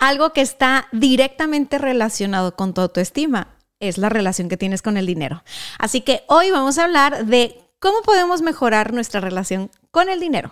Algo 0.00 0.32
que 0.32 0.40
está 0.40 0.88
directamente 0.92 1.76
relacionado 1.76 2.56
con 2.56 2.72
tu 2.72 2.80
autoestima 2.80 3.58
es 3.80 3.98
la 3.98 4.08
relación 4.08 4.48
que 4.48 4.56
tienes 4.56 4.80
con 4.80 4.96
el 4.96 5.04
dinero. 5.04 5.44
Así 5.78 6.00
que 6.00 6.22
hoy 6.26 6.50
vamos 6.50 6.78
a 6.78 6.84
hablar 6.84 7.26
de 7.26 7.60
cómo 7.78 8.00
podemos 8.00 8.40
mejorar 8.40 8.94
nuestra 8.94 9.20
relación 9.20 9.70
con 9.90 10.08
el 10.08 10.18
dinero. 10.18 10.50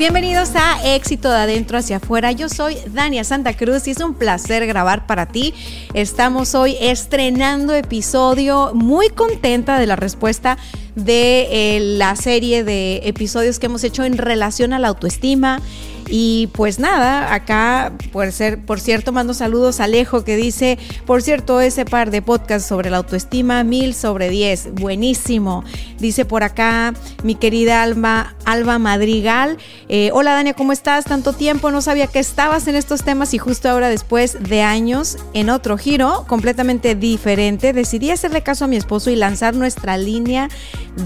Bienvenidos 0.00 0.56
a 0.56 0.82
Éxito 0.94 1.30
de 1.30 1.36
Adentro 1.36 1.76
hacia 1.76 1.98
Afuera. 1.98 2.32
Yo 2.32 2.48
soy 2.48 2.78
Dania 2.86 3.22
Santa 3.22 3.54
Cruz 3.54 3.86
y 3.86 3.90
es 3.90 4.00
un 4.00 4.14
placer 4.14 4.66
grabar 4.66 5.06
para 5.06 5.26
ti. 5.26 5.52
Estamos 5.92 6.54
hoy 6.54 6.74
estrenando 6.80 7.74
episodio, 7.74 8.70
muy 8.72 9.10
contenta 9.10 9.78
de 9.78 9.86
la 9.86 9.96
respuesta 9.96 10.56
de 10.94 11.76
eh, 11.76 11.80
la 11.98 12.16
serie 12.16 12.64
de 12.64 13.02
episodios 13.04 13.58
que 13.58 13.66
hemos 13.66 13.84
hecho 13.84 14.02
en 14.04 14.16
relación 14.16 14.72
a 14.72 14.78
la 14.78 14.88
autoestima 14.88 15.60
y 16.08 16.48
pues 16.52 16.78
nada, 16.78 17.34
acá, 17.34 17.92
por, 18.12 18.32
ser, 18.32 18.64
por 18.64 18.80
cierto, 18.80 19.12
mando 19.12 19.34
saludos 19.34 19.80
a 19.80 19.84
Alejo 19.84 20.24
que 20.24 20.36
dice, 20.36 20.78
por 21.06 21.22
cierto, 21.22 21.60
ese 21.60 21.84
par 21.84 22.10
de 22.10 22.22
podcasts 22.22 22.68
sobre 22.68 22.90
la 22.90 22.98
autoestima, 22.98 23.64
mil 23.64 23.94
sobre 23.94 24.28
diez, 24.28 24.68
buenísimo. 24.72 25.64
Dice 25.98 26.24
por 26.24 26.42
acá 26.42 26.94
mi 27.22 27.34
querida 27.34 27.82
Alba, 27.82 28.34
Alba 28.44 28.78
Madrigal, 28.78 29.58
eh, 29.88 30.10
hola 30.12 30.32
Dania, 30.32 30.54
¿cómo 30.54 30.72
estás? 30.72 31.04
Tanto 31.04 31.32
tiempo, 31.32 31.70
no 31.70 31.82
sabía 31.82 32.06
que 32.06 32.18
estabas 32.18 32.66
en 32.68 32.76
estos 32.76 33.02
temas 33.02 33.34
y 33.34 33.38
justo 33.38 33.68
ahora 33.68 33.88
después 33.88 34.36
de 34.40 34.62
años, 34.62 35.18
en 35.34 35.50
otro 35.50 35.78
giro 35.78 36.24
completamente 36.26 36.94
diferente, 36.94 37.72
decidí 37.72 38.10
hacerle 38.10 38.42
caso 38.42 38.64
a 38.64 38.68
mi 38.68 38.76
esposo 38.76 39.10
y 39.10 39.16
lanzar 39.16 39.54
nuestra 39.54 39.96
línea 39.96 40.48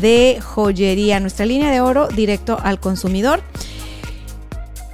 de 0.00 0.38
joyería, 0.40 1.20
nuestra 1.20 1.46
línea 1.46 1.70
de 1.70 1.80
oro 1.80 2.08
directo 2.08 2.58
al 2.62 2.80
consumidor. 2.80 3.42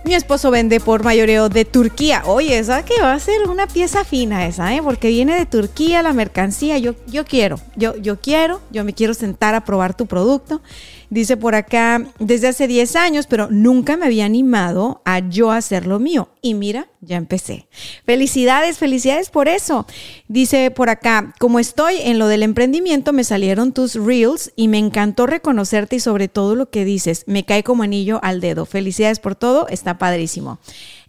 Mi 0.04 0.14
esposo 0.14 0.50
vende 0.50 0.80
por 0.80 1.04
mayoreo 1.04 1.48
de 1.48 1.64
Turquía. 1.64 2.22
Oye, 2.24 2.58
esa 2.58 2.84
que 2.84 3.00
va 3.00 3.12
a 3.12 3.20
ser 3.20 3.48
una 3.48 3.66
pieza 3.66 4.02
fina 4.04 4.46
esa, 4.46 4.74
¿eh? 4.74 4.80
Porque 4.82 5.08
viene 5.08 5.34
de 5.34 5.46
Turquía 5.46 6.02
la 6.02 6.12
mercancía. 6.12 6.78
Yo, 6.78 6.94
yo 7.06 7.24
quiero, 7.24 7.60
yo, 7.76 7.96
yo 7.96 8.18
quiero, 8.18 8.60
yo 8.70 8.82
me 8.82 8.94
quiero 8.94 9.12
sentar 9.12 9.54
a 9.54 9.64
probar 9.64 9.94
tu 9.94 10.06
producto. 10.06 10.62
Dice 11.10 11.36
por 11.36 11.56
acá, 11.56 12.06
desde 12.20 12.46
hace 12.46 12.68
10 12.68 12.94
años, 12.94 13.26
pero 13.26 13.48
nunca 13.50 13.96
me 13.96 14.06
había 14.06 14.24
animado 14.24 15.02
a 15.04 15.18
yo 15.18 15.50
hacer 15.50 15.84
lo 15.84 15.98
mío. 15.98 16.28
Y 16.40 16.54
mira, 16.54 16.88
ya 17.00 17.16
empecé. 17.16 17.66
Felicidades, 18.06 18.78
felicidades 18.78 19.28
por 19.28 19.48
eso. 19.48 19.86
Dice 20.28 20.70
por 20.70 20.88
acá, 20.88 21.34
como 21.40 21.58
estoy 21.58 21.96
en 21.98 22.20
lo 22.20 22.28
del 22.28 22.44
emprendimiento, 22.44 23.12
me 23.12 23.24
salieron 23.24 23.72
tus 23.72 23.96
reels 23.96 24.52
y 24.54 24.68
me 24.68 24.78
encantó 24.78 25.26
reconocerte 25.26 25.96
y 25.96 26.00
sobre 26.00 26.28
todo 26.28 26.54
lo 26.54 26.70
que 26.70 26.84
dices. 26.84 27.24
Me 27.26 27.44
cae 27.44 27.64
como 27.64 27.82
anillo 27.82 28.20
al 28.22 28.40
dedo. 28.40 28.64
Felicidades 28.64 29.18
por 29.18 29.34
todo, 29.34 29.66
está 29.66 29.98
padrísimo. 29.98 30.60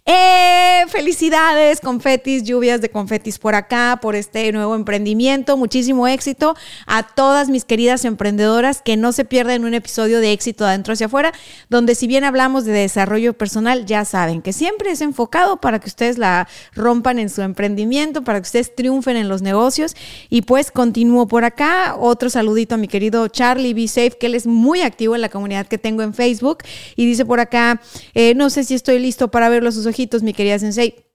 ¡Eh! 0.04 0.42
Felicidades, 0.88 1.80
confetis, 1.80 2.42
lluvias 2.42 2.80
de 2.80 2.90
confetis 2.90 3.38
por 3.38 3.54
acá, 3.54 3.98
por 4.02 4.16
este 4.16 4.50
nuevo 4.52 4.74
emprendimiento. 4.74 5.56
Muchísimo 5.56 6.08
éxito 6.08 6.54
a 6.86 7.02
todas 7.02 7.48
mis 7.48 7.64
queridas 7.64 8.04
emprendedoras 8.04 8.82
que 8.82 8.96
no 8.96 9.12
se 9.12 9.24
pierden 9.24 9.64
un 9.64 9.74
episodio 9.74 10.20
de 10.20 10.32
éxito 10.32 10.66
adentro 10.66 10.92
hacia 10.92 11.06
afuera, 11.06 11.32
donde 11.68 11.94
si 11.94 12.06
bien 12.06 12.24
hablamos 12.24 12.64
de 12.64 12.72
desarrollo 12.72 13.32
personal, 13.34 13.86
ya 13.86 14.04
saben 14.04 14.42
que 14.42 14.52
siempre 14.52 14.90
es 14.90 15.00
enfocado 15.00 15.58
para 15.58 15.78
que 15.78 15.88
ustedes 15.88 16.18
la 16.18 16.48
rompan 16.74 17.18
en 17.18 17.30
su 17.30 17.42
emprendimiento, 17.42 18.22
para 18.22 18.40
que 18.40 18.46
ustedes 18.46 18.74
triunfen 18.74 19.16
en 19.16 19.28
los 19.28 19.40
negocios. 19.40 19.94
Y 20.28 20.42
pues 20.42 20.70
continúo 20.70 21.26
por 21.28 21.44
acá. 21.44 21.96
Otro 21.98 22.28
saludito 22.28 22.74
a 22.74 22.78
mi 22.78 22.88
querido 22.88 23.28
Charlie 23.28 23.74
Be 23.74 23.88
Safe, 23.88 24.12
que 24.18 24.26
él 24.26 24.34
es 24.34 24.46
muy 24.46 24.82
activo 24.82 25.14
en 25.14 25.20
la 25.20 25.28
comunidad 25.28 25.66
que 25.66 25.78
tengo 25.78 26.02
en 26.02 26.12
Facebook. 26.12 26.58
Y 26.96 27.06
dice 27.06 27.24
por 27.24 27.40
acá, 27.40 27.80
eh, 28.14 28.34
no 28.34 28.50
sé 28.50 28.64
si 28.64 28.74
estoy 28.74 28.98
listo 28.98 29.30
para 29.30 29.48
verlo 29.48 29.70
sus 29.70 29.86
ojitos, 29.92 30.22
mi 30.22 30.32
querida 30.32 30.58
Sensei. 30.58 31.06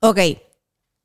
Ok, 0.00 0.18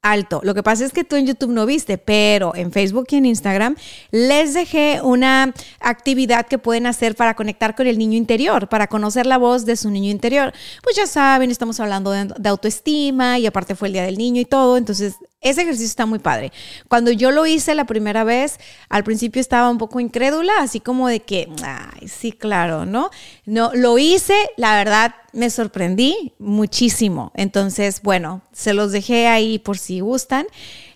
alto. 0.01 0.41
Lo 0.43 0.53
que 0.53 0.63
pasa 0.63 0.85
es 0.85 0.91
que 0.91 1.03
tú 1.03 1.15
en 1.15 1.27
YouTube 1.27 1.51
no 1.51 1.65
viste, 1.65 1.97
pero 1.97 2.55
en 2.55 2.71
Facebook 2.71 3.07
y 3.11 3.17
en 3.17 3.25
Instagram 3.25 3.75
les 4.11 4.53
dejé 4.53 5.01
una 5.03 5.53
actividad 5.79 6.47
que 6.47 6.57
pueden 6.57 6.85
hacer 6.85 7.15
para 7.15 7.35
conectar 7.35 7.75
con 7.75 7.87
el 7.87 7.97
niño 7.97 8.17
interior, 8.17 8.69
para 8.69 8.87
conocer 8.87 9.25
la 9.25 9.37
voz 9.37 9.65
de 9.65 9.75
su 9.75 9.89
niño 9.89 10.09
interior. 10.09 10.53
Pues 10.83 10.95
ya 10.95 11.07
saben, 11.07 11.51
estamos 11.51 11.79
hablando 11.79 12.11
de, 12.11 12.33
de 12.37 12.49
autoestima 12.49 13.39
y 13.39 13.45
aparte 13.45 13.75
fue 13.75 13.89
el 13.89 13.93
Día 13.93 14.03
del 14.03 14.17
Niño 14.17 14.41
y 14.41 14.45
todo, 14.45 14.77
entonces 14.77 15.15
ese 15.41 15.61
ejercicio 15.61 15.85
está 15.87 16.05
muy 16.05 16.19
padre. 16.19 16.51
Cuando 16.89 17.11
yo 17.11 17.31
lo 17.31 17.45
hice 17.45 17.73
la 17.73 17.85
primera 17.85 18.25
vez, 18.25 18.59
al 18.89 19.05
principio 19.05 19.39
estaba 19.39 19.69
un 19.69 19.77
poco 19.77 20.01
incrédula, 20.01 20.51
así 20.59 20.81
como 20.81 21.07
de 21.07 21.21
que, 21.21 21.47
ay, 21.63 22.09
sí, 22.09 22.33
claro, 22.33 22.85
¿no? 22.85 23.09
No, 23.45 23.71
lo 23.73 23.97
hice, 23.97 24.35
la 24.57 24.75
verdad 24.75 25.15
me 25.31 25.49
sorprendí 25.49 26.33
muchísimo. 26.39 27.31
Entonces, 27.35 28.01
bueno, 28.01 28.41
se 28.51 28.73
los 28.73 28.91
dejé 28.91 29.27
ahí 29.27 29.59
por 29.59 29.77
si 29.77 30.01
gustan. 30.01 30.45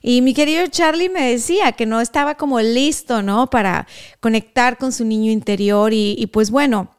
Y 0.01 0.21
mi 0.21 0.33
querido 0.33 0.67
Charlie 0.67 1.09
me 1.09 1.31
decía 1.31 1.71
que 1.71 1.85
no 1.85 2.01
estaba 2.01 2.35
como 2.35 2.59
listo, 2.59 3.21
¿no? 3.21 3.49
Para 3.49 3.87
conectar 4.19 4.77
con 4.77 4.91
su 4.91 5.05
niño 5.05 5.31
interior 5.31 5.93
y, 5.93 6.27
pues 6.33 6.51
bueno. 6.51 6.89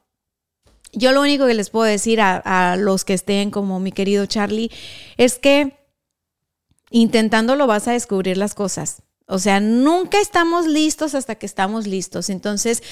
Yo 0.97 1.11
lo 1.11 1.23
único 1.23 1.47
que 1.47 1.55
les 1.55 1.71
puedo 1.71 1.87
decir 1.87 2.21
a 2.21 2.77
los 2.79 3.05
que 3.05 3.15
estén 3.15 3.51
como 3.51 3.81
mi 3.81 3.91
querido 3.91 4.27
Charlie 4.27 4.71
es 5.17 5.41
que 5.41 5.84
intentándolo 6.95 7.67
vas 7.67 7.89
a 7.89 7.93
descubrir 7.93 8.39
las 8.39 8.55
cosas. 8.55 9.03
O 9.27 9.41
sea, 9.41 9.59
nunca 9.59 10.21
estamos 10.21 10.67
listos 10.67 11.17
hasta 11.17 11.35
que 11.35 11.45
estamos 11.45 11.89
listos. 11.89 12.31
Entonces, 12.31 12.85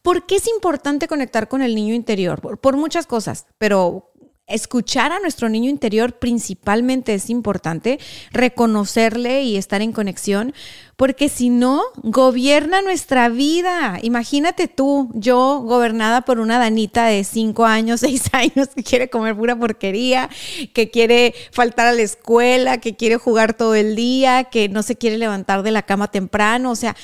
¿por 0.00 0.26
qué 0.26 0.36
es 0.36 0.46
importante 0.46 1.08
conectar 1.08 1.48
con 1.48 1.60
el 1.60 1.74
niño 1.74 1.92
interior? 1.92 2.40
Por, 2.40 2.76
muchas 2.76 3.06
cosas, 3.06 3.46
pero 3.58 4.12
escuchar 4.48 5.12
a 5.12 5.20
nuestro 5.20 5.48
niño 5.48 5.70
interior 5.70 6.14
principalmente 6.14 7.14
es 7.14 7.30
importante, 7.30 7.98
reconocerle 8.32 9.42
y 9.42 9.56
estar 9.56 9.82
en 9.82 9.92
conexión, 9.92 10.54
porque 10.96 11.28
si 11.28 11.48
no, 11.48 11.82
gobierna 12.02 12.82
nuestra 12.82 13.28
vida. 13.28 13.98
Imagínate 14.02 14.66
tú, 14.66 15.10
yo 15.14 15.60
gobernada 15.60 16.22
por 16.22 16.40
una 16.40 16.58
danita 16.58 17.06
de 17.06 17.22
5 17.24 17.66
años, 17.66 18.00
6 18.08 18.22
años, 18.32 18.68
que 18.74 18.82
quiere 18.82 19.08
comer 19.08 19.36
pura 19.36 19.56
porquería, 19.56 20.28
que 20.72 20.90
quiere 20.90 21.34
faltar 21.52 21.86
a 21.86 21.92
la 21.92 22.02
escuela, 22.02 22.78
que 22.78 22.96
quiere 22.96 23.16
jugar 23.16 23.54
todo 23.54 23.74
el 23.74 23.94
día, 23.94 24.44
que 24.44 24.68
no 24.68 24.82
se 24.82 24.96
quiere 24.96 25.18
levantar 25.18 25.62
de 25.62 25.70
la 25.70 25.82
cama 25.82 26.10
temprano, 26.10 26.70
o 26.70 26.76
sea 26.76 26.96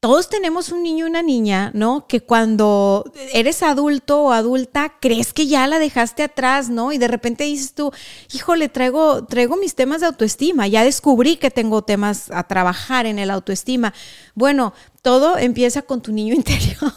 todos 0.00 0.28
tenemos 0.28 0.70
un 0.70 0.84
niño 0.84 1.06
y 1.06 1.10
una 1.10 1.22
niña, 1.22 1.72
¿no? 1.74 2.06
Que 2.06 2.20
cuando 2.20 3.04
eres 3.32 3.64
adulto 3.64 4.22
o 4.22 4.32
adulta 4.32 4.94
crees 5.00 5.32
que 5.32 5.48
ya 5.48 5.66
la 5.66 5.80
dejaste 5.80 6.22
atrás, 6.22 6.70
¿no? 6.70 6.92
Y 6.92 6.98
de 6.98 7.08
repente 7.08 7.44
dices 7.44 7.74
tú, 7.74 7.90
híjole, 8.32 8.68
traigo, 8.68 9.24
traigo 9.24 9.56
mis 9.56 9.74
temas 9.74 10.00
de 10.00 10.06
autoestima, 10.06 10.68
ya 10.68 10.84
descubrí 10.84 11.36
que 11.36 11.50
tengo 11.50 11.82
temas 11.82 12.30
a 12.30 12.44
trabajar 12.44 13.06
en 13.06 13.18
el 13.18 13.28
autoestima. 13.28 13.92
Bueno, 14.36 14.72
todo 15.02 15.36
empieza 15.36 15.82
con 15.82 16.00
tu 16.00 16.12
niño 16.12 16.32
interior. 16.36 16.92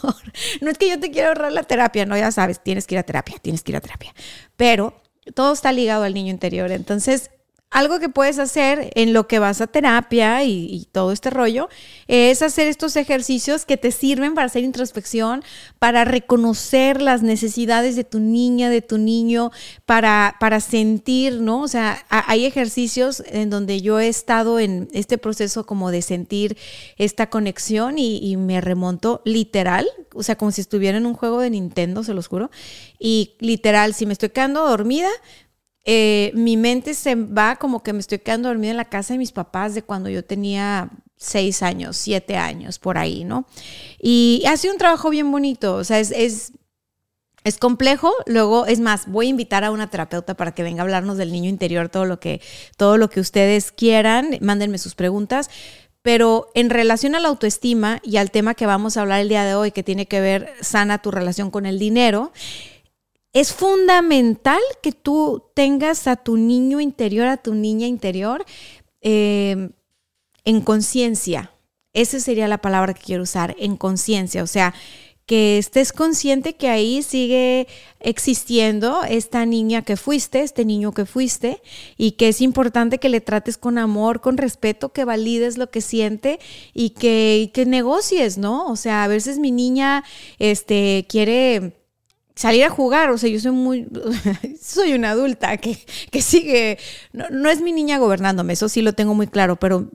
No 0.61 0.69
es 0.69 0.77
que 0.77 0.89
yo 0.89 0.99
te 0.99 1.09
quiera 1.09 1.29
ahorrar 1.29 1.51
la 1.51 1.63
terapia, 1.63 2.05
no, 2.05 2.15
ya 2.15 2.31
sabes, 2.31 2.61
tienes 2.61 2.85
que 2.85 2.95
ir 2.95 2.99
a 2.99 3.03
terapia, 3.03 3.37
tienes 3.41 3.63
que 3.63 3.71
ir 3.71 3.77
a 3.77 3.81
terapia. 3.81 4.13
Pero 4.55 5.01
todo 5.33 5.53
está 5.53 5.71
ligado 5.71 6.03
al 6.03 6.13
niño 6.13 6.29
interior. 6.29 6.71
Entonces, 6.71 7.31
algo 7.71 7.99
que 7.99 8.09
puedes 8.09 8.37
hacer 8.37 8.91
en 8.95 9.13
lo 9.13 9.27
que 9.27 9.39
vas 9.39 9.61
a 9.61 9.67
terapia 9.67 10.43
y, 10.43 10.87
todo 10.91 11.13
este 11.13 11.29
rollo 11.29 11.69
es 12.07 12.41
hacer 12.41 12.67
estos 12.67 12.97
ejercicios 12.97 13.65
que 13.65 13.77
te 13.77 13.91
sirven 13.91 14.33
para 14.33 14.47
hacer 14.47 14.65
introspección, 14.65 15.41
para 15.79 16.03
reconocer 16.03 17.01
las 17.01 17.23
necesidades 17.23 17.95
de 17.95 18.03
tu 18.03 18.19
niña, 18.19 18.69
de 18.69 18.81
tu 18.81 18.97
niño, 18.97 19.51
para, 19.85 20.35
para 20.39 20.59
sentir, 20.59 21.39
¿no? 21.39 21.61
O 21.61 21.67
sea, 21.69 22.03
hay 22.09 22.45
ejercicios 22.45 23.23
en 23.25 23.49
donde 23.49 23.79
yo 23.79 23.99
he 24.01 24.09
estado 24.09 24.59
en 24.59 24.89
este 24.91 25.17
proceso 25.17 25.65
como 25.65 25.91
de 25.91 26.01
sentir 26.01 26.57
esta 26.97 27.29
conexión 27.29 27.97
y, 27.97 28.17
y 28.17 28.35
me 28.35 28.59
remonto 28.59 29.21
literal, 29.23 29.87
o 30.13 30.23
sea, 30.23 30.35
como 30.35 30.51
si 30.51 30.59
estuviera 30.59 30.97
en 30.97 31.05
un 31.05 31.13
juego 31.13 31.39
de 31.39 31.51
Nintendo, 31.51 32.03
se 32.03 32.13
los 32.13 32.27
juro, 32.27 32.51
y 32.99 33.35
literal, 33.39 33.93
si 33.93 34.05
me 34.05 34.13
estoy 34.13 34.29
quedando 34.29 34.67
dormida, 34.67 35.09
eh, 35.83 36.31
mi 36.35 36.57
mente 36.57 36.93
se 36.93 37.15
va 37.15 37.55
como 37.55 37.81
que 37.81 37.93
me 37.93 37.99
estoy 37.99 38.19
quedando 38.19 38.49
dormida 38.49 38.71
en 38.71 38.77
la 38.77 38.89
casa 38.89 39.13
de 39.13 39.17
mis 39.17 39.31
papás 39.31 39.73
de 39.73 39.81
cuando 39.81 40.09
yo 40.09 40.23
tenía 40.23 40.89
seis 41.17 41.63
años, 41.63 41.97
siete 41.97 42.37
años, 42.37 42.79
por 42.79 42.97
ahí, 42.97 43.23
¿no? 43.23 43.45
Y 43.99 44.43
ha 44.47 44.57
sido 44.57 44.73
un 44.73 44.79
trabajo 44.79 45.09
bien 45.09 45.31
bonito, 45.31 45.75
o 45.75 45.83
sea, 45.83 45.99
es, 45.99 46.11
es, 46.11 46.53
es 47.43 47.57
complejo. 47.57 48.11
Luego, 48.25 48.65
es 48.65 48.79
más, 48.79 49.07
voy 49.07 49.27
a 49.27 49.29
invitar 49.29 49.63
a 49.63 49.71
una 49.71 49.89
terapeuta 49.89 50.35
para 50.35 50.53
que 50.53 50.63
venga 50.63 50.81
a 50.81 50.83
hablarnos 50.83 51.17
del 51.17 51.31
niño 51.31 51.49
interior, 51.49 51.89
todo 51.89 52.05
lo 52.05 52.19
que, 52.19 52.41
todo 52.77 52.97
lo 52.97 53.09
que 53.09 53.19
ustedes 53.19 53.71
quieran, 53.71 54.37
mándenme 54.41 54.77
sus 54.77 54.95
preguntas. 54.95 55.49
Pero 56.03 56.49
en 56.55 56.71
relación 56.71 57.13
a 57.13 57.19
la 57.19 57.27
autoestima 57.27 57.99
y 58.03 58.17
al 58.17 58.31
tema 58.31 58.55
que 58.55 58.65
vamos 58.65 58.97
a 58.97 59.01
hablar 59.01 59.21
el 59.21 59.29
día 59.29 59.43
de 59.43 59.53
hoy, 59.53 59.71
que 59.71 59.83
tiene 59.83 60.07
que 60.07 60.19
ver 60.19 60.51
sana 60.61 60.99
tu 61.03 61.11
relación 61.11 61.51
con 61.51 61.67
el 61.67 61.77
dinero, 61.77 62.31
es 63.33 63.53
fundamental 63.53 64.59
que 64.81 64.91
tú 64.91 65.43
tengas 65.53 66.07
a 66.07 66.17
tu 66.17 66.37
niño 66.37 66.79
interior, 66.79 67.27
a 67.27 67.37
tu 67.37 67.53
niña 67.53 67.87
interior, 67.87 68.45
eh, 69.01 69.69
en 70.43 70.61
conciencia. 70.61 71.51
Esa 71.93 72.19
sería 72.19 72.47
la 72.47 72.59
palabra 72.59 72.93
que 72.93 73.01
quiero 73.01 73.23
usar, 73.23 73.55
en 73.57 73.77
conciencia. 73.77 74.43
O 74.43 74.47
sea, 74.47 74.73
que 75.25 75.57
estés 75.57 75.93
consciente 75.93 76.55
que 76.55 76.67
ahí 76.67 77.03
sigue 77.03 77.67
existiendo 78.01 79.03
esta 79.03 79.45
niña 79.45 79.81
que 79.81 79.95
fuiste, 79.95 80.41
este 80.41 80.65
niño 80.65 80.91
que 80.91 81.05
fuiste, 81.05 81.61
y 81.97 82.11
que 82.13 82.27
es 82.29 82.41
importante 82.41 82.97
que 82.97 83.07
le 83.07 83.21
trates 83.21 83.57
con 83.57 83.77
amor, 83.77 84.19
con 84.19 84.35
respeto, 84.37 84.89
que 84.91 85.05
valides 85.05 85.57
lo 85.57 85.69
que 85.69 85.79
siente 85.79 86.39
y 86.73 86.91
que, 86.91 87.51
que 87.53 87.65
negocies, 87.65 88.37
¿no? 88.37 88.67
O 88.67 88.75
sea, 88.75 89.05
a 89.05 89.07
veces 89.07 89.39
mi 89.39 89.51
niña 89.51 90.03
este, 90.37 91.05
quiere 91.07 91.80
salir 92.41 92.63
a 92.63 92.71
jugar, 92.71 93.11
o 93.11 93.19
sea, 93.19 93.29
yo 93.29 93.39
soy 93.39 93.51
muy, 93.51 93.87
soy 94.59 94.93
una 94.93 95.11
adulta 95.11 95.57
que, 95.57 95.77
que 96.09 96.23
sigue, 96.23 96.79
no, 97.13 97.49
es 97.49 97.61
mi 97.61 97.71
niña 97.71 97.99
gobernándome, 97.99 98.53
eso 98.53 98.67
sí 98.67 98.81
lo 98.81 98.93
tengo 98.93 99.13
muy 99.13 99.27
claro, 99.27 99.57
pero, 99.57 99.91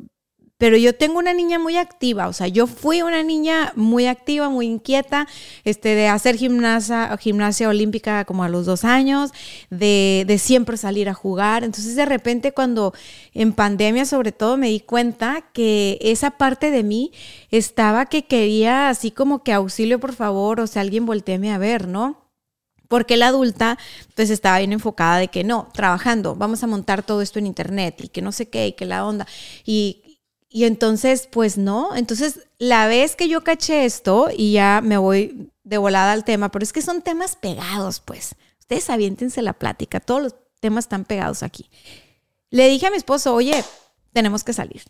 pero 0.57 0.77
yo 0.77 0.95
tengo 0.95 1.19
una 1.19 1.35
niña 1.35 1.59
muy 1.59 1.77
activa, 1.77 2.29
o 2.29 2.33
sea, 2.33 2.47
yo 2.47 2.69
fui 2.69 3.03
una 3.03 3.25
niña 3.25 3.73
muy 3.75 4.07
activa, 4.07 4.49
muy 4.49 4.67
inquieta, 4.67 5.27
este, 5.65 5.97
de 5.97 6.07
hacer 6.07 6.37
gimnasia, 6.37 7.17
gimnasia 7.19 7.69
olímpica 7.69 8.25
como 8.25 8.45
a 8.45 8.49
los 8.49 8.65
dos 8.65 8.85
años, 8.85 9.33
de, 9.71 10.23
de 10.25 10.39
siempre 10.39 10.77
salir 10.77 11.09
a 11.09 11.15
jugar, 11.15 11.65
entonces 11.65 11.97
de 11.97 12.07
repente 12.07 12.53
cuando 12.53 12.95
en 13.35 13.55
pandemia 13.55 14.05
sobre 14.05 14.31
todo 14.31 14.57
me 14.57 14.69
di 14.69 14.79
cuenta 14.79 15.51
que 15.53 15.99
esa 16.01 16.31
parte 16.31 16.71
de 16.71 16.85
mí 16.85 17.11
estaba 17.51 18.07
que 18.07 18.25
quería 18.25 18.89
así 18.89 19.11
como 19.11 19.43
que 19.43 19.53
auxilio 19.53 19.99
por 19.99 20.13
favor, 20.15 20.61
o 20.61 20.69
sea, 20.69 20.83
alguien 20.83 21.07
volteeme 21.07 21.53
a 21.53 21.59
ver, 21.59 21.89
¿no? 21.89 22.26
Porque 22.89 23.17
la 23.17 23.29
adulta 23.29 23.79
pues 24.15 24.31
estaba 24.31 24.59
bien 24.59 24.73
enfocada 24.73 25.19
de 25.19 25.29
que 25.29 25.45
no, 25.45 25.69
trabajando, 25.73 26.35
vamos 26.35 26.63
a 26.63 26.67
montar 26.67 27.03
todo 27.03 27.23
esto 27.23 27.39
en 27.39 27.47
internet 27.47 27.97
y 28.03 28.09
que 28.09 28.23
no 28.23 28.33
sé 28.33 28.49
qué 28.49 28.69
y 28.69 28.73
que 28.73 28.87
la 28.87 29.05
onda. 29.07 29.27
Y, 29.65 30.21
y 30.49 30.65
entonces 30.65 31.29
pues 31.31 31.59
no, 31.59 31.95
entonces 31.97 32.49
la 32.59 32.87
vez 32.87 33.17
que 33.17 33.29
yo 33.29 33.43
caché 33.43 33.85
esto 33.85 34.29
y 34.35 34.53
ya 34.53 34.81
me 34.83 34.99
voy 34.99 35.51
de 35.65 35.79
volada 35.79 36.13
al 36.13 36.25
tema, 36.25 36.51
pero 36.51 36.63
es 36.63 36.73
que 36.73 36.83
son 36.83 37.03
temas 37.03 37.37
pegados 37.37 38.01
pues. 38.01 38.35
Ustedes 38.61 38.91
aviéntense 38.91 39.43
la 39.43 39.53
plática, 39.53 40.01
todos 40.01 40.23
los 40.23 40.35
temas 40.61 40.85
están 40.85 41.05
pegados 41.05 41.43
aquí. 41.43 41.71
Le 42.51 42.69
dije 42.69 42.87
a 42.87 42.91
mi 42.91 42.97
esposo, 42.97 43.35
oye, 43.35 43.65
tenemos 44.13 44.45
que 44.45 44.53
salir. 44.53 44.83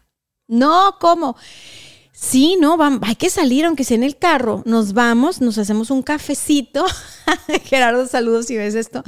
No, 0.47 0.97
¿cómo? 1.01 1.37
Sí, 2.19 2.57
no, 2.59 2.79
hay 3.03 3.17
que 3.17 3.29
salir, 3.29 3.67
aunque 3.67 3.85
sea 3.85 3.95
en 3.95 4.03
el 4.03 4.17
carro. 4.17 4.63
Nos 4.65 4.95
vamos, 4.95 5.43
nos 5.43 5.59
hacemos 5.59 5.91
un 5.91 6.03
cafecito. 6.03 6.87
Gerardo, 7.65 8.07
saludos 8.07 8.47
si 8.47 8.57
ves 8.57 8.75
esto. 8.75 9.05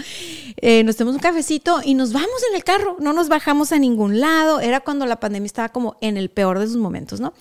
Eh, 0.58 0.84
nos 0.84 0.96
hacemos 0.96 1.14
un 1.14 1.20
cafecito 1.20 1.81
y 1.82 1.94
nos 1.94 2.12
vamos 2.12 2.43
en 2.50 2.56
el 2.56 2.64
carro. 2.64 2.99
No 3.00 3.14
nos 3.14 3.31
bajamos 3.31 3.72
a 3.72 3.78
ningún 3.78 4.20
lado. 4.20 4.60
Era 4.60 4.81
cuando 4.81 5.06
la 5.06 5.20
pandemia 5.20 5.46
estaba 5.46 5.70
como 5.70 5.96
en 6.02 6.19
el 6.19 6.28
peor 6.28 6.58
de 6.58 6.66
sus 6.66 6.76
momentos, 6.76 7.19
¿no? 7.19 7.32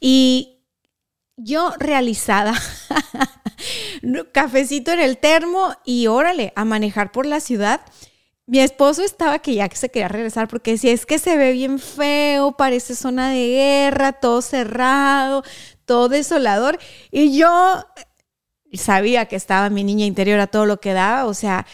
Y 0.00 0.60
yo 1.36 1.74
realizada, 1.78 2.54
cafecito 4.32 4.92
en 4.92 5.00
el 5.00 5.18
termo 5.18 5.74
y 5.84 6.06
órale, 6.06 6.54
a 6.56 6.64
manejar 6.64 7.12
por 7.12 7.26
la 7.26 7.40
ciudad. 7.40 7.82
Mi 8.46 8.58
esposo 8.58 9.02
estaba 9.02 9.38
que 9.38 9.54
ya 9.54 9.68
que 9.68 9.76
se 9.76 9.88
quería 9.88 10.08
regresar 10.08 10.48
porque 10.48 10.72
decía, 10.72 10.92
es 10.92 11.06
que 11.06 11.18
se 11.18 11.36
ve 11.36 11.52
bien 11.52 11.78
feo, 11.78 12.52
parece 12.52 12.96
zona 12.96 13.30
de 13.30 13.48
guerra, 13.48 14.12
todo 14.12 14.42
cerrado, 14.42 15.44
todo 15.84 16.08
desolador. 16.08 16.78
Y 17.10 17.36
yo 17.38 17.84
sabía 18.72 19.26
que 19.26 19.36
estaba 19.36 19.70
mi 19.70 19.84
niña 19.84 20.06
interior 20.06 20.40
a 20.40 20.48
todo 20.48 20.66
lo 20.66 20.80
que 20.80 20.92
daba, 20.92 21.26
o 21.26 21.34
sea, 21.34 21.66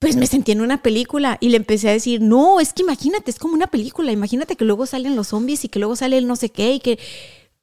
pues 0.00 0.16
me 0.16 0.26
sentí 0.26 0.52
en 0.52 0.62
una 0.62 0.82
película 0.82 1.36
y 1.40 1.50
le 1.50 1.58
empecé 1.58 1.90
a 1.90 1.92
decir, 1.92 2.22
no, 2.22 2.58
es 2.58 2.72
que 2.72 2.82
imagínate, 2.82 3.30
es 3.30 3.38
como 3.38 3.54
una 3.54 3.66
película, 3.66 4.10
imagínate 4.10 4.56
que 4.56 4.64
luego 4.64 4.86
salen 4.86 5.14
los 5.14 5.28
zombies 5.28 5.64
y 5.64 5.68
que 5.68 5.78
luego 5.78 5.94
sale 5.94 6.16
el 6.16 6.26
no 6.26 6.36
sé 6.36 6.48
qué 6.48 6.72
y 6.72 6.80
que 6.80 6.98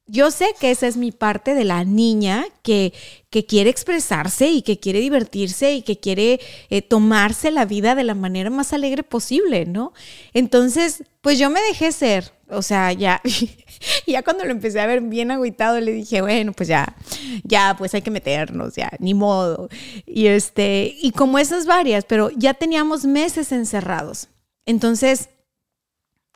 yo 0.08 0.30
sé 0.30 0.54
que 0.58 0.70
esa 0.70 0.86
es 0.86 0.96
mi 0.96 1.12
parte 1.12 1.54
de 1.54 1.64
la 1.64 1.84
niña 1.84 2.46
que, 2.62 2.94
que 3.28 3.44
quiere 3.44 3.68
expresarse 3.68 4.48
y 4.48 4.62
que 4.62 4.80
quiere 4.80 5.00
divertirse 5.00 5.74
y 5.74 5.82
que 5.82 6.00
quiere 6.00 6.40
eh, 6.70 6.80
tomarse 6.80 7.50
la 7.50 7.66
vida 7.66 7.94
de 7.94 8.04
la 8.04 8.14
manera 8.14 8.48
más 8.48 8.72
alegre 8.72 9.02
posible, 9.02 9.66
¿no? 9.66 9.92
Entonces, 10.32 11.04
pues 11.20 11.38
yo 11.38 11.50
me 11.50 11.60
dejé 11.60 11.92
ser, 11.92 12.32
o 12.48 12.62
sea, 12.62 12.90
ya, 12.94 13.20
ya 14.06 14.22
cuando 14.22 14.46
lo 14.46 14.50
empecé 14.50 14.80
a 14.80 14.86
ver 14.86 15.02
bien 15.02 15.30
agüitado, 15.30 15.78
le 15.78 15.92
dije, 15.92 16.22
bueno, 16.22 16.54
pues 16.54 16.70
ya, 16.70 16.96
ya, 17.44 17.74
pues 17.76 17.92
hay 17.92 18.00
que 18.00 18.10
meternos, 18.10 18.76
ya, 18.76 18.90
ni 19.00 19.12
modo. 19.12 19.68
Y 20.06 20.28
este, 20.28 20.96
y 21.02 21.12
como 21.12 21.38
esas 21.38 21.66
varias, 21.66 22.06
pero 22.06 22.30
ya 22.30 22.54
teníamos 22.54 23.04
meses 23.04 23.52
encerrados. 23.52 24.28
Entonces, 24.64 25.28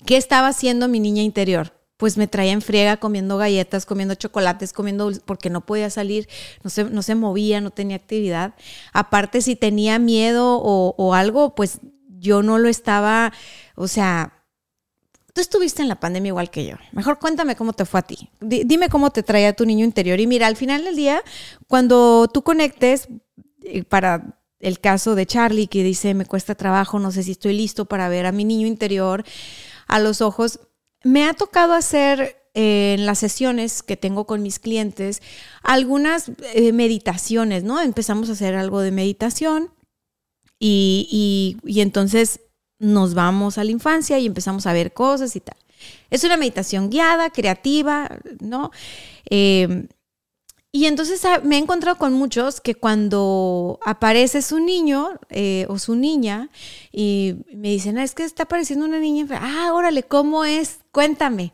¿qué 0.04 0.18
estaba 0.18 0.48
haciendo 0.48 0.88
mi 0.88 1.00
niña 1.00 1.22
interior? 1.22 1.72
Pues 2.02 2.16
me 2.16 2.26
traía 2.26 2.50
en 2.50 2.62
friega 2.62 2.96
comiendo 2.96 3.36
galletas, 3.36 3.86
comiendo 3.86 4.16
chocolates, 4.16 4.72
comiendo 4.72 5.12
porque 5.24 5.50
no 5.50 5.60
podía 5.60 5.88
salir, 5.88 6.28
no 6.64 6.68
se, 6.68 6.82
no 6.82 7.00
se 7.00 7.14
movía, 7.14 7.60
no 7.60 7.70
tenía 7.70 7.94
actividad. 7.94 8.54
Aparte, 8.92 9.40
si 9.40 9.54
tenía 9.54 10.00
miedo 10.00 10.58
o, 10.60 11.14
algo, 11.14 11.54
pues 11.54 11.78
yo 12.18 12.42
no 12.42 12.58
lo 12.58 12.68
estaba, 12.68 13.32
o 13.76 13.86
sea, 13.86 14.42
tú 15.32 15.40
estuviste 15.40 15.80
en 15.80 15.86
la 15.86 16.00
pandemia 16.00 16.30
igual 16.30 16.50
que 16.50 16.66
yo. 16.66 16.74
Mejor 16.90 17.20
cuéntame 17.20 17.54
cómo 17.54 17.72
te 17.72 17.84
fue 17.84 18.00
a 18.00 18.02
ti. 18.02 18.28
dime 18.40 18.88
cómo 18.88 19.12
te 19.12 19.22
traía 19.22 19.52
tu 19.52 19.64
niño 19.64 19.84
interior. 19.84 20.18
Y 20.18 20.26
mira, 20.26 20.48
al 20.48 20.56
final 20.56 20.82
del 20.82 20.96
día, 20.96 21.22
cuando 21.68 22.26
tú 22.34 22.42
conectes 22.42 23.06
eh, 23.62 23.84
para 23.84 24.40
el 24.58 24.80
caso 24.80 25.14
de 25.14 25.24
Charlie 25.24 25.68
que 25.68 25.84
dice, 25.84 26.14
me 26.14 26.26
cuesta 26.26 26.56
trabajo, 26.56 26.98
no 26.98 27.12
sé 27.12 27.22
si 27.22 27.30
estoy 27.30 27.52
listo 27.52 27.84
para 27.84 28.08
ver 28.08 28.26
a 28.26 28.32
mi 28.32 28.44
niño 28.44 28.66
interior 28.66 29.22
a 29.86 30.00
los 30.00 30.20
ojos, 30.20 30.58
me 31.04 31.24
ha 31.24 31.34
tocado 31.34 31.72
hacer 31.72 32.36
eh, 32.54 32.96
en 32.98 33.06
las 33.06 33.18
sesiones 33.18 33.82
que 33.82 33.96
tengo 33.96 34.26
con 34.26 34.42
mis 34.42 34.58
clientes 34.58 35.22
algunas 35.62 36.30
eh, 36.54 36.72
meditaciones, 36.72 37.64
¿no? 37.64 37.80
Empezamos 37.80 38.28
a 38.28 38.32
hacer 38.32 38.54
algo 38.54 38.80
de 38.80 38.90
meditación 38.90 39.70
y, 40.58 41.56
entonces 41.64 42.40
nos 42.78 43.14
vamos 43.14 43.58
a 43.58 43.64
la 43.64 43.70
infancia 43.70 44.18
y 44.18 44.26
empezamos 44.26 44.66
a 44.66 44.72
ver 44.72 44.92
cosas 44.92 45.34
y 45.34 45.40
tal. 45.40 45.56
Es 46.10 46.24
una 46.24 46.36
meditación 46.36 46.90
guiada, 46.90 47.30
creativa, 47.30 48.18
¿no? 48.40 48.70
Eh, 49.28 49.86
y 50.72 50.86
entonces 50.86 51.22
ah, 51.26 51.40
me 51.44 51.56
he 51.56 51.58
encontrado 51.58 51.98
con 51.98 52.14
muchos 52.14 52.62
que 52.62 52.74
cuando 52.74 53.78
aparece 53.84 54.40
su 54.40 54.58
niño 54.58 55.10
eh, 55.28 55.66
o 55.68 55.78
su 55.78 55.94
niña 55.94 56.48
y 56.90 57.36
me 57.54 57.68
dicen, 57.68 57.98
ah, 57.98 58.04
es 58.04 58.14
que 58.14 58.24
está 58.24 58.44
apareciendo 58.44 58.86
una 58.86 58.98
niña, 58.98 59.26
ah, 59.32 59.72
órale, 59.74 60.02
¿cómo 60.02 60.46
es? 60.46 60.80
Cuéntame. 60.90 61.52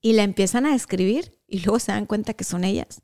Y 0.00 0.12
la 0.12 0.22
empiezan 0.22 0.66
a 0.66 0.74
escribir 0.76 1.38
y 1.48 1.60
luego 1.60 1.80
se 1.80 1.92
dan 1.92 2.06
cuenta 2.06 2.34
que 2.34 2.44
son 2.44 2.62
ellas 2.64 3.02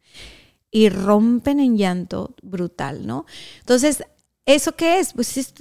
y 0.71 0.89
rompen 0.91 1.61
en 1.61 1.77
llanto 1.77 2.35
brutal, 2.43 3.07
¿no? 3.07 3.27
Entonces, 3.61 4.05
¿eso 4.47 4.77
qué 4.77 5.01
es? 5.01 5.13
Pues 5.13 5.37
es, 5.37 5.55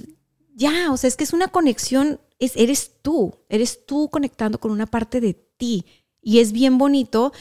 ya, 0.54 0.92
o 0.92 0.96
sea, 0.96 1.08
es 1.08 1.16
que 1.16 1.24
es 1.24 1.32
una 1.32 1.48
conexión, 1.48 2.20
es, 2.38 2.52
eres 2.56 2.92
tú, 3.02 3.34
eres 3.48 3.84
tú 3.86 4.10
conectando 4.10 4.58
con 4.60 4.70
una 4.70 4.86
parte 4.86 5.20
de 5.20 5.34
ti. 5.34 5.84
Y 6.20 6.40
es 6.40 6.52
bien 6.52 6.78
bonito 6.78 7.32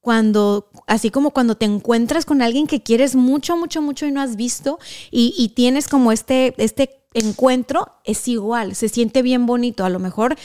cuando, 0.00 0.70
así 0.86 1.10
como 1.10 1.30
cuando 1.30 1.56
te 1.56 1.66
encuentras 1.66 2.24
con 2.24 2.42
alguien 2.42 2.66
que 2.66 2.82
quieres 2.82 3.14
mucho, 3.14 3.56
mucho, 3.56 3.82
mucho 3.82 4.06
y 4.06 4.12
no 4.12 4.20
has 4.20 4.36
visto 4.36 4.78
y, 5.10 5.52
tienes 5.54 5.88
como 5.88 6.12
este, 6.12 6.54
este 6.56 7.02
encuentro, 7.12 7.92
es 8.04 8.26
igual, 8.28 8.74
se 8.74 8.88
siente 8.88 9.22
bien 9.22 9.46
bonito. 9.46 9.84
A 9.84 9.90
lo 9.90 9.98
mejor 9.98 10.36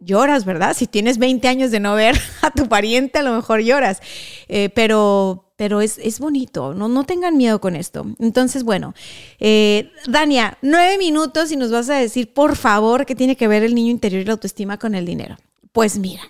lloras, 0.00 0.44
¿verdad? 0.44 0.74
Si 0.74 0.86
tienes 0.86 1.18
20 1.18 1.46
años 1.48 1.70
de 1.70 1.80
no 1.80 1.94
ver 1.94 2.16
a 2.42 2.50
tu 2.50 2.68
pariente, 2.68 3.18
a 3.18 3.22
lo 3.22 3.34
mejor 3.34 3.60
lloras. 3.60 4.00
Eh, 4.48 4.70
pero, 4.70 5.52
pero 5.56 5.80
es, 5.80 5.98
es, 5.98 6.18
bonito, 6.18 6.74
no, 6.74 6.88
no 6.88 7.04
tengan 7.04 7.36
miedo 7.36 7.60
con 7.60 7.76
esto. 7.76 8.06
Entonces, 8.18 8.62
bueno, 8.62 8.94
eh, 9.38 9.90
Dania, 10.06 10.58
nueve 10.62 10.96
minutos 10.96 11.50
y 11.52 11.56
nos 11.56 11.70
vas 11.70 11.90
a 11.90 11.94
decir, 11.96 12.32
por 12.32 12.56
favor, 12.56 13.04
qué 13.04 13.14
tiene 13.14 13.36
que 13.36 13.48
ver 13.48 13.62
el 13.62 13.74
niño 13.74 13.90
interior 13.90 14.22
y 14.22 14.24
la 14.24 14.32
autoestima 14.32 14.78
con 14.78 14.94
el 14.94 15.04
dinero. 15.04 15.36
Pues 15.72 15.98
mira, 15.98 16.22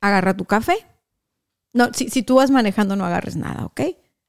agarra 0.00 0.36
tu 0.36 0.44
café. 0.44 0.89
No, 1.72 1.90
si, 1.92 2.22
tú 2.22 2.36
vas 2.36 2.50
manejando, 2.50 2.96
no 2.96 3.04
agarres 3.04 3.36
nada, 3.36 3.64
¿ok? 3.64 3.80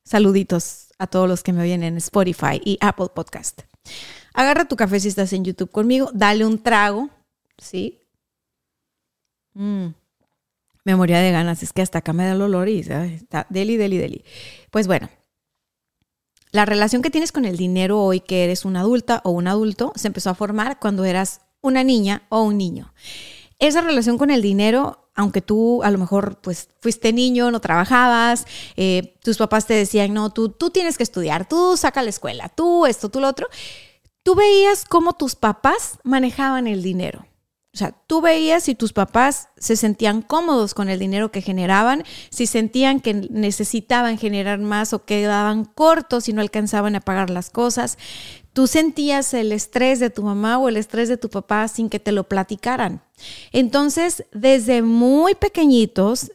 Saluditos 0.04 0.94
a 1.00 1.08
todos 1.08 1.28
los 1.28 1.44
que 1.44 1.54
me 1.54 1.62
oyen 1.64 1.84
en 1.84 1.98
Spotify 1.98 2.62
y 2.64 2.78
Apple 2.82 3.08
Podcast. 3.14 3.62
Agarra 4.34 4.66
tu 4.66 4.76
café 4.76 5.00
si 5.00 5.08
estás 5.08 5.34
en 5.34 5.44
YouTube 5.44 5.72
conmigo, 5.72 6.10
dale 6.14 6.46
un 6.46 6.62
trago, 6.62 7.10
¿sí? 7.58 8.00
Mm. 9.54 9.88
Memoria 10.84 11.20
de 11.20 11.32
ganas, 11.32 11.64
es 11.64 11.74
que 11.74 11.82
hasta 11.82 12.00
acá 12.00 12.14
me 12.14 12.26
da 12.26 12.34
el 12.34 12.42
olor 12.42 12.70
y 12.70 12.80
está 12.80 13.48
deli, 13.50 13.78
deli, 13.78 13.98
deli. 13.98 14.24
Pues 14.70 14.88
bueno, 14.88 15.10
la 16.52 16.66
relación 16.66 17.02
que 17.02 17.10
tienes 17.10 17.32
con 17.32 17.46
el 17.46 17.58
dinero 17.58 18.02
hoy 18.02 18.20
que 18.20 18.44
eres 18.44 18.66
una 18.66 18.82
adulta 18.82 19.22
o 19.24 19.32
un 19.32 19.48
adulto 19.48 19.94
se 19.96 20.08
empezó 20.08 20.30
a 20.30 20.36
formar 20.36 20.80
cuando 20.80 21.06
eras 21.06 21.42
una 21.62 21.84
niña 21.84 22.24
o 22.30 22.42
un 22.44 22.58
niño. 22.58 22.94
Esa 23.62 23.82
relación 23.82 24.18
con 24.18 24.32
el 24.32 24.42
dinero, 24.42 25.08
aunque 25.14 25.42
tú 25.42 25.84
a 25.84 25.92
lo 25.92 26.00
mejor 26.00 26.42
pues 26.42 26.68
fuiste 26.80 27.14
niño, 27.14 27.52
no 27.52 27.62
trabajabas, 27.62 28.48
eh, 28.76 29.16
tus 29.24 29.38
papás 29.38 29.68
te 29.68 29.76
decían, 29.76 30.16
no, 30.16 30.32
tú, 30.32 30.50
tú 30.50 30.72
tienes 30.72 30.98
que 30.98 31.04
estudiar, 31.04 31.48
tú 31.48 31.78
saca 31.78 32.02
la 32.02 32.10
escuela, 32.10 32.50
tú 32.50 32.88
esto, 32.88 33.10
tú 33.10 33.20
lo 33.20 33.28
otro, 33.28 33.48
tú 34.24 34.34
veías 34.34 34.84
cómo 34.84 35.14
tus 35.14 35.36
papás 35.36 36.00
manejaban 36.04 36.66
el 36.66 36.82
dinero. 36.82 37.28
O 37.74 37.78
sea, 37.78 37.94
tú 38.06 38.20
veías 38.20 38.64
si 38.64 38.76
tus 38.76 38.92
papás 38.92 39.48
se 39.58 39.78
sentían 39.78 40.24
cómodos 40.24 40.74
con 40.74 40.90
el 40.90 41.00
dinero 41.00 41.32
que 41.32 41.42
generaban, 41.42 42.04
si 42.30 42.46
sentían 42.46 43.00
que 43.00 43.14
necesitaban 43.14 44.18
generar 44.18 44.60
más 44.60 44.92
o 44.92 45.06
quedaban 45.06 45.64
cortos 45.64 46.28
y 46.28 46.34
no 46.34 46.42
alcanzaban 46.42 46.96
a 46.96 47.00
pagar 47.00 47.30
las 47.30 47.50
cosas. 47.50 47.98
Tú 48.54 48.68
sentías 48.68 49.34
el 49.34 49.52
estrés 49.52 50.00
de 50.00 50.10
tu 50.10 50.24
mamá 50.24 50.58
o 50.58 50.68
el 50.68 50.78
estrés 50.78 51.08
de 51.10 51.18
tu 51.18 51.30
papá 51.30 51.68
sin 51.68 51.90
que 51.90 52.00
te 52.00 52.12
lo 52.12 52.26
platicaran. 52.26 53.02
Entonces, 53.52 54.26
desde 54.32 54.82
muy 54.82 55.36
pequeñitos, 55.36 56.32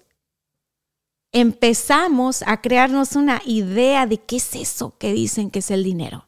empezamos 1.32 2.42
a 2.46 2.60
crearnos 2.60 3.16
una 3.16 3.42
idea 3.44 4.06
de 4.06 4.18
qué 4.18 4.36
es 4.36 4.54
eso 4.54 4.94
que 4.98 5.12
dicen 5.12 5.50
que 5.50 5.58
es 5.58 5.70
el 5.70 5.84
dinero 5.84 6.26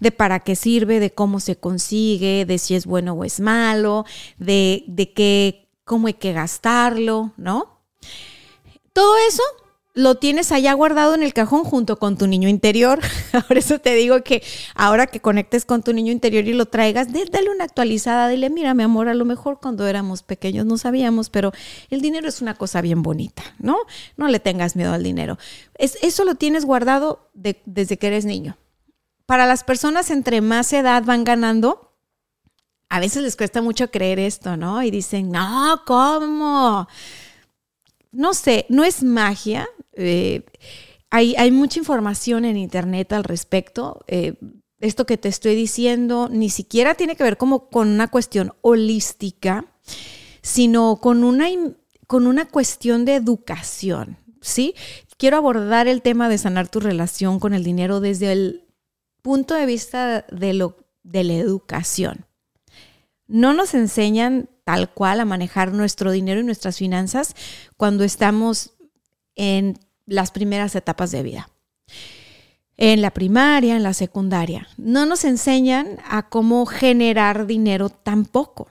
de 0.00 0.10
para 0.10 0.40
qué 0.40 0.56
sirve, 0.56 1.00
de 1.00 1.12
cómo 1.12 1.40
se 1.40 1.56
consigue, 1.56 2.44
de 2.46 2.58
si 2.58 2.74
es 2.74 2.86
bueno 2.86 3.12
o 3.14 3.24
es 3.24 3.40
malo, 3.40 4.04
de, 4.38 4.84
de 4.86 5.12
qué, 5.12 5.68
cómo 5.84 6.06
hay 6.06 6.14
que 6.14 6.32
gastarlo, 6.32 7.32
¿no? 7.36 7.80
Todo 8.92 9.16
eso 9.28 9.42
lo 9.92 10.16
tienes 10.16 10.52
allá 10.52 10.72
guardado 10.72 11.14
en 11.14 11.22
el 11.22 11.32
cajón 11.32 11.64
junto 11.64 11.98
con 11.98 12.16
tu 12.16 12.26
niño 12.26 12.48
interior. 12.48 13.00
Por 13.48 13.58
eso 13.58 13.78
te 13.78 13.94
digo 13.94 14.22
que 14.22 14.42
ahora 14.74 15.06
que 15.06 15.20
conectes 15.20 15.64
con 15.64 15.82
tu 15.82 15.92
niño 15.92 16.12
interior 16.12 16.44
y 16.46 16.52
lo 16.52 16.66
traigas, 16.66 17.08
dale 17.12 17.50
una 17.50 17.64
actualizada, 17.64 18.28
dile, 18.28 18.50
mira, 18.50 18.74
mi 18.74 18.82
amor, 18.82 19.08
a 19.08 19.14
lo 19.14 19.24
mejor 19.24 19.58
cuando 19.60 19.86
éramos 19.86 20.22
pequeños 20.22 20.66
no 20.66 20.78
sabíamos, 20.78 21.30
pero 21.30 21.52
el 21.90 22.00
dinero 22.00 22.28
es 22.28 22.40
una 22.40 22.54
cosa 22.54 22.80
bien 22.80 23.02
bonita, 23.02 23.42
¿no? 23.58 23.78
No 24.16 24.28
le 24.28 24.40
tengas 24.40 24.76
miedo 24.76 24.92
al 24.92 25.02
dinero. 25.02 25.38
Es, 25.76 25.98
eso 26.02 26.24
lo 26.24 26.34
tienes 26.34 26.64
guardado 26.64 27.30
desde 27.34 27.96
que 27.96 28.06
eres 28.06 28.24
niño 28.24 28.56
para 29.30 29.46
las 29.46 29.62
personas 29.62 30.10
entre 30.10 30.40
más 30.40 30.72
edad 30.72 31.04
van 31.04 31.22
ganando, 31.22 31.94
a 32.88 32.98
veces 32.98 33.22
les 33.22 33.36
cuesta 33.36 33.62
mucho 33.62 33.88
creer 33.88 34.18
esto, 34.18 34.56
¿no? 34.56 34.82
Y 34.82 34.90
dicen, 34.90 35.30
no, 35.30 35.82
¿cómo? 35.86 36.88
No 38.12 38.34
sé, 38.34 38.66
no 38.68 38.84
es 38.84 39.02
magia. 39.02 39.68
Eh, 39.92 40.44
hay, 41.10 41.34
hay, 41.36 41.50
mucha 41.50 41.78
información 41.78 42.44
en 42.44 42.56
Internet 42.56 43.12
al 43.12 43.24
respecto. 43.24 44.04
Eh, 44.06 44.34
esto 44.80 45.06
que 45.06 45.18
te 45.18 45.28
estoy 45.28 45.54
diciendo 45.54 46.28
ni 46.30 46.48
siquiera 46.48 46.94
tiene 46.94 47.16
que 47.16 47.24
ver 47.24 47.36
como 47.36 47.68
con 47.68 47.88
una 47.88 48.08
cuestión 48.08 48.54
holística, 48.62 49.66
sino 50.42 50.96
con 50.96 51.22
una, 51.22 51.48
con 52.06 52.26
una 52.26 52.48
cuestión 52.48 53.04
de 53.04 53.14
educación, 53.14 54.18
¿sí? 54.40 54.74
Quiero 55.18 55.36
abordar 55.36 55.86
el 55.86 56.00
tema 56.00 56.28
de 56.28 56.38
sanar 56.38 56.68
tu 56.68 56.80
relación 56.80 57.40
con 57.40 57.52
el 57.52 57.62
dinero 57.62 58.00
desde 58.00 58.32
el 58.32 58.64
punto 59.20 59.54
de 59.54 59.66
vista 59.66 60.24
de, 60.32 60.54
lo, 60.54 60.78
de 61.02 61.24
la 61.24 61.34
educación. 61.34 62.24
No 63.26 63.52
nos 63.52 63.74
enseñan 63.74 64.48
tal 64.70 64.88
cual 64.88 65.18
a 65.18 65.24
manejar 65.24 65.72
nuestro 65.72 66.12
dinero 66.12 66.40
y 66.40 66.44
nuestras 66.44 66.76
finanzas 66.76 67.34
cuando 67.76 68.04
estamos 68.04 68.70
en 69.34 69.80
las 70.06 70.30
primeras 70.30 70.76
etapas 70.76 71.10
de 71.10 71.24
vida. 71.24 71.48
En 72.76 73.02
la 73.02 73.10
primaria, 73.10 73.74
en 73.74 73.82
la 73.82 73.94
secundaria. 73.94 74.68
No 74.76 75.06
nos 75.06 75.24
enseñan 75.24 75.98
a 76.08 76.28
cómo 76.28 76.66
generar 76.66 77.46
dinero 77.48 77.88
tampoco. 77.88 78.68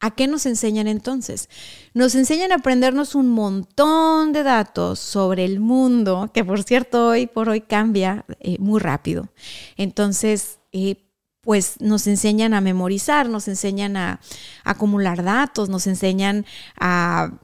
¿A 0.00 0.10
qué 0.10 0.26
nos 0.26 0.44
enseñan 0.44 0.86
entonces? 0.86 1.48
Nos 1.94 2.14
enseñan 2.14 2.52
a 2.52 2.56
aprendernos 2.56 3.14
un 3.14 3.30
montón 3.30 4.34
de 4.34 4.42
datos 4.42 4.98
sobre 4.98 5.46
el 5.46 5.60
mundo, 5.60 6.30
que 6.34 6.44
por 6.44 6.62
cierto 6.62 7.08
hoy 7.08 7.26
por 7.26 7.48
hoy 7.48 7.62
cambia 7.62 8.26
eh, 8.40 8.58
muy 8.60 8.80
rápido. 8.80 9.30
Entonces, 9.78 10.58
eh, 10.72 11.07
pues 11.40 11.80
nos 11.80 12.06
enseñan 12.06 12.54
a 12.54 12.60
memorizar, 12.60 13.28
nos 13.28 13.48
enseñan 13.48 13.96
a, 13.96 14.20
acumular 14.64 15.22
datos, 15.22 15.68
nos 15.68 15.86
enseñan 15.86 16.46
a, 16.78 17.38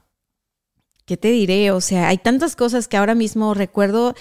¿qué 1.05 1.17
te 1.17 1.29
diré? 1.29 1.71
O 1.71 1.81
sea, 1.81 2.09
hay 2.09 2.17
tantas 2.17 2.55
cosas 2.55 2.87
que 2.87 2.97
ahora 2.97 3.15
mismo 3.15 3.53
recuerdo 3.53 4.15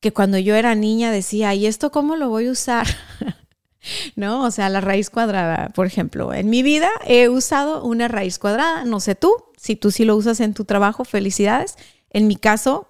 que 0.00 0.12
cuando 0.12 0.38
yo 0.38 0.54
era 0.54 0.74
niña 0.74 1.12
decía, 1.12 1.54
¿y 1.54 1.66
esto 1.66 1.92
cómo 1.92 2.16
lo 2.16 2.28
voy 2.28 2.48
a 2.48 2.52
usar? 2.52 2.86
¿no? 4.16 4.44
O 4.44 4.50
sea, 4.50 4.68
la 4.68 4.80
raíz 4.80 5.10
cuadrada, 5.10 5.70
por 5.70 5.86
ejemplo. 5.86 6.32
En 6.32 6.50
mi 6.50 6.62
vida 6.62 6.90
he 7.06 7.28
usado 7.28 7.84
una 7.84 8.08
raíz 8.08 8.38
cuadrada, 8.38 8.84
no 8.84 9.00
sé 9.00 9.14
tú, 9.14 9.32
si 9.56 9.76
tú 9.76 9.90
sí 9.90 10.04
lo 10.04 10.16
usas 10.16 10.40
en 10.40 10.54
tu 10.54 10.64
trabajo, 10.64 11.04
felicidades. 11.04 11.76
En 12.10 12.26
mi 12.26 12.36
caso, 12.36 12.88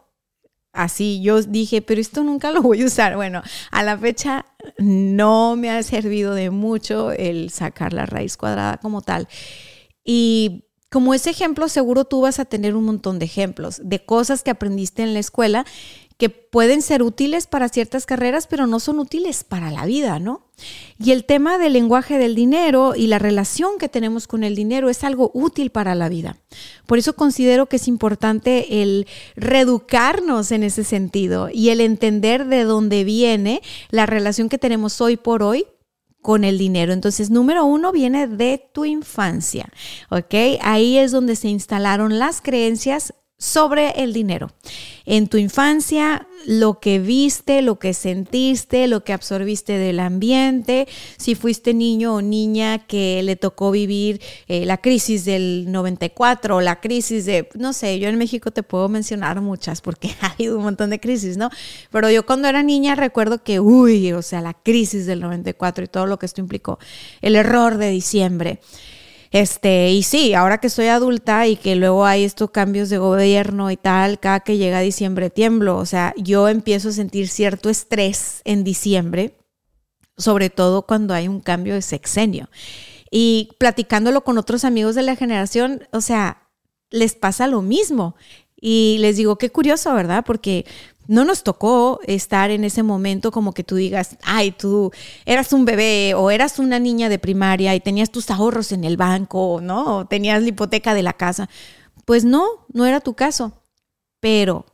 así 0.72 1.20
yo 1.22 1.42
dije, 1.42 1.82
pero 1.82 2.00
esto 2.00 2.24
nunca 2.24 2.50
lo 2.50 2.62
voy 2.62 2.82
a 2.82 2.86
usar. 2.86 3.16
Bueno, 3.16 3.42
a 3.70 3.82
la 3.82 3.96
fecha 3.98 4.46
no 4.78 5.56
me 5.56 5.70
ha 5.70 5.82
servido 5.82 6.34
de 6.34 6.50
mucho 6.50 7.12
el 7.12 7.50
sacar 7.50 7.92
la 7.92 8.06
raíz 8.06 8.36
cuadrada 8.36 8.78
como 8.78 9.02
tal. 9.02 9.28
Y 10.04 10.64
como 10.90 11.14
ese 11.14 11.30
ejemplo, 11.30 11.68
seguro 11.68 12.04
tú 12.04 12.20
vas 12.20 12.38
a 12.38 12.44
tener 12.44 12.74
un 12.76 12.84
montón 12.84 13.18
de 13.18 13.24
ejemplos 13.24 13.80
de 13.82 14.04
cosas 14.04 14.42
que 14.42 14.50
aprendiste 14.50 15.02
en 15.02 15.14
la 15.14 15.20
escuela 15.20 15.64
que 16.22 16.30
pueden 16.30 16.82
ser 16.82 17.02
útiles 17.02 17.48
para 17.48 17.68
ciertas 17.68 18.06
carreras, 18.06 18.46
pero 18.46 18.68
no 18.68 18.78
son 18.78 19.00
útiles 19.00 19.42
para 19.42 19.72
la 19.72 19.86
vida, 19.86 20.20
¿no? 20.20 20.46
Y 20.96 21.10
el 21.10 21.24
tema 21.24 21.58
del 21.58 21.72
lenguaje 21.72 22.16
del 22.16 22.36
dinero 22.36 22.94
y 22.94 23.08
la 23.08 23.18
relación 23.18 23.76
que 23.76 23.88
tenemos 23.88 24.28
con 24.28 24.44
el 24.44 24.54
dinero 24.54 24.88
es 24.88 25.02
algo 25.02 25.32
útil 25.34 25.70
para 25.70 25.96
la 25.96 26.08
vida. 26.08 26.36
Por 26.86 26.98
eso 26.98 27.16
considero 27.16 27.66
que 27.66 27.74
es 27.74 27.88
importante 27.88 28.82
el 28.82 29.08
reeducarnos 29.34 30.52
en 30.52 30.62
ese 30.62 30.84
sentido 30.84 31.48
y 31.52 31.70
el 31.70 31.80
entender 31.80 32.46
de 32.46 32.62
dónde 32.62 33.02
viene 33.02 33.60
la 33.90 34.06
relación 34.06 34.48
que 34.48 34.58
tenemos 34.58 35.00
hoy 35.00 35.16
por 35.16 35.42
hoy 35.42 35.66
con 36.20 36.44
el 36.44 36.56
dinero. 36.56 36.92
Entonces, 36.92 37.30
número 37.30 37.64
uno 37.64 37.90
viene 37.90 38.28
de 38.28 38.64
tu 38.72 38.84
infancia, 38.84 39.72
¿ok? 40.08 40.60
Ahí 40.60 40.98
es 40.98 41.10
donde 41.10 41.34
se 41.34 41.48
instalaron 41.48 42.20
las 42.20 42.40
creencias 42.40 43.12
sobre 43.42 43.90
el 44.00 44.12
dinero. 44.12 44.52
En 45.04 45.26
tu 45.26 45.36
infancia, 45.36 46.28
lo 46.46 46.78
que 46.78 47.00
viste, 47.00 47.60
lo 47.60 47.76
que 47.80 47.92
sentiste, 47.92 48.86
lo 48.86 49.02
que 49.02 49.12
absorbiste 49.12 49.78
del 49.78 49.98
ambiente, 49.98 50.86
si 51.16 51.34
fuiste 51.34 51.74
niño 51.74 52.14
o 52.14 52.22
niña 52.22 52.86
que 52.86 53.20
le 53.24 53.34
tocó 53.34 53.72
vivir 53.72 54.20
eh, 54.46 54.64
la 54.64 54.76
crisis 54.76 55.24
del 55.24 55.72
94 55.72 56.54
o 56.54 56.60
la 56.60 56.80
crisis 56.80 57.24
de, 57.26 57.48
no 57.56 57.72
sé, 57.72 57.98
yo 57.98 58.08
en 58.08 58.16
México 58.16 58.52
te 58.52 58.62
puedo 58.62 58.88
mencionar 58.88 59.40
muchas 59.40 59.80
porque 59.80 60.10
ha 60.20 60.28
habido 60.28 60.56
un 60.56 60.62
montón 60.62 60.90
de 60.90 61.00
crisis, 61.00 61.36
¿no? 61.36 61.50
Pero 61.90 62.10
yo 62.10 62.24
cuando 62.24 62.46
era 62.46 62.62
niña 62.62 62.94
recuerdo 62.94 63.42
que, 63.42 63.58
uy, 63.58 64.12
o 64.12 64.22
sea, 64.22 64.40
la 64.40 64.54
crisis 64.54 65.04
del 65.04 65.18
94 65.18 65.84
y 65.84 65.88
todo 65.88 66.06
lo 66.06 66.16
que 66.16 66.26
esto 66.26 66.40
implicó, 66.40 66.78
el 67.20 67.34
error 67.34 67.76
de 67.76 67.90
diciembre. 67.90 68.60
Este, 69.32 69.90
y 69.90 70.02
sí, 70.02 70.34
ahora 70.34 70.58
que 70.58 70.68
soy 70.68 70.88
adulta 70.88 71.46
y 71.46 71.56
que 71.56 71.74
luego 71.74 72.04
hay 72.04 72.22
estos 72.22 72.50
cambios 72.50 72.90
de 72.90 72.98
gobierno 72.98 73.70
y 73.70 73.78
tal, 73.78 74.20
cada 74.20 74.40
que 74.40 74.58
llega 74.58 74.80
diciembre 74.80 75.30
tiemblo. 75.30 75.78
O 75.78 75.86
sea, 75.86 76.12
yo 76.18 76.48
empiezo 76.48 76.90
a 76.90 76.92
sentir 76.92 77.28
cierto 77.28 77.70
estrés 77.70 78.42
en 78.44 78.62
diciembre, 78.62 79.34
sobre 80.18 80.50
todo 80.50 80.82
cuando 80.82 81.14
hay 81.14 81.28
un 81.28 81.40
cambio 81.40 81.72
de 81.74 81.80
sexenio. 81.80 82.50
Y 83.10 83.50
platicándolo 83.58 84.22
con 84.22 84.36
otros 84.36 84.64
amigos 84.64 84.94
de 84.94 85.02
la 85.02 85.16
generación, 85.16 85.88
o 85.92 86.02
sea, 86.02 86.48
les 86.90 87.14
pasa 87.14 87.46
lo 87.46 87.62
mismo. 87.62 88.14
Y 88.60 88.98
les 89.00 89.16
digo, 89.16 89.38
qué 89.38 89.50
curioso, 89.50 89.92
¿verdad? 89.94 90.24
Porque 90.26 90.66
no 91.08 91.24
nos 91.24 91.42
tocó 91.42 92.00
estar 92.06 92.50
en 92.50 92.64
ese 92.64 92.82
momento 92.82 93.30
como 93.30 93.52
que 93.52 93.64
tú 93.64 93.76
digas, 93.76 94.16
ay, 94.22 94.52
tú 94.52 94.92
eras 95.24 95.52
un 95.52 95.64
bebé 95.64 96.14
o 96.14 96.30
eras 96.30 96.58
una 96.58 96.78
niña 96.78 97.08
de 97.08 97.18
primaria 97.18 97.74
y 97.74 97.80
tenías 97.80 98.10
tus 98.10 98.30
ahorros 98.30 98.72
en 98.72 98.84
el 98.84 98.96
banco, 98.96 99.60
¿no? 99.62 99.98
O 99.98 100.04
tenías 100.06 100.42
la 100.42 100.48
hipoteca 100.48 100.94
de 100.94 101.02
la 101.02 101.12
casa. 101.12 101.48
Pues 102.04 102.24
no, 102.24 102.46
no 102.72 102.86
era 102.86 103.00
tu 103.00 103.14
caso. 103.14 103.52
Pero 104.20 104.66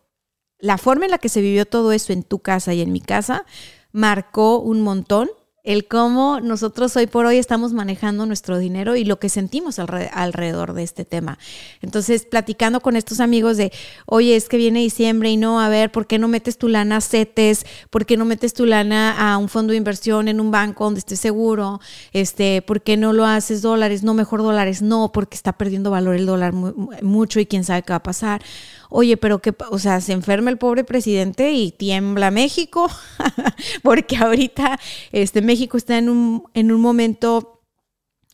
la 0.59 0.79
forma 0.79 1.07
en 1.07 1.13
la 1.13 1.19
que 1.19 1.29
se 1.29 1.41
vivió 1.41 1.67
todo 1.67 1.93
eso 1.93 2.13
en 2.13 2.23
tu 2.23 2.41
casa 2.41 2.75
y 2.75 2.83
en 2.83 2.93
mi 2.93 3.01
casa 3.01 3.47
marcó 3.93 4.59
un 4.59 4.83
montón 4.83 5.31
el 5.69 5.87
cómo 5.87 6.41
nosotros 6.41 6.97
hoy 6.97 7.07
por 7.07 7.27
hoy 7.27 7.37
estamos 7.37 7.75
manejando 7.75 8.25
nuestro 8.25 8.57
dinero 8.57 8.97
y 8.97 9.05
lo 9.05 9.19
que 9.19 9.29
sentimos 9.29 9.79
alrededor 9.79 10.73
de 10.73 10.83
este 10.83 11.05
tema. 11.05 11.39
Entonces, 11.83 12.25
platicando 12.25 12.81
con 12.81 12.97
estos 12.97 13.21
amigos 13.21 13.59
de, 13.59 13.71
oye, 14.07 14.35
es 14.35 14.49
que 14.49 14.57
viene 14.57 14.81
diciembre 14.81 15.29
y 15.29 15.37
no, 15.37 15.61
a 15.61 15.69
ver, 15.69 15.93
¿por 15.93 16.07
qué 16.07 16.19
no 16.19 16.27
metes 16.27 16.57
tu 16.57 16.69
lana 16.69 16.97
a 16.97 17.01
CETES? 17.03 17.67
¿Por 17.91 18.07
qué 18.07 18.17
no 18.17 18.25
metes 18.25 18.55
tu 18.55 18.65
lana 18.65 19.15
a 19.19 19.37
un 19.37 19.51
fondo 19.51 19.73
de 19.73 19.77
inversión 19.77 20.29
en 20.29 20.41
un 20.41 20.51
banco 20.51 20.85
donde 20.85 21.01
estés 21.01 21.21
seguro? 21.21 21.83
Este, 22.15 22.63
¿Por 22.63 22.81
qué 22.81 22.97
no 22.97 23.13
lo 23.13 23.27
haces 23.27 23.61
dólares? 23.61 24.03
No, 24.03 24.15
mejor 24.15 24.41
dólares, 24.41 24.81
no, 24.81 25.13
porque 25.13 25.37
está 25.37 25.53
perdiendo 25.53 25.91
valor 25.91 26.15
el 26.15 26.25
dólar 26.25 26.55
mucho 26.55 27.41
y 27.41 27.47
quién 27.47 27.65
sabe 27.65 27.83
qué 27.83 27.93
va 27.93 27.97
a 27.97 28.03
pasar 28.03 28.41
oye, 28.89 29.17
pero 29.17 29.41
que, 29.41 29.55
o 29.71 29.79
sea, 29.79 30.01
se 30.01 30.13
enferma 30.13 30.51
el 30.51 30.59
pobre 30.59 30.85
presidente 30.85 31.53
y 31.53 31.73
tiembla 31.73 32.31
México, 32.31 32.89
porque 33.83 34.17
ahorita 34.17 34.79
este, 35.13 35.43
México 35.43 35.77
está 35.77 35.99
en 35.99 36.09
un, 36.09 36.45
en 36.55 36.73
un 36.73 36.81
momento 36.81 37.63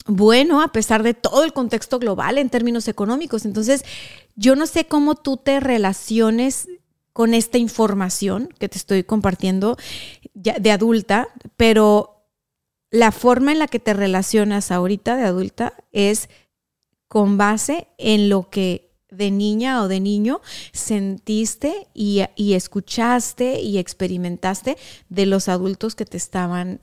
bueno 0.07 0.61
a 0.61 0.69
pesar 0.69 1.03
de 1.03 1.15
todo 1.15 1.45
el 1.45 1.53
contexto 1.53 1.99
global 1.99 2.39
en 2.39 2.51
términos 2.51 2.89
económicos. 2.89 3.45
Entonces, 3.45 3.85
yo 4.37 4.57
no 4.57 4.67
sé 4.67 4.87
cómo 4.87 5.15
tú 5.15 5.37
te 5.37 5.61
relaciones 5.61 6.69
con 7.13 7.33
esta 7.33 7.59
información 7.59 8.49
que 8.59 8.69
te 8.69 8.77
estoy 8.77 9.05
compartiendo 9.05 9.77
de 10.35 10.71
adulta, 10.73 11.29
pero 11.57 12.27
la 12.91 13.13
forma 13.13 13.53
en 13.53 13.61
la 13.61 13.69
que 13.69 13.79
te 13.79 13.95
relacionas 13.95 14.71
ahorita 14.71 15.17
de 15.17 15.25
adulta 15.25 15.75
es 15.93 16.29
con 17.09 17.39
base 17.39 17.87
en 17.99 18.29
lo 18.29 18.51
que 18.51 18.84
de 19.17 19.31
niña 19.31 19.83
o 19.83 19.89
de 19.89 20.01
niño 20.01 20.41
sentiste 20.73 21.87
y, 21.95 22.23
escuchaste 22.55 23.61
y 23.61 23.79
experimentaste 23.79 24.77
de 25.09 25.27
los 25.27 25.49
adultos 25.49 25.95
que 25.95 26.05
te 26.05 26.17
estaban 26.17 26.81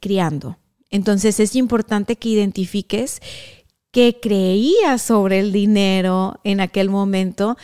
criando. 0.00 0.58
Entonces 0.90 1.40
es 1.40 1.56
importante 1.56 2.16
que 2.16 2.28
identifiques 2.28 3.20
qué 3.90 4.18
creías 4.20 5.02
sobre 5.02 5.40
el 5.40 5.52
dinero 5.52 6.40
en 6.44 6.60
aquel 6.60 6.90
momento. 6.90 7.56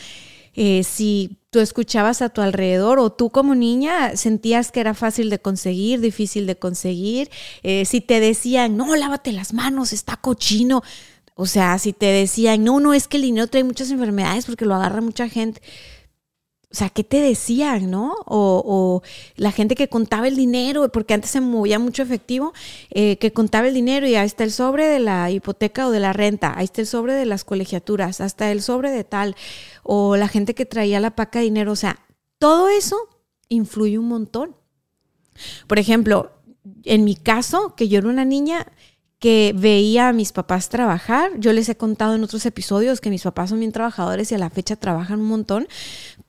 Eh, 0.54 0.82
si 0.82 1.38
tú 1.50 1.60
escuchabas 1.60 2.20
a 2.20 2.28
tu 2.28 2.40
alrededor 2.40 2.98
o 2.98 3.10
tú 3.10 3.30
como 3.30 3.54
niña 3.54 4.16
sentías 4.16 4.70
que 4.70 4.80
era 4.80 4.94
fácil 4.94 5.30
de 5.30 5.38
conseguir, 5.38 6.00
difícil 6.00 6.46
de 6.46 6.56
conseguir, 6.56 7.30
eh, 7.62 7.84
si 7.84 8.00
te 8.00 8.20
decían, 8.20 8.76
no, 8.76 8.94
lávate 8.96 9.32
las 9.32 9.52
manos, 9.52 9.92
está 9.92 10.16
cochino, 10.16 10.82
o 11.40 11.46
sea, 11.46 11.78
si 11.78 11.92
te 11.92 12.06
decían, 12.06 12.64
no, 12.64 12.80
no, 12.80 12.94
es 12.94 13.06
que 13.06 13.16
el 13.16 13.22
dinero 13.22 13.46
trae 13.46 13.62
muchas 13.62 13.92
enfermedades 13.92 14.44
porque 14.44 14.64
lo 14.64 14.74
agarra 14.74 15.00
mucha 15.00 15.28
gente. 15.28 15.62
O 16.68 16.74
sea, 16.74 16.90
¿qué 16.90 17.04
te 17.04 17.20
decían, 17.20 17.92
no? 17.92 18.16
O, 18.26 19.02
la 19.36 19.52
gente 19.52 19.76
que 19.76 19.88
contaba 19.88 20.26
el 20.26 20.34
dinero, 20.34 20.90
porque 20.90 21.14
antes 21.14 21.30
se 21.30 21.40
movía 21.40 21.78
mucho 21.78 22.02
efectivo, 22.02 22.52
eh, 22.90 23.18
que 23.18 23.32
contaba 23.32 23.68
el 23.68 23.74
dinero 23.74 24.08
y 24.08 24.16
ahí 24.16 24.26
está 24.26 24.42
el 24.42 24.50
sobre 24.50 24.88
de 24.88 24.98
la 24.98 25.30
hipoteca 25.30 25.86
o 25.86 25.92
de 25.92 26.00
la 26.00 26.12
renta, 26.12 26.54
ahí 26.58 26.64
está 26.64 26.80
el 26.80 26.88
sobre 26.88 27.14
de 27.14 27.24
las 27.24 27.44
colegiaturas, 27.44 28.20
hasta 28.20 28.50
el 28.50 28.60
sobre 28.60 28.90
de 28.90 29.04
tal, 29.04 29.36
o 29.84 30.16
la 30.16 30.26
gente 30.26 30.56
que 30.56 30.66
traía 30.66 30.98
la 30.98 31.14
paca 31.14 31.38
de 31.38 31.44
dinero. 31.44 31.70
O 31.70 31.76
sea, 31.76 32.00
todo 32.40 32.68
eso 32.68 32.96
influye 33.48 33.96
un 33.96 34.08
montón. 34.08 34.56
Por 35.68 35.78
ejemplo, 35.78 36.32
en 36.82 37.04
mi 37.04 37.14
caso, 37.14 37.76
que 37.76 37.86
yo 37.86 37.98
era 38.00 38.08
una 38.08 38.24
niña, 38.24 38.66
que 39.18 39.52
veía 39.56 40.08
a 40.08 40.12
mis 40.12 40.32
papás 40.32 40.68
trabajar. 40.68 41.32
Yo 41.38 41.52
les 41.52 41.68
he 41.68 41.76
contado 41.76 42.14
en 42.14 42.22
otros 42.22 42.46
episodios 42.46 43.00
que 43.00 43.10
mis 43.10 43.22
papás 43.22 43.50
son 43.50 43.58
bien 43.58 43.72
trabajadores 43.72 44.30
y 44.30 44.34
a 44.34 44.38
la 44.38 44.50
fecha 44.50 44.76
trabajan 44.76 45.20
un 45.20 45.26
montón 45.26 45.68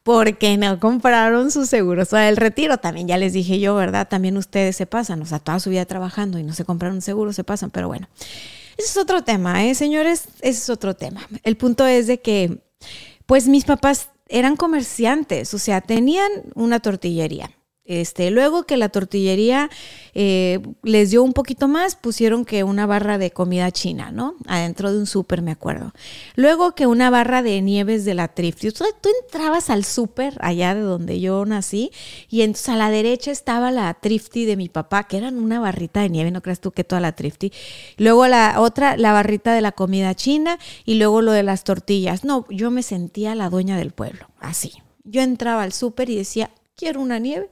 porque 0.03 0.57
no 0.57 0.79
compraron 0.79 1.51
su 1.51 1.65
seguro. 1.65 2.01
O 2.01 2.05
sea, 2.05 2.29
el 2.29 2.37
retiro 2.37 2.77
también, 2.77 3.07
ya 3.07 3.17
les 3.17 3.33
dije 3.33 3.59
yo, 3.59 3.75
¿verdad? 3.75 4.07
También 4.07 4.37
ustedes 4.37 4.75
se 4.75 4.87
pasan, 4.87 5.21
o 5.21 5.25
sea, 5.25 5.39
toda 5.39 5.59
su 5.59 5.69
vida 5.69 5.85
trabajando 5.85 6.39
y 6.39 6.43
no 6.43 6.53
se 6.53 6.65
compraron 6.65 7.01
seguro, 7.01 7.31
se 7.33 7.43
pasan, 7.43 7.69
pero 7.69 7.87
bueno. 7.87 8.07
Ese 8.77 8.87
es 8.87 8.97
otro 8.97 9.23
tema, 9.23 9.65
¿eh, 9.65 9.75
señores? 9.75 10.23
Ese 10.41 10.59
es 10.59 10.69
otro 10.69 10.95
tema. 10.95 11.27
El 11.43 11.57
punto 11.57 11.85
es 11.85 12.07
de 12.07 12.21
que, 12.21 12.59
pues 13.25 13.47
mis 13.47 13.65
papás 13.65 14.09
eran 14.29 14.55
comerciantes, 14.55 15.53
o 15.53 15.59
sea, 15.59 15.81
tenían 15.81 16.31
una 16.55 16.79
tortillería 16.79 17.51
este, 17.89 18.29
luego 18.29 18.67
que 18.67 18.77
la 18.77 18.89
tortillería 18.89 19.71
eh, 20.13 20.59
les 20.83 21.09
dio 21.09 21.23
un 21.23 21.33
poquito 21.33 21.67
más, 21.67 21.95
pusieron 21.95 22.45
que 22.45 22.63
una 22.63 22.85
barra 22.85 23.17
de 23.17 23.31
comida 23.31 23.71
china, 23.71 24.11
¿no? 24.11 24.35
Adentro 24.45 24.91
de 24.91 24.99
un 24.99 25.07
súper, 25.07 25.41
me 25.41 25.49
acuerdo. 25.49 25.91
Luego 26.35 26.75
que 26.75 26.85
una 26.85 27.09
barra 27.09 27.41
de 27.41 27.59
nieves 27.63 28.05
de 28.05 28.13
la 28.13 28.27
Trifty. 28.27 28.69
Tú, 28.69 28.85
tú 29.01 29.09
entrabas 29.23 29.71
al 29.71 29.85
súper 29.85 30.37
allá 30.39 30.75
de 30.75 30.81
donde 30.81 31.19
yo 31.19 31.43
nací 31.47 31.89
y 32.29 32.41
entonces 32.41 32.69
a 32.69 32.75
la 32.75 32.91
derecha 32.91 33.31
estaba 33.31 33.71
la 33.71 33.91
Trifty 33.95 34.45
de 34.45 34.55
mi 34.55 34.69
papá, 34.69 35.05
que 35.05 35.17
eran 35.17 35.39
una 35.39 35.59
barrita 35.59 36.01
de 36.01 36.09
nieve, 36.09 36.29
no 36.29 36.43
creas 36.43 36.59
tú 36.59 36.71
que 36.71 36.83
toda 36.83 37.01
la 37.01 37.13
Trifty. 37.13 37.51
Luego 37.97 38.27
la 38.27 38.61
otra, 38.61 38.97
la 38.97 39.13
barrita 39.13 39.51
de 39.51 39.61
la 39.61 39.71
comida 39.71 40.13
china 40.13 40.59
y 40.85 40.93
luego 40.93 41.23
lo 41.23 41.31
de 41.31 41.41
las 41.41 41.63
tortillas. 41.63 42.23
No, 42.23 42.45
yo 42.51 42.69
me 42.69 42.83
sentía 42.83 43.33
la 43.33 43.49
dueña 43.49 43.77
del 43.77 43.93
pueblo, 43.93 44.27
así. 44.39 44.73
Yo 45.05 45.23
entraba 45.23 45.63
al 45.63 45.73
súper 45.73 46.11
y 46.11 46.17
decía, 46.17 46.51
quiero 46.75 47.01
una 47.01 47.17
nieve 47.17 47.49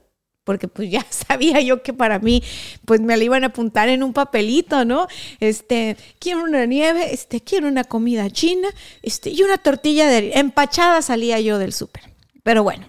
porque 0.48 0.66
pues 0.66 0.90
ya 0.96 1.04
sabía 1.10 1.60
yo 1.60 1.82
que 1.82 1.92
para 1.92 2.18
mí 2.20 2.42
pues 2.86 3.02
me 3.02 3.18
la 3.18 3.22
iban 3.22 3.44
a 3.44 3.48
apuntar 3.48 3.90
en 3.90 4.02
un 4.02 4.14
papelito, 4.14 4.86
¿no? 4.86 5.06
Este, 5.40 5.98
quiero 6.18 6.42
una 6.42 6.64
nieve, 6.64 7.12
este, 7.12 7.42
quiero 7.42 7.68
una 7.68 7.84
comida 7.84 8.30
china, 8.30 8.70
este, 9.02 9.28
y 9.28 9.42
una 9.42 9.58
tortilla 9.58 10.06
de 10.06 10.32
empachada 10.36 11.02
salía 11.02 11.38
yo 11.38 11.58
del 11.58 11.74
súper. 11.74 12.14
Pero 12.42 12.62
bueno, 12.62 12.86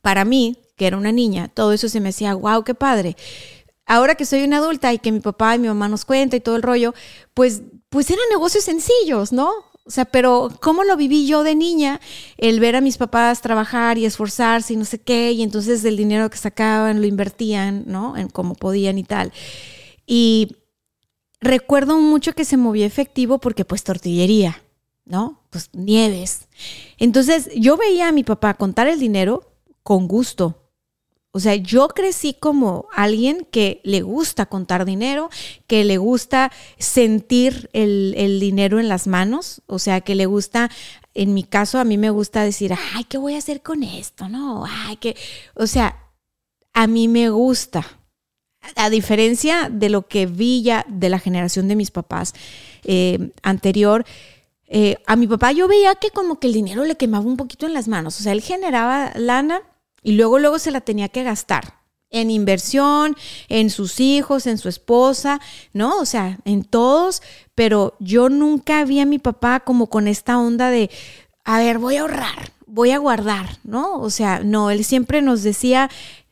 para 0.00 0.24
mí, 0.24 0.58
que 0.76 0.86
era 0.86 0.96
una 0.96 1.10
niña, 1.10 1.48
todo 1.48 1.72
eso 1.72 1.88
se 1.88 1.98
me 1.98 2.10
hacía, 2.10 2.34
wow, 2.34 2.62
qué 2.62 2.74
padre. 2.74 3.16
Ahora 3.84 4.14
que 4.14 4.24
soy 4.24 4.44
una 4.44 4.58
adulta 4.58 4.92
y 4.92 5.00
que 5.00 5.10
mi 5.10 5.18
papá 5.18 5.56
y 5.56 5.58
mi 5.58 5.66
mamá 5.66 5.88
nos 5.88 6.04
cuentan 6.04 6.38
y 6.38 6.40
todo 6.40 6.54
el 6.54 6.62
rollo, 6.62 6.94
pues, 7.34 7.62
pues 7.88 8.08
eran 8.10 8.24
negocios 8.30 8.62
sencillos, 8.62 9.32
¿no? 9.32 9.50
O 9.84 9.90
sea, 9.90 10.04
pero 10.04 10.50
¿cómo 10.60 10.84
lo 10.84 10.96
viví 10.96 11.26
yo 11.26 11.42
de 11.42 11.54
niña? 11.54 12.00
El 12.36 12.60
ver 12.60 12.76
a 12.76 12.80
mis 12.80 12.98
papás 12.98 13.40
trabajar 13.40 13.98
y 13.98 14.04
esforzarse 14.04 14.74
y 14.74 14.76
no 14.76 14.84
sé 14.84 15.00
qué, 15.00 15.32
y 15.32 15.42
entonces 15.42 15.84
el 15.84 15.96
dinero 15.96 16.30
que 16.30 16.36
sacaban 16.36 17.00
lo 17.00 17.06
invertían, 17.06 17.84
¿no? 17.86 18.16
En 18.16 18.28
cómo 18.28 18.54
podían 18.54 18.98
y 18.98 19.04
tal. 19.04 19.32
Y 20.06 20.56
recuerdo 21.40 21.98
mucho 21.98 22.34
que 22.34 22.44
se 22.44 22.56
movía 22.56 22.86
efectivo 22.86 23.38
porque 23.38 23.64
pues 23.64 23.82
tortillería, 23.82 24.62
¿no? 25.04 25.42
Pues 25.50 25.70
nieves. 25.72 26.48
Entonces 26.98 27.50
yo 27.56 27.76
veía 27.76 28.08
a 28.08 28.12
mi 28.12 28.22
papá 28.22 28.54
contar 28.54 28.86
el 28.86 29.00
dinero 29.00 29.54
con 29.82 30.06
gusto, 30.06 30.59
o 31.32 31.38
sea, 31.38 31.54
yo 31.54 31.88
crecí 31.88 32.34
como 32.34 32.88
alguien 32.92 33.46
que 33.52 33.80
le 33.84 34.02
gusta 34.02 34.46
contar 34.46 34.84
dinero, 34.84 35.30
que 35.68 35.84
le 35.84 35.96
gusta 35.96 36.50
sentir 36.78 37.70
el, 37.72 38.40
dinero 38.40 38.80
en 38.80 38.88
las 38.88 39.06
manos, 39.06 39.62
o 39.66 39.78
sea, 39.78 40.00
que 40.00 40.16
le 40.16 40.26
gusta, 40.26 40.70
en 41.14 41.32
mi 41.32 41.44
caso, 41.44 41.78
a 41.78 41.84
mí 41.84 41.98
me 41.98 42.10
gusta 42.10 42.42
decir, 42.42 42.74
ay, 42.94 43.04
¿qué 43.04 43.16
voy 43.16 43.34
a 43.34 43.38
hacer 43.38 43.62
con 43.62 43.84
esto? 43.84 44.28
No, 44.28 44.64
ay, 44.66 44.96
que, 44.96 45.16
o 45.54 45.68
sea, 45.68 46.10
a 46.72 46.88
mí 46.88 47.06
me 47.06 47.30
gusta. 47.30 47.86
A 48.74 48.90
diferencia 48.90 49.70
de 49.70 49.88
lo 49.88 50.08
que 50.08 50.26
vi 50.26 50.62
ya 50.62 50.84
de 50.88 51.08
la 51.08 51.18
generación 51.18 51.68
de 51.68 51.76
mis 51.76 51.92
papás 51.92 52.34
eh, 52.84 53.30
anterior, 53.42 54.04
eh, 54.66 54.96
a 55.06 55.16
mi 55.16 55.26
papá 55.26 55.52
yo 55.52 55.66
veía 55.66 55.94
que 55.94 56.10
como 56.10 56.38
que 56.38 56.48
el 56.48 56.52
dinero 56.52 56.84
le 56.84 56.96
quemaba 56.96 57.24
un 57.24 57.36
poquito 57.36 57.66
en 57.66 57.74
las 57.74 57.88
manos. 57.88 58.20
O 58.20 58.22
sea, 58.22 58.32
él 58.32 58.42
generaba 58.42 59.12
lana 59.14 59.62
y 60.02 60.12
luego, 60.12 60.38
luego 60.38 60.58
se 60.58 60.70
la 60.70 60.80
tenía 60.80 61.08
que 61.08 61.22
gastar 61.22 61.80
en 62.10 62.30
inversión, 62.30 63.16
en 63.48 63.70
sus 63.70 64.00
hijos, 64.00 64.46
en 64.46 64.58
su 64.58 64.68
esposa, 64.68 65.40
¿no? 65.72 65.98
O 65.98 66.04
sea, 66.04 66.38
en 66.44 66.64
todos, 66.64 67.22
pero 67.54 67.96
yo 68.00 68.28
nunca 68.28 68.84
vi 68.84 69.00
a 69.00 69.06
mi 69.06 69.18
papá 69.18 69.60
como 69.60 69.88
con 69.88 70.08
esta 70.08 70.38
onda 70.38 70.70
de, 70.70 70.90
a 71.44 71.58
ver, 71.58 71.78
voy 71.78 71.96
a 71.96 72.02
ahorrar, 72.02 72.52
voy 72.66 72.90
a 72.90 72.98
guardar, 72.98 73.58
¿no? 73.62 74.00
O 74.00 74.10
sea, 74.10 74.40
no, 74.40 74.70
él 74.70 74.84
siempre 74.84 75.22
nos 75.22 75.42
decía, 75.42 75.88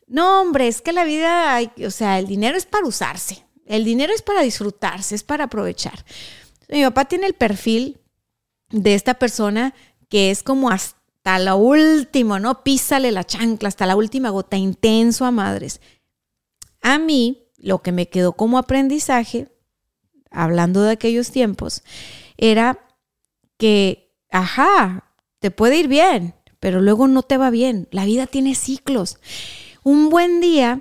no, 0.08 0.40
hombre, 0.40 0.68
es 0.68 0.80
que 0.80 0.92
la 0.92 1.04
vida, 1.04 1.54
hay, 1.54 1.70
o 1.86 1.90
sea, 1.90 2.18
el 2.18 2.26
dinero 2.26 2.56
es 2.56 2.66
para 2.66 2.86
usarse, 2.86 3.44
el 3.66 3.84
dinero 3.84 4.12
es 4.12 4.22
para 4.22 4.42
disfrutarse, 4.42 5.14
es 5.14 5.22
para 5.22 5.44
aprovechar. 5.44 6.04
Mi 6.68 6.82
papá 6.82 7.04
tiene 7.04 7.26
el 7.26 7.34
perfil 7.34 7.98
de 8.70 8.94
esta 8.94 9.14
persona 9.14 9.74
que 10.08 10.30
es 10.30 10.42
como 10.42 10.70
hasta 10.70 10.97
hasta 11.28 11.44
la 11.44 11.56
última, 11.56 12.40
¿no? 12.40 12.62
Písale 12.62 13.12
la 13.12 13.22
chancla 13.22 13.68
hasta 13.68 13.84
la 13.84 13.96
última 13.96 14.30
gota, 14.30 14.56
intenso 14.56 15.26
a 15.26 15.30
madres. 15.30 15.82
A 16.80 16.98
mí, 16.98 17.50
lo 17.58 17.82
que 17.82 17.92
me 17.92 18.08
quedó 18.08 18.32
como 18.32 18.56
aprendizaje, 18.56 19.48
hablando 20.30 20.80
de 20.80 20.92
aquellos 20.92 21.30
tiempos, 21.30 21.82
era 22.38 22.78
que, 23.58 24.16
ajá, 24.30 25.12
te 25.38 25.50
puede 25.50 25.76
ir 25.76 25.88
bien, 25.88 26.34
pero 26.60 26.80
luego 26.80 27.08
no 27.08 27.22
te 27.22 27.36
va 27.36 27.50
bien. 27.50 27.88
La 27.90 28.06
vida 28.06 28.26
tiene 28.26 28.54
ciclos. 28.54 29.18
Un 29.82 30.08
buen 30.08 30.40
día 30.40 30.80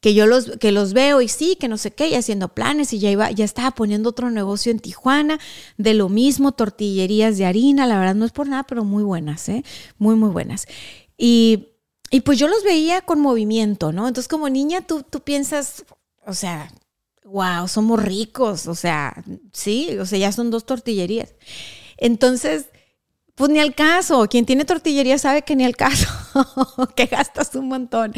que 0.00 0.14
yo 0.14 0.26
los, 0.26 0.52
que 0.58 0.72
los 0.72 0.92
veo 0.92 1.20
y 1.20 1.28
sí, 1.28 1.56
que 1.56 1.68
no 1.68 1.76
sé 1.76 1.92
qué, 1.92 2.08
y 2.08 2.14
haciendo 2.14 2.48
planes 2.48 2.92
y 2.92 2.98
ya 2.98 3.10
iba, 3.10 3.30
ya 3.30 3.44
estaba 3.44 3.72
poniendo 3.72 4.10
otro 4.10 4.30
negocio 4.30 4.70
en 4.70 4.78
Tijuana, 4.78 5.38
de 5.76 5.94
lo 5.94 6.08
mismo, 6.08 6.52
tortillerías 6.52 7.36
de 7.38 7.46
harina, 7.46 7.86
la 7.86 7.98
verdad 7.98 8.14
no 8.14 8.24
es 8.24 8.32
por 8.32 8.48
nada, 8.48 8.64
pero 8.64 8.84
muy 8.84 9.02
buenas, 9.02 9.48
¿eh? 9.48 9.64
Muy, 9.98 10.14
muy 10.14 10.30
buenas. 10.30 10.66
Y, 11.16 11.68
y 12.10 12.20
pues 12.20 12.38
yo 12.38 12.48
los 12.48 12.62
veía 12.62 13.00
con 13.00 13.20
movimiento, 13.20 13.92
¿no? 13.92 14.06
Entonces 14.06 14.28
como 14.28 14.48
niña 14.48 14.82
tú, 14.82 15.02
tú 15.02 15.20
piensas, 15.20 15.84
o 16.24 16.34
sea, 16.34 16.72
wow, 17.24 17.68
somos 17.68 18.02
ricos, 18.02 18.66
o 18.66 18.74
sea, 18.74 19.24
sí, 19.52 19.96
o 19.98 20.06
sea, 20.06 20.18
ya 20.18 20.32
son 20.32 20.50
dos 20.50 20.64
tortillerías. 20.64 21.34
Entonces, 21.96 22.66
pues 23.38 23.50
ni 23.52 23.60
al 23.60 23.74
caso. 23.74 24.28
Quien 24.28 24.44
tiene 24.44 24.64
tortillería 24.64 25.16
sabe 25.16 25.42
que 25.42 25.54
ni 25.54 25.64
al 25.64 25.76
caso, 25.76 26.08
que 26.96 27.06
gastas 27.06 27.54
un 27.54 27.68
montón. 27.68 28.12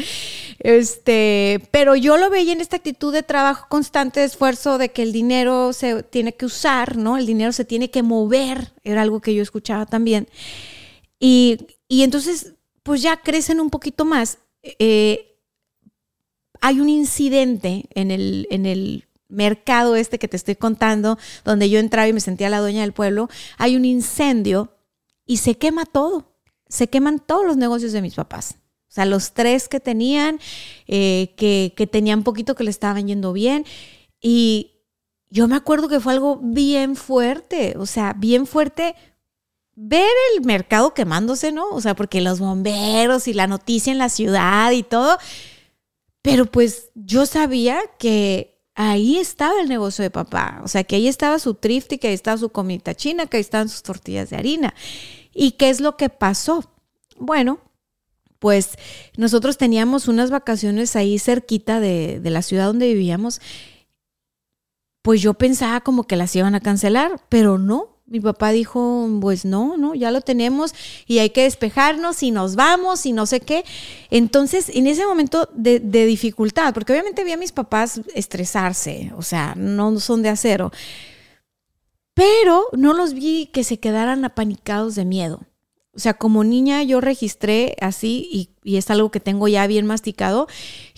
Este, 0.57 1.61
pero 1.69 1.95
yo 1.95 2.17
lo 2.17 2.31
veía 2.31 2.53
en 2.53 2.59
esta 2.59 2.77
actitud 2.77 3.13
de 3.13 3.21
trabajo 3.21 3.67
constante, 3.69 4.19
de 4.19 4.25
esfuerzo, 4.25 4.79
de 4.79 4.89
que 4.89 5.03
el 5.03 5.13
dinero 5.13 5.73
se 5.73 6.01
tiene 6.01 6.33
que 6.33 6.45
usar, 6.45 6.97
¿no? 6.97 7.17
El 7.17 7.27
dinero 7.27 7.51
se 7.51 7.65
tiene 7.65 7.91
que 7.91 8.01
mover, 8.01 8.73
era 8.83 9.03
algo 9.03 9.21
que 9.21 9.35
yo 9.35 9.43
escuchaba 9.43 9.85
también. 9.85 10.27
Y, 11.19 11.59
entonces, 11.87 12.55
pues 12.81 13.03
ya 13.03 13.17
crecen 13.17 13.61
un 13.61 13.69
poquito 13.69 14.05
más. 14.05 14.39
Eh, 14.63 15.37
hay 16.61 16.79
un 16.79 16.89
incidente 16.89 17.85
en 17.93 18.09
el, 18.09 18.47
en 18.49 18.65
el 18.65 19.05
mercado 19.29 19.95
este 19.95 20.17
que 20.17 20.27
te 20.27 20.35
estoy 20.35 20.55
contando, 20.55 21.19
donde 21.45 21.69
yo 21.69 21.77
entraba 21.77 22.07
y 22.07 22.13
me 22.13 22.19
sentía 22.21 22.49
la 22.49 22.59
dueña 22.59 22.81
del 22.81 22.93
pueblo, 22.93 23.29
hay 23.59 23.75
un 23.75 23.85
incendio 23.85 24.71
y 25.25 25.37
se 25.37 25.57
quema 25.57 25.85
todo. 25.85 26.35
Se 26.67 26.87
queman 26.87 27.19
todos 27.19 27.45
los 27.45 27.57
negocios 27.57 27.91
de 27.91 28.01
mis 28.01 28.15
papás. 28.15 28.55
O 28.89 28.93
sea, 28.93 29.05
los 29.05 29.33
tres 29.33 29.67
que 29.67 29.79
tenían, 29.79 30.39
eh, 30.87 31.33
que, 31.37 31.73
que 31.75 31.87
tenían 31.87 32.23
poquito 32.23 32.55
que 32.55 32.63
le 32.63 32.71
estaban 32.71 33.07
yendo 33.07 33.33
bien. 33.33 33.65
Y 34.21 34.81
yo 35.29 35.47
me 35.47 35.55
acuerdo 35.55 35.87
que 35.87 35.99
fue 35.99 36.13
algo 36.13 36.39
bien 36.41 36.95
fuerte, 36.95 37.75
o 37.77 37.85
sea, 37.85 38.13
bien 38.13 38.45
fuerte 38.45 38.95
ver 39.75 40.11
el 40.35 40.45
mercado 40.45 40.93
quemándose, 40.93 41.51
¿no? 41.51 41.69
O 41.69 41.81
sea, 41.81 41.95
porque 41.95 42.21
los 42.21 42.39
bomberos 42.39 43.27
y 43.27 43.33
la 43.33 43.47
noticia 43.47 43.91
en 43.91 43.97
la 43.97 44.09
ciudad 44.09 44.71
y 44.71 44.83
todo. 44.83 45.17
Pero 46.21 46.45
pues 46.45 46.91
yo 46.93 47.25
sabía 47.25 47.79
que 47.97 48.50
ahí 48.75 49.17
estaba 49.17 49.59
el 49.61 49.69
negocio 49.69 50.03
de 50.03 50.09
papá. 50.09 50.61
O 50.63 50.67
sea, 50.67 50.83
que 50.83 50.95
ahí 50.95 51.07
estaba 51.07 51.39
su 51.39 51.53
thrift 51.53 51.93
y 51.93 51.97
que 51.97 52.09
ahí 52.09 52.13
estaba 52.13 52.37
su 52.37 52.49
comida 52.49 52.95
china, 52.95 53.25
que 53.27 53.37
ahí 53.37 53.41
estaban 53.41 53.69
sus 53.69 53.83
tortillas 53.83 54.29
de 54.29 54.37
harina. 54.37 54.73
¿Y 55.33 55.51
qué 55.51 55.69
es 55.69 55.79
lo 55.79 55.97
que 55.97 56.09
pasó? 56.09 56.71
Bueno, 57.17 57.59
pues 58.39 58.77
nosotros 59.17 59.57
teníamos 59.57 60.07
unas 60.07 60.31
vacaciones 60.31 60.95
ahí 60.95 61.19
cerquita 61.19 61.79
de 61.79 62.21
la 62.23 62.41
ciudad 62.41 62.65
donde 62.67 62.87
vivíamos. 62.87 63.39
Pues 65.01 65.21
yo 65.21 65.33
pensaba 65.33 65.81
como 65.81 66.03
que 66.03 66.15
las 66.15 66.35
iban 66.35 66.55
a 66.55 66.59
cancelar, 66.59 67.21
pero 67.29 67.57
no, 67.57 68.00
mi 68.11 68.19
papá 68.19 68.51
dijo, 68.51 69.07
pues 69.21 69.45
no, 69.45 69.77
no, 69.77 69.95
ya 69.95 70.11
lo 70.11 70.19
tenemos 70.19 70.75
y 71.07 71.19
hay 71.19 71.29
que 71.29 71.43
despejarnos 71.43 72.21
y 72.23 72.31
nos 72.31 72.57
vamos 72.57 73.05
y 73.05 73.13
no 73.13 73.25
sé 73.25 73.39
qué. 73.39 73.63
Entonces, 74.09 74.67
en 74.67 74.85
ese 74.87 75.05
momento 75.05 75.47
de, 75.53 75.79
dificultad, 75.79 76.73
porque 76.73 76.91
obviamente 76.91 77.23
vi 77.23 77.31
a 77.31 77.37
mis 77.37 77.53
papás 77.53 78.01
estresarse, 78.13 79.13
o 79.15 79.21
sea, 79.21 79.55
no 79.55 79.97
son 80.01 80.23
de 80.23 80.27
acero, 80.27 80.73
pero 82.13 82.65
no 82.73 82.93
los 82.93 83.13
vi 83.13 83.45
que 83.45 83.63
se 83.63 83.79
quedaran 83.79 84.25
apanicados 84.25 84.95
de 84.95 85.05
miedo. 85.05 85.39
O 85.95 85.99
sea, 85.99 86.13
como 86.13 86.43
niña 86.43 86.83
yo 86.83 86.99
registré 86.99 87.77
así 87.79 88.27
y, 88.63 88.77
es 88.77 88.89
algo 88.89 89.09
que 89.09 89.21
tengo 89.21 89.47
ya 89.47 89.65
bien 89.67 89.85
masticado, 89.85 90.47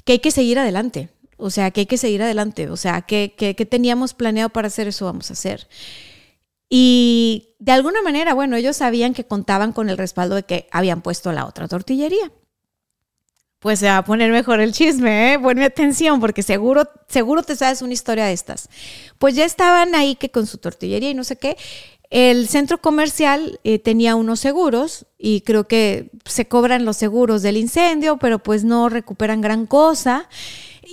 que 0.03 0.13
hay 0.13 0.19
que 0.19 0.31
seguir 0.31 0.57
adelante. 0.57 1.09
O 1.37 1.51
sea, 1.51 1.69
que 1.69 1.81
hay 1.81 1.85
que 1.85 1.97
seguir 1.97 2.23
adelante. 2.23 2.69
O 2.71 2.77
sea, 2.77 3.03
que, 3.03 3.35
que 3.37 3.65
teníamos 3.67 4.15
planeado 4.15 4.49
para 4.49 4.67
hacer 4.67 4.87
eso, 4.87 5.05
vamos 5.05 5.29
a 5.29 5.33
hacer. 5.33 5.67
Y 6.75 7.55
de 7.59 7.71
alguna 7.71 8.01
manera, 8.01 8.33
bueno, 8.33 8.55
ellos 8.55 8.77
sabían 8.77 9.13
que 9.13 9.25
contaban 9.25 9.73
con 9.73 9.91
el 9.91 9.97
respaldo 9.99 10.33
de 10.33 10.41
que 10.41 10.67
habían 10.71 11.03
puesto 11.03 11.31
la 11.31 11.45
otra 11.45 11.67
tortillería. 11.67 12.31
Pues 13.59 13.77
se 13.77 13.85
va 13.85 13.97
a 13.97 14.03
poner 14.03 14.31
mejor 14.31 14.59
el 14.59 14.73
chisme, 14.73 15.33
¿eh? 15.33 15.39
Ponme 15.39 15.65
atención 15.65 16.19
porque 16.19 16.41
seguro, 16.41 16.89
seguro 17.07 17.43
te 17.43 17.55
sabes 17.55 17.83
una 17.83 17.93
historia 17.93 18.25
de 18.25 18.33
estas. 18.33 18.69
Pues 19.19 19.35
ya 19.35 19.45
estaban 19.45 19.93
ahí 19.93 20.15
que 20.15 20.31
con 20.31 20.47
su 20.47 20.57
tortillería 20.57 21.11
y 21.11 21.13
no 21.13 21.23
sé 21.23 21.35
qué. 21.35 21.57
El 22.09 22.47
centro 22.47 22.81
comercial 22.81 23.59
eh, 23.63 23.77
tenía 23.77 24.15
unos 24.15 24.39
seguros 24.39 25.05
y 25.19 25.41
creo 25.41 25.67
que 25.67 26.09
se 26.25 26.47
cobran 26.47 26.85
los 26.85 26.97
seguros 26.97 27.43
del 27.43 27.57
incendio, 27.57 28.17
pero 28.17 28.39
pues 28.39 28.63
no 28.63 28.89
recuperan 28.89 29.41
gran 29.41 29.67
cosa. 29.67 30.27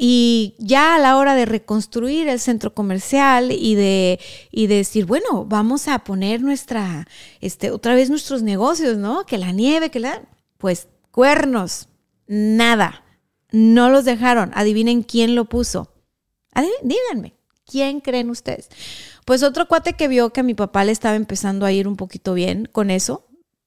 Y 0.02 0.54
ya 0.58 0.94
a 0.94 0.98
la 0.98 1.18
hora 1.18 1.34
de 1.34 1.44
reconstruir 1.44 2.26
el 2.26 2.40
centro 2.40 2.72
comercial 2.72 3.52
y 3.52 3.74
de, 3.74 4.18
y 4.50 4.66
decir, 4.66 5.04
bueno, 5.04 5.44
vamos 5.44 5.88
a 5.88 5.98
poner 6.04 6.40
nuestra, 6.40 7.06
este, 7.42 7.70
otra 7.70 7.94
vez 7.94 8.08
nuestros 8.08 8.40
negocios, 8.40 8.96
¿no? 8.96 9.26
Que 9.26 9.36
la 9.36 9.52
nieve, 9.52 9.90
que 9.90 10.00
la... 10.00 10.22
Pues 10.56 10.88
cuernos, 11.10 11.90
nada. 12.26 13.04
No 13.50 13.90
los 13.90 14.06
dejaron. 14.06 14.52
Adivinen 14.54 15.02
quién 15.02 15.34
lo 15.34 15.44
puso. 15.44 15.92
díganme, 16.82 17.34
¿quién 17.66 18.00
creen 18.00 18.30
ustedes? 18.30 18.70
Pues 19.26 19.42
otro 19.42 19.68
cuate 19.68 19.92
que 19.92 20.08
vio 20.08 20.30
que 20.30 20.40
a 20.40 20.44
mi 20.44 20.54
papá 20.54 20.82
le 20.82 20.92
estaba 20.92 21.16
empezando 21.16 21.66
a 21.66 21.72
ir 21.72 21.86
un 21.86 21.96
poquito 21.96 22.32
bien 22.32 22.66
con 22.72 22.90
eso, 22.90 23.26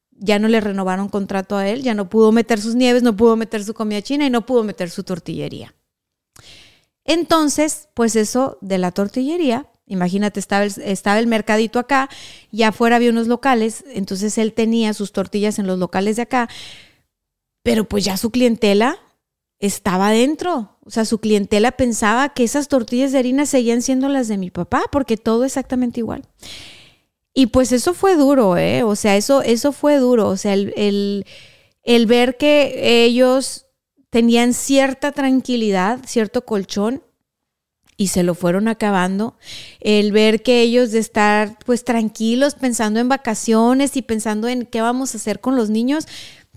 ya 0.10 0.39
no 0.39 0.48
le 0.48 0.62
renovaron 0.62 1.10
contrato 1.10 1.58
a 1.58 1.67
él, 1.69 1.84
ya 1.84 1.93
no 1.93 2.10
pudo 2.10 2.32
meter 2.32 2.60
sus 2.60 2.74
nieves, 2.74 3.04
no 3.04 3.15
pudo 3.15 3.36
meter 3.36 3.63
su 3.63 3.76
comida 3.76 4.02
china 4.02 4.26
y 4.26 4.32
no 4.32 4.48
pudo 4.48 4.63
meter 4.63 4.89
su 4.89 5.04
tortillería. 5.04 5.76
Entonces, 7.06 7.89
pues 7.94 8.16
eso 8.16 8.58
de 8.62 8.78
la 8.78 8.92
tortillería, 8.92 9.68
imagínate, 9.86 10.39
estaba 10.39 10.63
el, 10.63 10.74
estaba 10.84 11.20
el 11.20 11.28
mercadito 11.28 11.80
acá 11.80 12.10
y 12.52 12.63
afuera 12.63 12.96
había 12.96 13.10
unos 13.10 13.28
locales, 13.28 13.84
entonces 13.94 14.38
él 14.38 14.54
tenía 14.54 14.94
sus 14.94 15.12
tortillas 15.12 15.60
en 15.60 15.68
los 15.68 15.80
locales 15.80 16.16
de 16.16 16.22
acá, 16.24 16.50
pero 17.62 17.86
pues 17.86 18.06
ya 18.06 18.18
su 18.18 18.30
clientela 18.32 19.00
estaba 19.60 20.12
dentro. 20.12 20.78
O 20.86 20.89
sea, 20.89 21.06
su 21.06 21.20
clientela 21.20 21.72
pensaba 21.72 22.30
que 22.30 22.44
esas 22.44 22.68
tortillas 22.68 23.13
de 23.13 23.20
harina 23.20 23.46
seguían 23.46 23.82
siendo 23.82 24.10
las 24.10 24.28
de 24.28 24.38
mi 24.38 24.52
papá, 24.52 24.84
porque 24.92 25.16
todo 25.16 25.46
exactamente 25.46 26.02
igual. 26.02 26.24
Y 27.34 27.48
pues 27.48 27.72
eso 27.72 27.94
fue 27.94 28.16
duro, 28.16 28.58
¿eh? 28.58 28.84
O 28.84 28.96
sea, 28.96 29.16
eso, 29.16 29.42
eso 29.42 29.72
fue 29.72 29.98
duro. 29.98 30.28
O 30.28 30.38
sea, 30.38 30.54
el, 30.54 30.74
el, 30.76 31.26
el 31.84 32.06
ver 32.06 32.38
que 32.38 33.06
ellos 33.06 33.66
tenían 34.13 34.54
cierta 34.54 35.12
tranquilidad, 35.12 36.02
cierto 36.06 36.45
colchón 36.45 37.02
y 37.97 38.10
se 38.10 38.21
lo 38.21 38.36
fueron 38.36 38.67
acabando. 38.67 39.39
El 39.80 40.12
ver 40.12 40.43
que 40.43 40.62
ellos 40.62 40.91
de 40.91 40.99
estar 40.99 41.58
pues 41.65 41.84
tranquilos 41.84 42.54
pensando 42.54 42.99
en 42.99 43.10
vacaciones 43.10 43.97
y 43.97 44.04
pensando 44.04 44.47
en 44.47 44.67
qué 44.67 44.82
vamos 44.82 45.13
a 45.13 45.17
hacer 45.17 45.39
con 45.39 45.56
los 45.56 45.71
niños, 45.71 46.08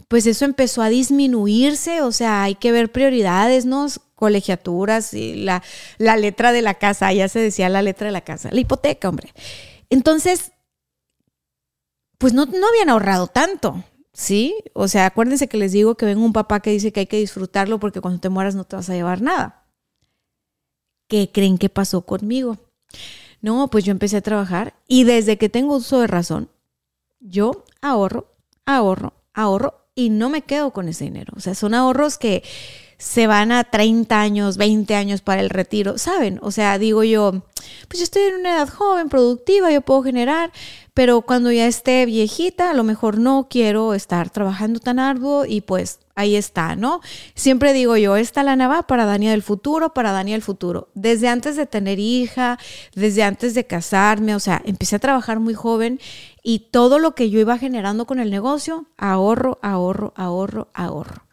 pues 0.07 0.27
eso 0.27 0.45
empezó 0.45 0.83
a 0.83 0.91
disminuirse, 0.91 2.03
o 2.03 2.13
sea, 2.13 2.43
hay 2.43 2.57
que 2.57 2.73
ver 2.73 2.93
prioridades, 2.93 3.65
¿no? 3.65 3.87
Colegiaturas 4.17 5.15
y 5.15 5.37
la, 5.37 5.63
la 5.97 6.19
letra 6.19 6.53
de 6.53 6.61
la 6.61 6.75
casa, 6.75 7.11
ya 7.15 7.27
se 7.27 7.39
decía 7.39 7.71
la 7.71 7.81
letra 7.81 8.09
de 8.09 8.13
la 8.13 8.21
casa, 8.21 8.51
la 8.53 8.61
hipoteca, 8.61 9.09
hombre. 9.09 9.33
Entonces, 9.89 10.53
pues 12.19 12.35
no, 12.35 12.45
no 12.45 12.69
habían 12.69 12.91
ahorrado 12.91 13.29
tanto, 13.29 13.83
¿sí? 14.17 14.57
O 14.73 14.89
sea, 14.89 15.05
acuérdense 15.07 15.47
que 15.47 15.59
les 15.59 15.73
digo 15.73 15.97
que 15.97 16.07
vengo 16.07 16.25
un 16.25 16.33
papá 16.33 16.61
que 16.61 16.71
dice 16.71 16.91
que 16.91 17.01
hay 17.01 17.07
que 17.07 17.19
disfrutarlo 17.19 17.79
porque 17.79 18.01
cuando 18.01 18.19
te 18.19 18.31
mueras 18.31 18.55
no 18.55 18.65
te 18.65 18.75
vas 18.75 18.89
a 18.89 18.95
llevar 18.95 19.21
nada. 19.21 19.67
¿Qué 21.07 21.31
creen 21.31 21.59
que 21.59 21.69
pasó 21.69 22.07
conmigo? 22.07 22.57
No, 23.43 23.69
pues 23.69 23.85
yo 23.85 23.93
empecé 23.93 24.17
a 24.17 24.23
trabajar 24.23 24.75
y 24.89 25.05
desde 25.05 25.37
que 25.37 25.51
tengo 25.51 25.77
uso 25.77 26.01
de 26.01 26.07
razón, 26.07 26.49
yo 27.21 27.65
ahorro, 27.83 28.33
ahorro, 28.65 29.13
ahorro 29.35 29.87
y 29.95 30.09
no 30.09 30.31
me 30.31 30.43
quedo 30.43 30.73
con 30.73 30.89
ese 30.89 31.05
dinero. 31.05 31.35
O 31.37 31.41
sea, 31.41 31.55
son 31.55 31.75
ahorros 31.75 32.17
que 32.17 32.43
se 32.99 33.27
van 33.27 33.53
a 33.53 33.65
30 33.65 34.21
años, 34.21 34.57
20 34.57 34.95
años 34.95 35.21
para 35.21 35.43
el 35.43 35.51
retiro, 35.51 35.99
¿saben? 35.99 36.39
O 36.43 36.51
sea, 36.51 36.79
digo 36.79 37.05
yo, 37.05 37.43
pues 37.89 37.99
yo 37.99 38.05
estoy 38.05 38.23
en 38.23 38.37
una 38.37 38.57
edad 38.57 38.69
joven, 38.69 39.09
productiva, 39.09 39.71
yo 39.71 39.83
puedo 39.83 40.03
generar, 40.03 40.51
pero 40.95 41.21
cuando 41.21 41.53
ya 41.53 41.67
esté 41.67 42.07
viejita, 42.07 42.71
a 42.71 42.75
lo 42.75 42.83
mejor 42.83 43.19
no 43.19 43.49
quiero 43.51 43.93
estar 43.93 44.31
trabajando 44.31 44.81
tan 44.81 44.99
arduo 44.99 45.45
y 45.45 45.61
pues 45.61 45.99
ahí 46.15 46.37
está, 46.37 46.75
¿no? 46.75 47.03
Siempre 47.35 47.75
digo 47.75 47.99
yo, 47.99 48.17
esta 48.17 48.43
lana 48.43 48.67
va 48.67 48.85
para 48.85 49.05
Dani 49.05 49.29
del 49.29 49.43
futuro, 49.43 49.93
para 49.93 50.13
Dani 50.13 50.33
del 50.33 50.41
futuro. 50.41 50.89
Desde 50.95 51.29
antes 51.29 51.57
de 51.57 51.67
tener 51.67 51.99
hija, 51.99 52.59
desde 52.95 53.25
antes 53.25 53.53
de 53.53 53.67
casarme, 53.67 54.35
o 54.35 54.41
sea, 54.41 54.63
empecé 54.65 54.97
a 54.97 55.01
trabajar 55.01 55.39
muy 55.39 55.53
joven 55.53 56.01
y 56.43 56.71
todo 56.71 56.99
lo 56.99 57.15
que 57.15 57.29
yo 57.29 57.41
iba 57.41 57.59
generando 57.59 58.07
con 58.07 58.19
el 58.19 58.31
negocio, 58.31 58.87
ahorro, 58.97 59.59
ahorro, 59.61 60.15
ahorro, 60.17 60.69
ahorro. 60.73 61.26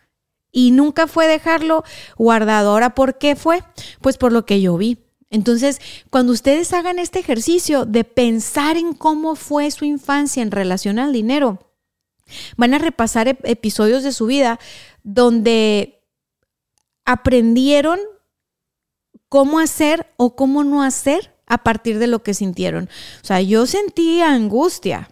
Y 0.53 0.71
nunca 0.71 1.07
fue 1.07 1.27
dejarlo 1.27 1.83
guardado. 2.15 2.69
Ahora, 2.71 2.95
¿por 2.95 3.17
qué 3.17 3.35
fue? 3.35 3.61
Pues 3.99 4.17
por 4.17 4.31
lo 4.31 4.45
que 4.45 4.61
yo 4.61 4.77
vi. 4.77 4.99
Entonces, 5.29 5.81
cuando 6.09 6.31
ustedes 6.31 6.71
hagan 6.71 6.97
este 6.97 7.19
ejercicio 7.19 7.85
de 7.85 8.05
pensar 8.05 8.77
en 8.77 8.93
cómo 8.93 9.35
fue 9.35 9.69
su 9.71 9.83
infancia 9.83 10.41
en 10.41 10.51
relación 10.51 10.99
al 10.99 11.11
dinero, 11.11 11.73
Van 12.57 12.73
a 12.73 12.79
repasar 12.79 13.27
episodios 13.43 14.03
de 14.03 14.11
su 14.11 14.25
vida 14.25 14.59
donde 15.03 16.01
aprendieron 17.05 17.99
cómo 19.29 19.59
hacer 19.59 20.13
o 20.17 20.35
cómo 20.35 20.63
no 20.63 20.83
hacer 20.83 21.35
a 21.45 21.63
partir 21.63 21.99
de 21.99 22.07
lo 22.07 22.23
que 22.23 22.33
sintieron. 22.33 22.89
O 23.21 23.25
sea, 23.25 23.41
yo 23.41 23.65
sentí 23.65 24.21
angustia. 24.21 25.09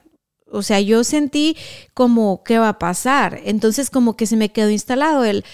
O 0.51 0.63
sea, 0.63 0.79
yo 0.79 1.03
sentí 1.03 1.57
como, 1.93 2.43
¿qué 2.43 2.59
va 2.59 2.69
a 2.69 2.79
pasar? 2.79 3.39
Entonces 3.45 3.89
como 3.89 4.15
que 4.15 4.25
se 4.25 4.37
me 4.37 4.51
quedó 4.51 4.69
instalado 4.69 5.23
el, 5.23 5.45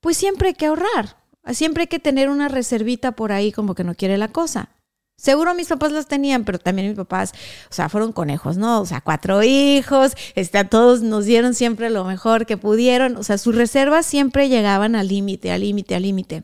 pues 0.00 0.16
siempre 0.16 0.48
hay 0.48 0.54
que 0.54 0.66
ahorrar. 0.66 1.16
Siempre 1.52 1.82
hay 1.82 1.86
que 1.88 1.98
tener 1.98 2.30
una 2.30 2.48
reservita 2.48 3.12
por 3.12 3.32
ahí 3.32 3.52
como 3.52 3.74
que 3.74 3.84
no 3.84 3.94
quiere 3.94 4.16
la 4.16 4.28
cosa. 4.28 4.70
Seguro 5.16 5.54
mis 5.54 5.68
papás 5.68 5.92
las 5.92 6.06
tenían, 6.06 6.44
pero 6.44 6.58
también 6.58 6.88
mis 6.88 6.96
papás, 6.96 7.32
o 7.70 7.74
sea, 7.74 7.88
fueron 7.88 8.12
conejos, 8.12 8.56
¿no? 8.56 8.80
O 8.80 8.86
sea, 8.86 9.00
cuatro 9.00 9.42
hijos, 9.42 10.12
este, 10.34 10.58
a 10.58 10.68
todos 10.68 11.02
nos 11.02 11.24
dieron 11.24 11.54
siempre 11.54 11.88
lo 11.88 12.04
mejor 12.04 12.46
que 12.46 12.56
pudieron, 12.56 13.16
o 13.16 13.22
sea, 13.22 13.38
sus 13.38 13.54
reservas 13.54 14.06
siempre 14.06 14.48
llegaban 14.48 14.96
al 14.96 15.08
límite, 15.08 15.52
al 15.52 15.60
límite, 15.60 15.94
al 15.94 16.02
límite. 16.02 16.42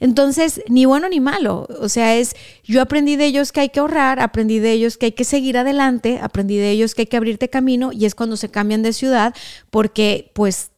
Entonces, 0.00 0.62
ni 0.68 0.86
bueno 0.86 1.08
ni 1.08 1.20
malo, 1.20 1.68
o 1.78 1.88
sea, 1.90 2.16
es, 2.16 2.34
yo 2.64 2.80
aprendí 2.80 3.16
de 3.16 3.26
ellos 3.26 3.52
que 3.52 3.60
hay 3.60 3.68
que 3.68 3.80
ahorrar, 3.80 4.18
aprendí 4.18 4.58
de 4.58 4.72
ellos 4.72 4.96
que 4.96 5.06
hay 5.06 5.12
que 5.12 5.24
seguir 5.24 5.58
adelante, 5.58 6.18
aprendí 6.22 6.56
de 6.56 6.70
ellos 6.70 6.94
que 6.94 7.02
hay 7.02 7.06
que 7.06 7.18
abrirte 7.18 7.50
camino 7.50 7.92
y 7.92 8.06
es 8.06 8.14
cuando 8.14 8.36
se 8.36 8.50
cambian 8.50 8.82
de 8.82 8.94
ciudad 8.94 9.34
porque 9.70 10.32
pues 10.34 10.70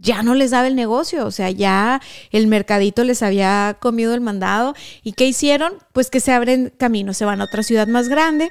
ya 0.00 0.22
no 0.22 0.34
les 0.34 0.50
daba 0.50 0.66
el 0.66 0.74
negocio, 0.74 1.26
o 1.26 1.30
sea, 1.30 1.50
ya 1.50 2.00
el 2.30 2.46
mercadito 2.46 3.04
les 3.04 3.22
había 3.22 3.76
comido 3.80 4.14
el 4.14 4.22
mandado. 4.22 4.74
¿Y 5.02 5.12
qué 5.12 5.26
hicieron? 5.26 5.74
Pues 5.92 6.08
que 6.08 6.20
se 6.20 6.32
abren 6.32 6.72
caminos, 6.76 7.18
se 7.18 7.26
van 7.26 7.42
a 7.42 7.44
otra 7.44 7.62
ciudad 7.62 7.86
más 7.86 8.08
grande. 8.08 8.50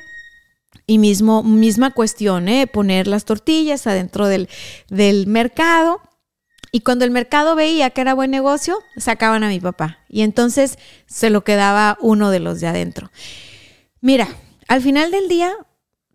Y 0.85 0.99
mismo, 0.99 1.41
misma 1.41 1.91
cuestión, 1.91 2.47
¿eh? 2.49 2.67
poner 2.67 3.07
las 3.07 3.25
tortillas 3.25 3.87
adentro 3.87 4.27
del, 4.27 4.47
del 4.89 5.25
mercado. 5.25 6.01
Y 6.71 6.81
cuando 6.81 7.05
el 7.05 7.11
mercado 7.11 7.55
veía 7.55 7.89
que 7.89 8.01
era 8.01 8.13
buen 8.13 8.31
negocio, 8.31 8.79
sacaban 8.97 9.43
a 9.43 9.49
mi 9.49 9.59
papá. 9.59 9.99
Y 10.07 10.21
entonces 10.21 10.77
se 11.07 11.29
lo 11.29 11.43
quedaba 11.43 11.97
uno 12.01 12.29
de 12.29 12.39
los 12.39 12.59
de 12.59 12.67
adentro. 12.67 13.11
Mira, 14.01 14.27
al 14.67 14.81
final 14.81 15.11
del 15.11 15.27
día 15.27 15.51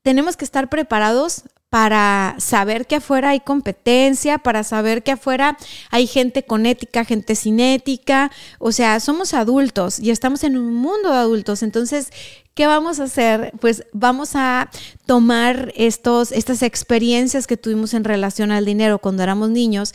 tenemos 0.02 0.36
que 0.36 0.44
estar 0.44 0.68
preparados 0.68 1.44
para 1.74 2.36
saber 2.38 2.86
que 2.86 2.94
afuera 2.94 3.30
hay 3.30 3.40
competencia, 3.40 4.38
para 4.38 4.62
saber 4.62 5.02
que 5.02 5.10
afuera 5.10 5.58
hay 5.90 6.06
gente 6.06 6.44
con 6.44 6.66
ética, 6.66 7.04
gente 7.04 7.34
sin 7.34 7.58
ética. 7.58 8.30
O 8.60 8.70
sea, 8.70 9.00
somos 9.00 9.34
adultos 9.34 9.98
y 9.98 10.10
estamos 10.12 10.44
en 10.44 10.56
un 10.56 10.72
mundo 10.72 11.10
de 11.10 11.16
adultos. 11.16 11.64
Entonces, 11.64 12.10
¿qué 12.54 12.68
vamos 12.68 13.00
a 13.00 13.04
hacer? 13.04 13.52
Pues 13.60 13.82
vamos 13.92 14.36
a 14.36 14.70
tomar 15.04 15.72
estos, 15.74 16.30
estas 16.30 16.62
experiencias 16.62 17.48
que 17.48 17.56
tuvimos 17.56 17.92
en 17.92 18.04
relación 18.04 18.52
al 18.52 18.64
dinero 18.64 19.00
cuando 19.00 19.24
éramos 19.24 19.50
niños 19.50 19.94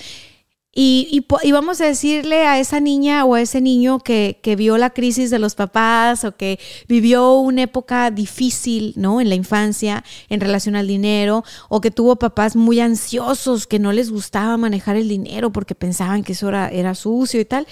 y, 0.71 1.25
vamos 1.51 1.82
a 1.82 1.86
decirle 1.86 2.45
a 2.45 2.60
esa 2.60 2.79
niña 2.79 3.25
o 3.25 3.34
a 3.34 3.41
ese 3.41 3.60
niño 3.60 3.99
que, 3.99 4.39
vio 4.58 4.77
la 4.77 4.91
crisis 4.91 5.32
de 5.32 5.39
los 5.39 5.55
papás 5.55 6.23
o 6.23 6.36
que 6.38 6.60
vivió 6.88 7.39
una 7.39 7.63
época 7.63 8.12
difícil, 8.12 8.93
¿no? 8.95 9.19
En 9.19 9.29
la 9.29 9.36
infancia 9.36 10.03
en 10.29 10.39
relación 10.39 10.75
al 10.75 10.88
dinero 10.88 11.43
o 11.69 11.82
que 11.82 11.91
tuvo 11.91 12.17
papás 12.17 12.55
muy 12.55 12.79
ansiosos 12.79 13.65
que 13.65 13.79
no 13.79 13.91
les 13.91 14.12
gustaba 14.12 14.58
manejar 14.58 14.95
el 14.95 15.10
dinero 15.10 15.51
porque 15.51 15.75
pensaban 15.75 16.23
que 16.23 16.34
eso 16.34 16.49
era, 16.49 16.69
era 16.69 16.93
sucio 16.93 17.39
y 17.39 17.45
tal. 17.45 17.67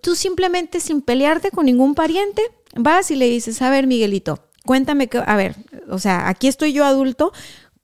Tú 0.00 0.14
simplemente 0.14 0.80
sin 0.80 1.02
pelearte 1.02 1.50
con 1.50 1.66
ningún 1.66 1.94
pariente, 1.94 2.42
vas 2.74 3.10
y 3.10 3.16
le 3.16 3.28
dices, 3.28 3.60
a 3.60 3.68
ver, 3.68 3.86
Miguelito, 3.86 4.48
cuéntame 4.64 5.08
que, 5.08 5.18
a 5.18 5.36
ver, 5.36 5.56
o 5.90 5.98
sea, 5.98 6.28
aquí 6.28 6.48
estoy 6.48 6.72
yo 6.72 6.86
adulto, 6.86 7.32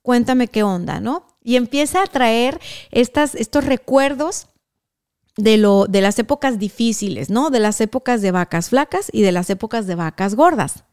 cuéntame 0.01 0.49
qué 0.49 0.63
onda, 0.63 1.01
¿no? 1.01 1.27
Y 1.49 1.57
empieza 1.57 2.03
a 2.03 2.07
traer 2.07 2.61
estas, 2.91 3.35
estos 3.35 3.65
recuerdos 3.65 4.49
de, 5.39 5.57
lo, 5.57 5.87
de 5.87 6.03
las 6.03 6.19
épocas 6.19 6.59
difíciles, 6.59 7.31
¿no? 7.31 7.49
De 7.49 7.59
las 7.59 7.81
épocas 7.81 8.21
de 8.21 8.33
vacas 8.33 8.69
flacas 8.69 9.09
y 9.15 9.23
de 9.23 9.33
las 9.33 9.49
épocas 9.49 9.87
de 9.87 9.95
vacas 9.95 10.35
gordas. 10.35 10.85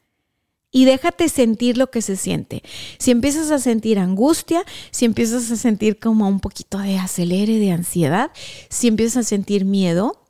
Y 0.71 0.85
déjate 0.85 1.27
sentir 1.27 1.77
lo 1.77 1.91
que 1.91 2.01
se 2.01 2.15
siente. 2.15 2.63
Si 2.99 3.11
empiezas 3.11 3.51
a 3.51 3.59
sentir 3.59 3.99
angustia, 3.99 4.63
si 4.91 5.03
empiezas 5.03 5.51
a 5.51 5.57
sentir 5.57 5.99
como 5.99 6.25
un 6.25 6.39
poquito 6.39 6.77
de 6.77 6.99
acelere, 6.99 7.59
de 7.59 7.71
ansiedad, 7.73 8.31
si 8.69 8.87
empiezas 8.87 9.25
a 9.25 9.27
sentir 9.27 9.65
miedo, 9.65 10.23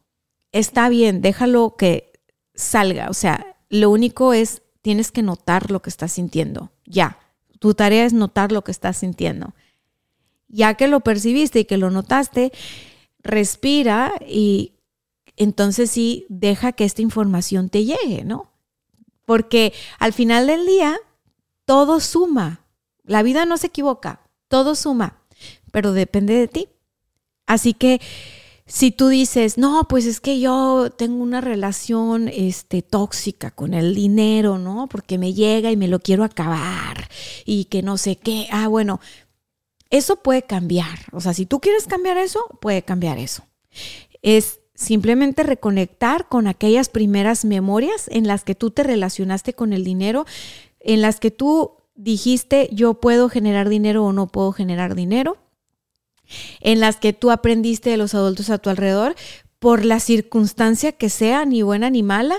está 0.52 0.90
bien, 0.90 1.22
déjalo 1.22 1.76
que 1.78 2.14
salga. 2.56 3.12
O 3.12 3.14
sea, 3.14 3.58
lo 3.70 3.92
único 3.92 4.34
es, 4.34 4.64
tienes 4.82 5.12
que 5.12 5.22
notar 5.22 5.70
lo 5.70 5.84
que 5.84 5.92
estás 5.92 6.14
sintiendo. 6.14 6.72
Ya, 6.84 7.20
tu 7.60 7.76
tarea 7.76 8.06
es 8.06 8.14
notar 8.14 8.52
lo 8.52 8.64
que 8.64 8.72
estás 8.72 8.98
sintiendo 8.98 9.54
ya 10.48 10.76
que 10.76 10.88
lo 10.88 11.02
percibiste 11.02 11.62
y 11.62 11.66
que 11.66 11.78
lo 11.78 11.92
notaste, 11.92 12.52
respira 13.20 14.14
y 14.28 14.74
entonces 15.38 15.92
sí 15.92 16.26
deja 16.30 16.72
que 16.72 16.86
esta 16.86 17.02
información 17.02 17.70
te 17.70 17.84
llegue, 17.84 18.24
¿no? 18.24 18.52
Porque 19.26 19.74
al 20.00 20.14
final 20.14 20.48
del 20.48 20.66
día, 20.66 20.98
todo 21.66 22.00
suma. 22.00 22.62
La 23.04 23.24
vida 23.24 23.46
no 23.46 23.58
se 23.58 23.68
equivoca, 23.68 24.22
todo 24.48 24.76
suma, 24.76 25.22
pero 25.72 25.92
depende 25.92 26.36
de 26.36 26.48
ti. 26.48 26.70
Así 27.46 27.74
que 27.74 28.02
si 28.68 28.90
tú 28.90 29.10
dices, 29.10 29.60
no, 29.60 29.88
pues 29.88 30.06
es 30.08 30.20
que 30.20 30.40
yo 30.40 30.90
tengo 30.90 31.22
una 31.22 31.40
relación 31.40 32.28
este, 32.30 32.82
tóxica 32.82 33.52
con 33.52 33.76
el 33.76 33.94
dinero, 33.94 34.58
¿no? 34.58 34.88
Porque 34.88 35.20
me 35.20 35.34
llega 35.34 35.72
y 35.72 35.78
me 35.78 35.88
lo 35.88 36.00
quiero 36.00 36.24
acabar 36.24 37.08
y 37.46 37.66
que 37.66 37.84
no 37.84 37.98
sé 37.98 38.16
qué. 38.16 38.48
Ah, 38.52 38.68
bueno, 38.68 39.00
eso 39.90 40.18
puede 40.18 40.44
cambiar. 40.44 41.00
O 41.12 41.22
sea, 41.22 41.34
si 41.34 41.46
tú 41.46 41.60
quieres 41.60 41.88
cambiar 41.88 42.18
eso, 42.18 42.40
puede 42.60 42.84
cambiar 42.84 43.18
eso. 43.18 43.44
Es 44.22 44.60
simplemente 44.74 45.44
reconectar 45.44 46.28
con 46.28 46.48
aquellas 46.48 46.90
primeras 46.90 47.46
memorias 47.46 48.10
en 48.10 48.28
las 48.28 48.44
que 48.44 48.56
tú 48.56 48.72
te 48.72 48.84
relacionaste 48.84 49.54
con 49.54 49.74
el 49.74 49.84
dinero, 49.84 50.26
en 50.80 51.02
las 51.02 51.20
que 51.20 51.32
tú 51.32 51.78
dijiste 51.96 52.70
yo 52.74 52.96
puedo 52.96 53.30
generar 53.30 53.70
dinero 53.70 54.04
o 54.04 54.14
no 54.14 54.28
puedo 54.28 54.52
generar 54.52 54.96
dinero, 54.96 55.38
en 56.60 56.80
las 56.80 56.98
que 56.98 57.14
tú 57.14 57.32
aprendiste 57.32 57.90
de 57.90 57.98
los 57.98 58.14
adultos 58.14 58.50
a 58.50 58.58
tu 58.58 58.70
alrededor 58.70 59.16
por 59.60 59.86
la 59.86 60.00
circunstancia 60.00 60.92
que 60.92 61.10
sea, 61.10 61.46
ni 61.46 61.62
buena 61.62 61.90
ni 61.90 62.04
mala, 62.04 62.38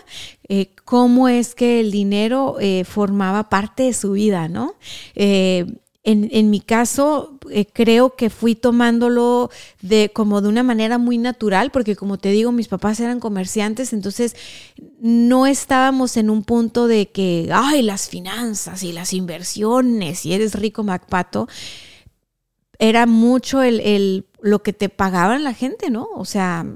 eh, 0.48 0.74
cómo 0.84 1.28
es 1.28 1.54
que 1.54 1.80
el 1.80 1.90
dinero 1.90 2.56
eh, 2.60 2.84
formaba 2.84 3.48
parte 3.48 3.84
de 3.84 3.94
su 3.94 4.12
vida, 4.12 4.48
¿no? 4.48 4.74
Eh, 5.14 5.66
en, 6.08 6.50
mi 6.50 6.60
caso, 6.60 7.36
eh, 7.50 7.66
creo 7.66 8.14
que 8.14 8.30
fui 8.30 8.54
tomándolo 8.54 9.50
de 9.82 10.12
como 10.14 10.40
de 10.40 10.48
una 10.48 10.62
manera 10.62 10.98
muy 10.98 11.18
natural, 11.18 11.72
porque 11.72 11.96
como 11.96 12.16
te 12.16 12.28
digo, 12.30 12.52
mis 12.52 12.68
papás 12.68 13.00
eran 13.00 13.18
comerciantes, 13.18 13.92
entonces 13.92 14.36
no 15.00 15.48
estábamos 15.48 16.16
en 16.16 16.30
un 16.30 16.44
punto 16.44 16.86
de 16.86 17.10
que, 17.10 17.50
ay, 17.52 17.82
las 17.82 18.08
finanzas 18.08 18.84
y 18.84 18.92
las 18.92 19.12
inversiones, 19.12 20.24
y 20.24 20.32
eres 20.32 20.54
rico 20.54 20.84
Macpato. 20.84 21.48
Era 22.78 23.06
mucho 23.06 23.62
el, 23.62 24.26
lo 24.40 24.62
que 24.62 24.72
te 24.72 24.88
pagaban 24.88 25.42
la 25.42 25.54
gente, 25.54 25.90
¿no? 25.90 26.06
O 26.14 26.24
sea, 26.24 26.66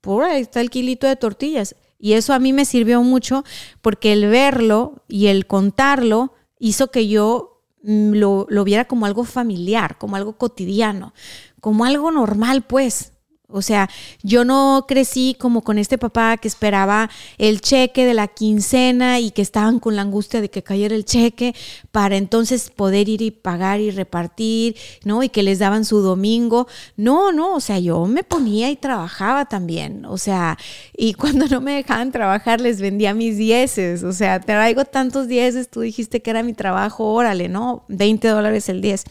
por 0.00 0.24
ahí 0.24 0.42
está 0.42 0.60
el 0.60 0.70
kilito 0.70 1.06
de 1.06 1.14
tortillas. 1.14 1.76
Y 1.96 2.14
eso 2.14 2.32
a 2.32 2.40
mí 2.40 2.52
me 2.52 2.64
sirvió 2.64 3.04
mucho 3.04 3.44
porque 3.82 4.12
el 4.12 4.26
verlo 4.26 5.04
y 5.06 5.28
el 5.28 5.46
contarlo 5.46 6.32
hizo 6.58 6.90
que 6.90 7.06
yo 7.06 7.49
lo, 7.82 8.46
lo 8.48 8.64
viera 8.64 8.86
como 8.86 9.06
algo 9.06 9.24
familiar, 9.24 9.98
como 9.98 10.16
algo 10.16 10.36
cotidiano, 10.36 11.14
como 11.60 11.84
algo 11.84 12.10
normal, 12.10 12.62
pues. 12.62 13.12
O 13.52 13.62
sea, 13.62 13.88
yo 14.22 14.44
no 14.44 14.84
crecí 14.86 15.36
como 15.38 15.62
con 15.62 15.78
este 15.78 15.98
papá 15.98 16.36
que 16.36 16.48
esperaba 16.48 17.10
el 17.38 17.60
cheque 17.60 18.06
de 18.06 18.14
la 18.14 18.28
quincena 18.28 19.20
y 19.20 19.30
que 19.30 19.42
estaban 19.42 19.80
con 19.80 19.96
la 19.96 20.02
angustia 20.02 20.40
de 20.40 20.50
que 20.50 20.62
cayera 20.62 20.94
el 20.94 21.04
cheque 21.04 21.54
para 21.92 22.16
entonces 22.16 22.70
poder 22.70 23.08
ir 23.08 23.22
y 23.22 23.30
pagar 23.30 23.80
y 23.80 23.90
repartir, 23.90 24.76
¿no? 25.04 25.22
Y 25.22 25.28
que 25.28 25.42
les 25.42 25.58
daban 25.58 25.84
su 25.84 26.00
domingo. 26.00 26.66
No, 26.96 27.32
no, 27.32 27.54
o 27.54 27.60
sea, 27.60 27.78
yo 27.78 28.06
me 28.06 28.24
ponía 28.24 28.70
y 28.70 28.76
trabajaba 28.76 29.46
también. 29.46 30.04
O 30.04 30.18
sea, 30.18 30.58
y 30.96 31.14
cuando 31.20 31.46
no 31.46 31.60
me 31.60 31.74
dejaban 31.74 32.12
trabajar 32.12 32.60
les 32.60 32.80
vendía 32.80 33.14
mis 33.14 33.36
dieces. 33.36 34.02
O 34.02 34.12
sea, 34.12 34.40
traigo 34.40 34.84
tantos 34.84 35.28
dieces, 35.28 35.70
tú 35.70 35.80
dijiste 35.80 36.22
que 36.22 36.30
era 36.30 36.42
mi 36.42 36.52
trabajo, 36.52 37.12
órale, 37.12 37.48
¿no? 37.48 37.84
20 37.88 38.28
dólares 38.28 38.68
el 38.68 38.80
10 38.80 39.04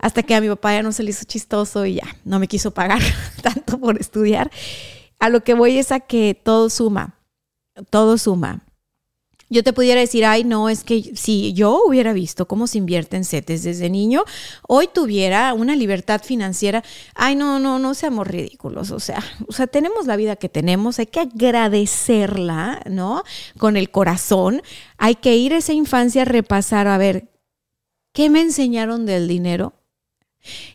hasta 0.00 0.22
que 0.22 0.34
a 0.34 0.40
mi 0.40 0.48
papá 0.48 0.72
ya 0.72 0.82
no 0.82 0.92
se 0.92 1.02
le 1.02 1.10
hizo 1.10 1.24
chistoso 1.24 1.86
y 1.86 1.94
ya 1.94 2.16
no 2.24 2.38
me 2.38 2.48
quiso 2.48 2.72
pagar 2.72 3.00
tanto 3.42 3.78
por 3.78 4.00
estudiar. 4.00 4.50
A 5.18 5.28
lo 5.28 5.44
que 5.44 5.54
voy 5.54 5.78
es 5.78 5.92
a 5.92 6.00
que 6.00 6.34
todo 6.34 6.70
suma, 6.70 7.14
todo 7.90 8.18
suma. 8.18 8.64
Yo 9.52 9.64
te 9.64 9.72
pudiera 9.72 10.00
decir, 10.00 10.24
ay, 10.24 10.44
no, 10.44 10.68
es 10.68 10.84
que 10.84 11.16
si 11.16 11.52
yo 11.54 11.82
hubiera 11.84 12.12
visto 12.12 12.46
cómo 12.46 12.68
se 12.68 12.78
invierte 12.78 13.16
en 13.16 13.24
CETES 13.24 13.64
desde 13.64 13.90
niño, 13.90 14.22
hoy 14.68 14.86
tuviera 14.86 15.52
una 15.54 15.74
libertad 15.74 16.22
financiera. 16.22 16.84
Ay, 17.16 17.34
no, 17.34 17.58
no, 17.58 17.80
no 17.80 17.94
seamos 17.94 18.28
ridículos. 18.28 18.92
O 18.92 19.00
sea, 19.00 19.20
o 19.48 19.52
sea, 19.52 19.66
tenemos 19.66 20.06
la 20.06 20.14
vida 20.14 20.36
que 20.36 20.48
tenemos, 20.48 21.00
hay 21.00 21.06
que 21.06 21.18
agradecerla, 21.18 22.80
¿no? 22.88 23.24
Con 23.58 23.76
el 23.76 23.90
corazón. 23.90 24.62
Hay 24.98 25.16
que 25.16 25.36
ir 25.36 25.52
a 25.52 25.58
esa 25.58 25.72
infancia 25.72 26.22
a 26.22 26.26
repasar, 26.26 26.86
a 26.86 26.96
ver, 26.96 27.28
¿qué 28.12 28.30
me 28.30 28.40
enseñaron 28.40 29.04
del 29.04 29.26
dinero? 29.26 29.79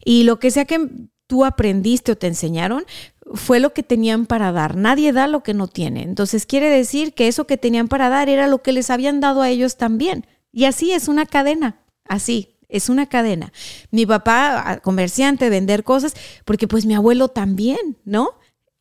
Y 0.04 0.24
lo 0.24 0.40
que 0.40 0.52
sea 0.52 0.66
que 0.66 0.90
tú 1.28 1.46
aprendiste 1.46 2.12
o 2.12 2.18
te 2.18 2.28
enseñaron, 2.28 2.86
fue 3.34 3.60
lo 3.60 3.74
que 3.74 3.84
tenían 3.84 4.26
para 4.26 4.52
dar. 4.52 4.76
Nadie 4.76 5.12
da 5.12 5.28
lo 5.28 5.42
que 5.42 5.54
no 5.54 5.68
tiene. 5.68 6.04
Entonces 6.04 6.46
quiere 6.46 6.70
decir 6.70 7.14
que 7.14 7.28
eso 7.28 7.48
que 7.48 7.58
tenían 7.58 7.88
para 7.88 8.10
dar 8.10 8.30
era 8.30 8.48
lo 8.48 8.62
que 8.62 8.72
les 8.72 8.90
habían 8.90 9.20
dado 9.20 9.42
a 9.42 9.50
ellos 9.50 9.78
también. 9.78 10.28
Y 10.52 10.66
así 10.66 10.92
es 10.92 11.08
una 11.08 11.26
cadena, 11.26 11.82
así. 12.08 12.52
Es 12.68 12.90
una 12.90 13.06
cadena. 13.06 13.54
Mi 13.92 14.06
papá, 14.06 14.80
comerciante, 14.84 15.50
vender 15.50 15.84
cosas, 15.84 16.16
porque 16.46 16.68
pues 16.68 16.86
mi 16.86 16.96
abuelo 16.96 17.28
también, 17.28 17.98
¿no? 18.06 18.32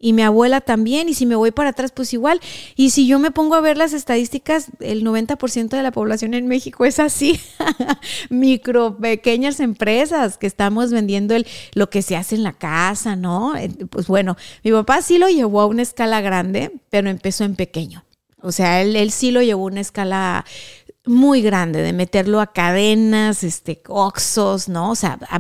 Y 0.04 0.12
mi 0.12 0.20
abuela 0.20 0.60
también, 0.60 1.08
y 1.08 1.14
si 1.14 1.24
me 1.24 1.34
voy 1.34 1.50
para 1.50 1.70
atrás, 1.70 1.90
pues 1.90 2.12
igual. 2.12 2.38
Y 2.76 2.90
si 2.90 3.06
yo 3.06 3.18
me 3.18 3.30
pongo 3.30 3.54
a 3.54 3.62
ver 3.62 3.78
las 3.78 3.94
estadísticas, 3.94 4.66
el 4.80 5.02
90% 5.02 5.70
de 5.70 5.82
la 5.82 5.92
población 5.92 6.34
en 6.34 6.46
México 6.46 6.84
es 6.84 6.98
así, 6.98 7.40
micro, 8.28 8.98
pequeñas 8.98 9.60
empresas 9.60 10.36
que 10.36 10.46
estamos 10.46 10.92
vendiendo 10.92 11.34
el, 11.34 11.46
lo 11.72 11.88
que 11.88 12.02
se 12.02 12.16
hace 12.16 12.34
en 12.34 12.42
la 12.42 12.52
casa, 12.52 13.16
¿no? 13.16 13.56
Eh, 13.56 13.70
pues 13.88 14.06
bueno, 14.06 14.36
mi 14.62 14.72
papá 14.72 15.00
sí 15.00 15.16
lo 15.16 15.30
llevó 15.30 15.62
a 15.62 15.66
una 15.66 15.80
escala 15.80 16.20
grande, 16.20 16.70
pero 16.90 17.08
empezó 17.08 17.44
en 17.44 17.56
pequeño. 17.56 18.04
O 18.42 18.52
sea, 18.52 18.82
él, 18.82 19.10
sí 19.10 19.30
lo 19.30 19.40
llevó 19.40 19.62
a 19.62 19.72
una 19.72 19.80
escala 19.80 20.44
muy 21.06 21.40
grande, 21.40 21.80
de 21.80 21.94
meterlo 21.94 22.42
a 22.42 22.52
cadenas, 22.52 23.42
este, 23.42 23.80
oxos, 23.88 24.68
¿no? 24.68 24.90
O 24.90 24.96
sea, 24.96 25.18
a 25.30 25.38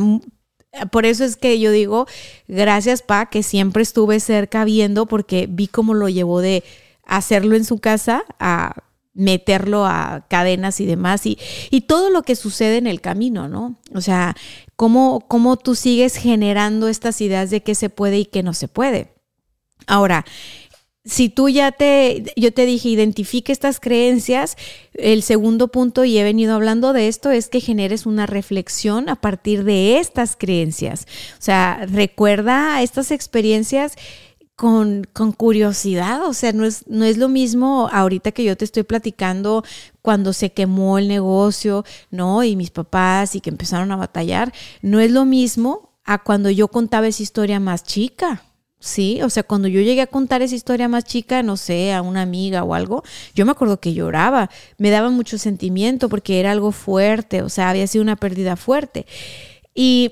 por 0.90 1.06
eso 1.06 1.24
es 1.24 1.36
que 1.36 1.58
yo 1.60 1.70
digo, 1.70 2.06
gracias 2.48 3.02
Pa, 3.02 3.26
que 3.26 3.42
siempre 3.42 3.82
estuve 3.82 4.20
cerca 4.20 4.64
viendo 4.64 5.06
porque 5.06 5.46
vi 5.48 5.68
cómo 5.68 5.94
lo 5.94 6.08
llevó 6.08 6.40
de 6.40 6.64
hacerlo 7.06 7.56
en 7.56 7.64
su 7.64 7.78
casa 7.78 8.24
a 8.38 8.74
meterlo 9.14 9.86
a 9.86 10.26
cadenas 10.28 10.80
y 10.80 10.86
demás 10.86 11.24
y, 11.24 11.38
y 11.70 11.82
todo 11.82 12.10
lo 12.10 12.22
que 12.22 12.34
sucede 12.34 12.78
en 12.78 12.88
el 12.88 13.00
camino, 13.00 13.48
¿no? 13.48 13.78
O 13.94 14.00
sea, 14.00 14.34
cómo, 14.76 15.24
cómo 15.28 15.56
tú 15.56 15.74
sigues 15.74 16.16
generando 16.16 16.88
estas 16.88 17.20
ideas 17.20 17.50
de 17.50 17.62
qué 17.62 17.74
se 17.74 17.90
puede 17.90 18.18
y 18.18 18.24
qué 18.26 18.42
no 18.42 18.54
se 18.54 18.68
puede. 18.68 19.14
Ahora, 19.86 20.24
si 21.04 21.28
tú 21.28 21.50
ya 21.50 21.70
te, 21.70 22.32
yo 22.34 22.52
te 22.54 22.64
dije, 22.64 22.88
identifique 22.88 23.52
estas 23.52 23.78
creencias, 23.78 24.56
el 24.94 25.22
segundo 25.22 25.68
punto, 25.68 26.04
y 26.04 26.16
he 26.16 26.24
venido 26.24 26.54
hablando 26.54 26.94
de 26.94 27.08
esto, 27.08 27.30
es 27.30 27.48
que 27.48 27.60
generes 27.60 28.06
una 28.06 28.26
reflexión 28.26 29.10
a 29.10 29.16
partir 29.16 29.64
de 29.64 29.98
estas 29.98 30.34
creencias. 30.34 31.06
O 31.38 31.42
sea, 31.42 31.86
recuerda 31.90 32.82
estas 32.82 33.10
experiencias 33.10 33.96
con, 34.56 35.06
con, 35.12 35.32
curiosidad, 35.32 36.24
o 36.26 36.32
sea, 36.32 36.52
no 36.52 36.64
es, 36.64 36.86
no 36.86 37.04
es 37.04 37.18
lo 37.18 37.28
mismo 37.28 37.90
ahorita 37.92 38.32
que 38.32 38.44
yo 38.44 38.56
te 38.56 38.64
estoy 38.64 38.84
platicando 38.84 39.64
cuando 40.00 40.32
se 40.32 40.52
quemó 40.52 40.96
el 40.96 41.08
negocio, 41.08 41.84
¿no? 42.10 42.44
Y 42.44 42.56
mis 42.56 42.70
papás 42.70 43.34
y 43.34 43.40
que 43.40 43.50
empezaron 43.50 43.92
a 43.92 43.96
batallar, 43.96 44.54
no 44.80 45.00
es 45.00 45.10
lo 45.10 45.24
mismo 45.26 45.92
a 46.04 46.22
cuando 46.22 46.50
yo 46.50 46.68
contaba 46.68 47.08
esa 47.08 47.22
historia 47.22 47.60
más 47.60 47.82
chica. 47.82 48.42
Sí, 48.84 49.22
o 49.22 49.30
sea, 49.30 49.44
cuando 49.44 49.66
yo 49.66 49.80
llegué 49.80 50.02
a 50.02 50.06
contar 50.06 50.42
esa 50.42 50.54
historia 50.54 50.88
más 50.88 51.04
chica, 51.04 51.42
no 51.42 51.56
sé, 51.56 51.94
a 51.94 52.02
una 52.02 52.20
amiga 52.20 52.64
o 52.64 52.74
algo, 52.74 53.02
yo 53.34 53.46
me 53.46 53.52
acuerdo 53.52 53.80
que 53.80 53.94
lloraba, 53.94 54.50
me 54.76 54.90
daba 54.90 55.08
mucho 55.08 55.38
sentimiento 55.38 56.10
porque 56.10 56.38
era 56.38 56.50
algo 56.50 56.70
fuerte, 56.70 57.40
o 57.40 57.48
sea, 57.48 57.70
había 57.70 57.86
sido 57.86 58.02
una 58.02 58.16
pérdida 58.16 58.56
fuerte. 58.56 59.06
Y 59.74 60.10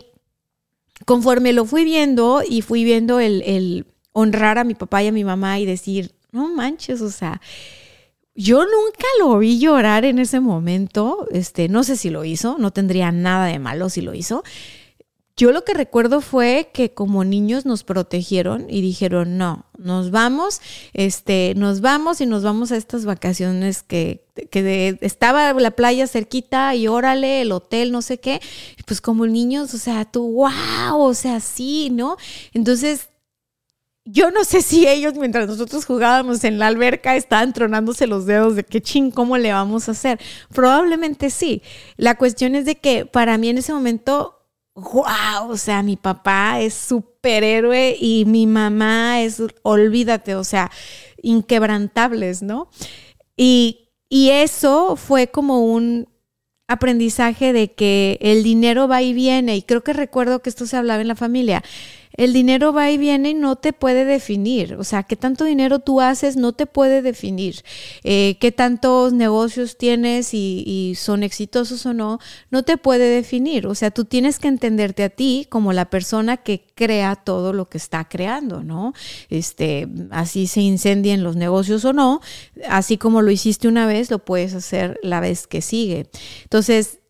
conforme 1.05 1.53
lo 1.53 1.67
fui 1.67 1.85
viendo 1.85 2.43
y 2.49 2.63
fui 2.63 2.83
viendo 2.83 3.21
el, 3.21 3.85
honrar 4.13 4.57
a 4.57 4.65
mi 4.65 4.73
papá 4.75 5.03
y 5.03 5.09
a 5.09 5.13
mi 5.13 5.23
mamá 5.23 5.59
y 5.59 5.67
decir, 5.67 6.13
no 6.31 6.49
manches, 6.49 7.03
o 7.03 7.11
sea, 7.11 7.43
yo 8.35 8.63
nunca 8.63 9.07
lo 9.21 9.37
vi 9.37 9.59
llorar 9.59 10.07
en 10.07 10.19
ese 10.19 10.41
momento, 10.41 11.27
este, 11.31 11.69
no 11.69 11.85
sé 11.85 11.99
si 11.99 12.09
lo 12.09 12.25
hizo, 12.25 12.57
no 12.59 12.71
tendría 12.71 13.13
nada 13.13 13.49
de 13.49 13.59
malo 13.59 13.91
si 13.91 14.01
lo 14.01 14.15
hizo, 14.15 14.43
yo 15.43 15.51
lo 15.51 15.65
que 15.65 15.75
recuerdo 15.75 16.21
fue 16.21 16.71
que 16.73 16.95
como 16.95 17.25
niños 17.25 17.67
nos 17.67 17.83
protegieron 17.83 18.67
y 18.71 18.81
dijeron, 18.81 19.39
no, 19.39 19.67
nos 19.77 20.13
vamos, 20.13 20.61
este, 20.93 21.55
nos 21.57 21.81
vamos 21.81 22.21
y 22.21 22.27
nos 22.27 22.45
vamos 22.45 22.71
a 22.71 22.77
estas 22.77 23.05
vacaciones 23.05 23.83
que, 23.83 24.25
que 24.53 24.97
estaba 25.01 25.53
la 25.55 25.73
playa 25.73 26.07
cerquita 26.07 26.77
y 26.77 26.87
órale, 26.87 27.41
el 27.41 27.51
hotel, 27.51 27.91
no 27.91 28.03
sé 28.03 28.21
qué. 28.21 28.41
Pues 28.87 29.01
como 29.01 29.27
niños, 29.27 29.75
o 29.75 29.79
sea, 29.79 30.05
tú, 30.05 30.31
wow, 30.33 31.01
o 31.01 31.13
sea, 31.13 31.41
sí, 31.41 31.91
¿no? 31.91 32.17
Entonces, 32.55 33.09
yo 34.05 34.31
no 34.31 34.45
sé 34.45 34.63
si 34.63 34.87
ellos, 34.87 35.15
mientras 35.15 35.49
nosotros 35.49 35.87
jugábamos 35.87 36.45
en 36.45 36.61
la 36.61 36.69
alberca, 36.69 37.17
estaban 37.17 37.53
tronándose 37.53 38.07
los 38.07 38.27
dedos 38.27 38.55
de 38.55 38.63
que 38.63 38.81
ching, 38.81 39.11
¿cómo 39.11 39.37
le 39.39 39.53
vamos 39.53 39.89
a 39.89 39.91
hacer? 39.91 40.21
Probablemente 40.55 41.31
sí. 41.31 41.63
La 41.97 42.17
cuestión 42.17 42.55
es 42.55 42.65
de 42.65 42.77
que 42.77 43.07
para 43.07 43.39
mí 43.39 43.49
en 43.49 43.59
ese 43.59 43.73
momento 43.73 44.39
wow, 44.75 45.51
o 45.51 45.57
sea, 45.57 45.83
mi 45.83 45.97
papá 45.97 46.61
es 46.61 46.75
superhéroe 46.75 47.97
y 48.01 48.25
mi 48.25 48.47
mamá 48.47 49.21
es, 49.21 49.43
olvídate, 49.63 50.35
o 50.35 50.45
sea, 50.45 50.71
inquebrantables, 51.23 52.43
¿no? 52.43 52.69
Y, 53.37 53.91
y 54.09 54.31
eso 54.31 54.97
fue 54.97 55.29
como 55.29 55.65
un 55.65 56.09
aprendizaje 56.69 57.53
de 57.53 57.73
que 57.73 58.19
el 58.23 58.43
dinero 58.43 58.89
va 58.89 59.03
y 59.03 59.13
viene, 59.13 59.57
y 59.57 59.63
creo 59.63 59.83
que 59.83 59.93
recuerdo 59.93 60.41
que 60.41 60.51
esto 60.51 60.67
se 60.67 60.77
hablaba 60.77 61.03
en 61.03 61.09
la 61.09 61.17
familia 61.17 61.63
el 62.15 62.33
dinero 62.33 62.73
va 62.73 62.91
y 62.91 62.99
viene 62.99 63.31
y 63.31 63.35
no 63.35 63.57
te 63.57 63.73
puede 63.73 64.05
definir. 64.05 64.75
O 64.75 64.85
sea, 64.85 65.03
qué 65.03 65.17
tanto 65.17 65.45
dinero 65.45 65.79
tú 65.79 66.01
haces 66.01 66.37
no 66.37 66.53
te 66.53 66.67
puede 66.67 67.03
definir. 67.03 67.63
Eh, 68.05 68.37
qué 68.41 68.53
tantos 68.53 69.13
negocios 69.13 69.77
tienes 69.77 70.35
y, 70.35 70.95
son 70.97 71.23
exitosos 71.23 71.87
o 71.87 71.95
no, 71.95 72.19
no 72.51 72.63
te 72.65 72.77
puede 72.77 73.09
definir. 73.09 73.67
O 73.67 73.75
sea, 73.75 73.91
tú 73.91 74.05
tienes 74.05 74.39
que 74.39 74.49
entenderte 74.49 75.05
a 75.05 75.09
ti 75.09 75.47
como 75.49 75.73
la 75.73 75.91
persona 75.91 76.37
que 76.37 76.67
crea 76.75 77.17
todo 77.17 77.53
lo 77.53 77.69
que 77.69 77.79
está 77.79 78.09
creando, 78.09 78.63
¿no? 78.63 78.93
Este, 79.31 79.89
así 80.11 80.47
se 80.47 80.61
incendien 80.61 81.23
los 81.23 81.37
negocios 81.37 81.85
o 81.85 81.93
no, 81.93 82.21
así 82.69 82.99
como 82.99 83.23
lo 83.23 83.31
hiciste 83.31 83.69
una 83.69 83.87
vez, 83.87 84.11
lo 84.11 84.19
puedes 84.19 84.55
hacer 84.55 84.99
la 85.03 85.21
vez 85.21 85.47
que 85.47 85.63
sigue. 85.63 86.11
Entonces, 86.45 87.01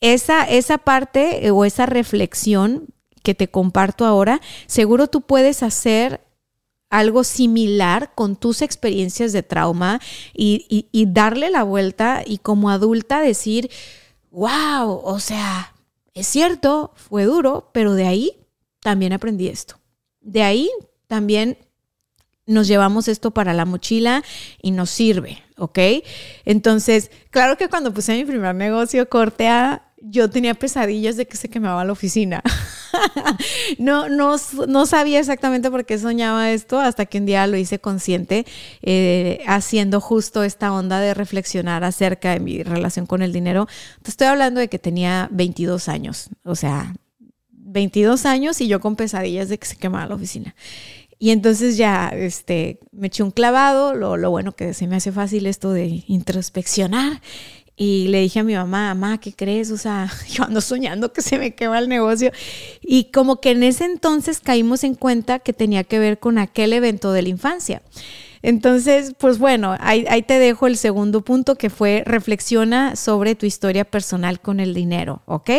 esa, 0.00 0.44
esa 0.44 0.78
parte 0.78 1.46
eh, 1.46 1.50
o 1.50 1.64
esa 1.64 1.86
reflexión 1.86 2.88
que 3.22 3.34
te 3.34 3.48
comparto 3.48 4.06
ahora, 4.06 4.40
seguro 4.66 5.08
tú 5.08 5.20
puedes 5.22 5.62
hacer 5.62 6.20
algo 6.90 7.22
similar 7.22 8.12
con 8.14 8.36
tus 8.36 8.62
experiencias 8.62 9.32
de 9.32 9.44
trauma 9.44 10.00
y, 10.34 10.88
darle 11.08 11.50
la 11.50 11.62
vuelta 11.62 12.22
y 12.26 12.38
como 12.38 12.68
adulta 12.68 13.20
decir, 13.20 13.70
wow, 14.30 15.00
o 15.04 15.20
sea, 15.20 15.74
es 16.14 16.26
cierto, 16.26 16.92
fue 16.96 17.24
duro, 17.24 17.70
pero 17.72 17.94
de 17.94 18.06
ahí 18.06 18.36
también 18.80 19.12
aprendí 19.12 19.46
esto. 19.46 19.78
De 20.20 20.42
ahí 20.42 20.68
también 21.06 21.58
nos 22.46 22.66
llevamos 22.66 23.06
esto 23.06 23.30
para 23.30 23.54
la 23.54 23.64
mochila 23.64 24.24
y 24.60 24.72
nos 24.72 24.90
sirve, 24.90 25.42
¿ok? 25.56 25.78
Entonces, 26.44 27.12
claro 27.30 27.56
que 27.56 27.68
cuando 27.68 27.94
puse 27.94 28.16
mi 28.16 28.24
primer 28.24 28.56
negocio, 28.56 29.08
corte 29.08 29.46
a 29.46 29.86
yo 30.02 30.30
tenía 30.30 30.54
pesadillas 30.54 31.16
de 31.16 31.26
que 31.26 31.36
se 31.36 31.48
quemaba 31.48 31.84
la 31.84 31.92
oficina. 31.92 32.42
no, 33.78 34.08
no, 34.08 34.36
no, 34.68 34.86
sabía 34.86 35.20
exactamente 35.20 35.70
por 35.70 35.84
qué 35.84 35.98
soñaba 35.98 36.52
esto 36.52 36.78
hasta 36.78 37.06
que 37.06 37.18
un 37.18 37.26
día 37.26 37.46
lo 37.46 37.56
hice 37.56 37.78
consciente, 37.78 38.46
eh, 38.82 39.42
haciendo 39.46 40.00
justo 40.00 40.42
esta 40.42 40.72
onda 40.72 41.00
de 41.00 41.14
reflexionar 41.14 41.84
acerca 41.84 42.32
de 42.32 42.40
mi 42.40 42.62
relación 42.62 43.06
con 43.06 43.22
el 43.22 43.32
dinero. 43.32 43.68
Te 44.02 44.10
estoy 44.10 44.26
hablando 44.26 44.60
de 44.60 44.68
que 44.68 44.78
tenía 44.78 45.28
22 45.32 45.88
años, 45.88 46.30
o 46.44 46.54
sea, 46.54 46.94
22 47.50 48.26
años 48.26 48.60
y 48.60 48.68
yo 48.68 48.80
con 48.80 48.96
pesadillas 48.96 49.48
de 49.48 49.58
que 49.58 49.66
se 49.66 49.76
quemaba 49.76 50.06
la 50.06 50.14
oficina. 50.14 50.54
Y 51.22 51.32
entonces 51.32 51.76
ya 51.76 52.08
este, 52.08 52.80
me 52.92 53.08
eché 53.08 53.22
un 53.22 53.30
clavado, 53.30 53.94
lo, 53.94 54.16
lo 54.16 54.30
bueno 54.30 54.52
que 54.52 54.72
se 54.72 54.86
me 54.86 54.96
hace 54.96 55.12
fácil 55.12 55.46
esto 55.46 55.70
de 55.70 56.02
introspeccionar 56.06 57.20
y 57.82 58.08
le 58.08 58.20
dije 58.20 58.40
a 58.40 58.44
mi 58.44 58.52
mamá, 58.52 58.94
mamá, 58.94 59.18
¿qué 59.18 59.32
crees? 59.32 59.70
O 59.70 59.78
sea, 59.78 60.12
yo 60.30 60.44
ando 60.44 60.60
soñando 60.60 61.14
que 61.14 61.22
se 61.22 61.38
me 61.38 61.54
quema 61.54 61.78
el 61.78 61.88
negocio. 61.88 62.30
Y 62.82 63.04
como 63.04 63.40
que 63.40 63.52
en 63.52 63.62
ese 63.62 63.86
entonces 63.86 64.40
caímos 64.40 64.84
en 64.84 64.94
cuenta 64.94 65.38
que 65.38 65.54
tenía 65.54 65.82
que 65.84 65.98
ver 65.98 66.18
con 66.18 66.36
aquel 66.36 66.74
evento 66.74 67.10
de 67.12 67.22
la 67.22 67.30
infancia. 67.30 67.80
Entonces, 68.42 69.14
pues 69.18 69.38
bueno, 69.38 69.78
ahí, 69.80 70.04
ahí, 70.10 70.20
te 70.20 70.38
dejo 70.38 70.66
el 70.66 70.76
segundo 70.76 71.22
punto 71.22 71.54
que 71.54 71.70
fue 71.70 72.02
reflexiona 72.04 72.96
sobre 72.96 73.34
tu 73.34 73.46
historia 73.46 73.86
personal 73.86 74.40
con 74.40 74.60
el 74.60 74.74
dinero, 74.74 75.22
¿ok? 75.24 75.50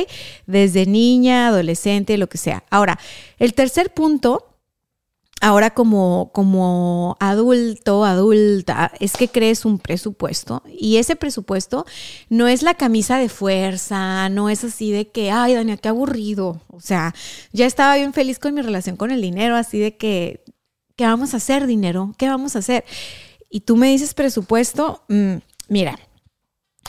Desde 0.46 0.86
niña, 0.86 1.48
adolescente, 1.48 2.20
lo 2.20 2.30
que 2.30 2.38
sea. 2.38 2.64
Ahora, 2.70 3.00
el 3.40 3.56
tercer 3.56 3.96
punto 3.96 4.51
ahora 5.42 5.72
como, 5.72 6.32
como 6.34 7.18
adulto, 7.20 8.06
adulta, 8.06 8.92
es 9.00 9.14
que 9.14 9.28
crees 9.28 9.66
un 9.66 9.80
presupuesto 9.80 10.64
y 10.70 10.98
ese 10.98 11.16
presupuesto 11.16 11.86
no 12.30 12.48
es 12.48 12.62
la 12.62 12.76
camisa 12.76 13.18
de 13.18 13.28
fuerza, 13.28 14.30
no 14.30 14.50
es 14.50 14.64
así 14.64 14.92
de 14.92 15.10
que, 15.10 15.32
ay, 15.32 15.56
Dania, 15.56 15.78
qué 15.78 15.90
aburrido. 15.90 16.62
O 16.70 16.80
sea, 16.80 17.14
ya 17.52 17.66
estaba 17.66 17.96
bien 17.96 18.14
feliz 18.14 18.40
con 18.40 18.54
mi 18.54 18.62
relación 18.62 18.96
con 18.96 19.12
el 19.12 19.22
dinero, 19.22 19.56
así 19.56 19.80
de 19.80 19.98
que, 19.98 20.44
¿qué 20.96 21.06
vamos 21.06 21.34
a 21.34 21.38
hacer, 21.38 21.66
dinero? 21.66 22.14
¿Qué 22.18 22.30
vamos 22.30 22.56
a 22.56 22.60
hacer? 22.60 22.86
Y 23.50 23.62
tú 23.62 23.76
me 23.76 23.90
dices 23.90 24.14
presupuesto, 24.14 25.04
mm, 25.10 25.38
mira, 25.68 26.00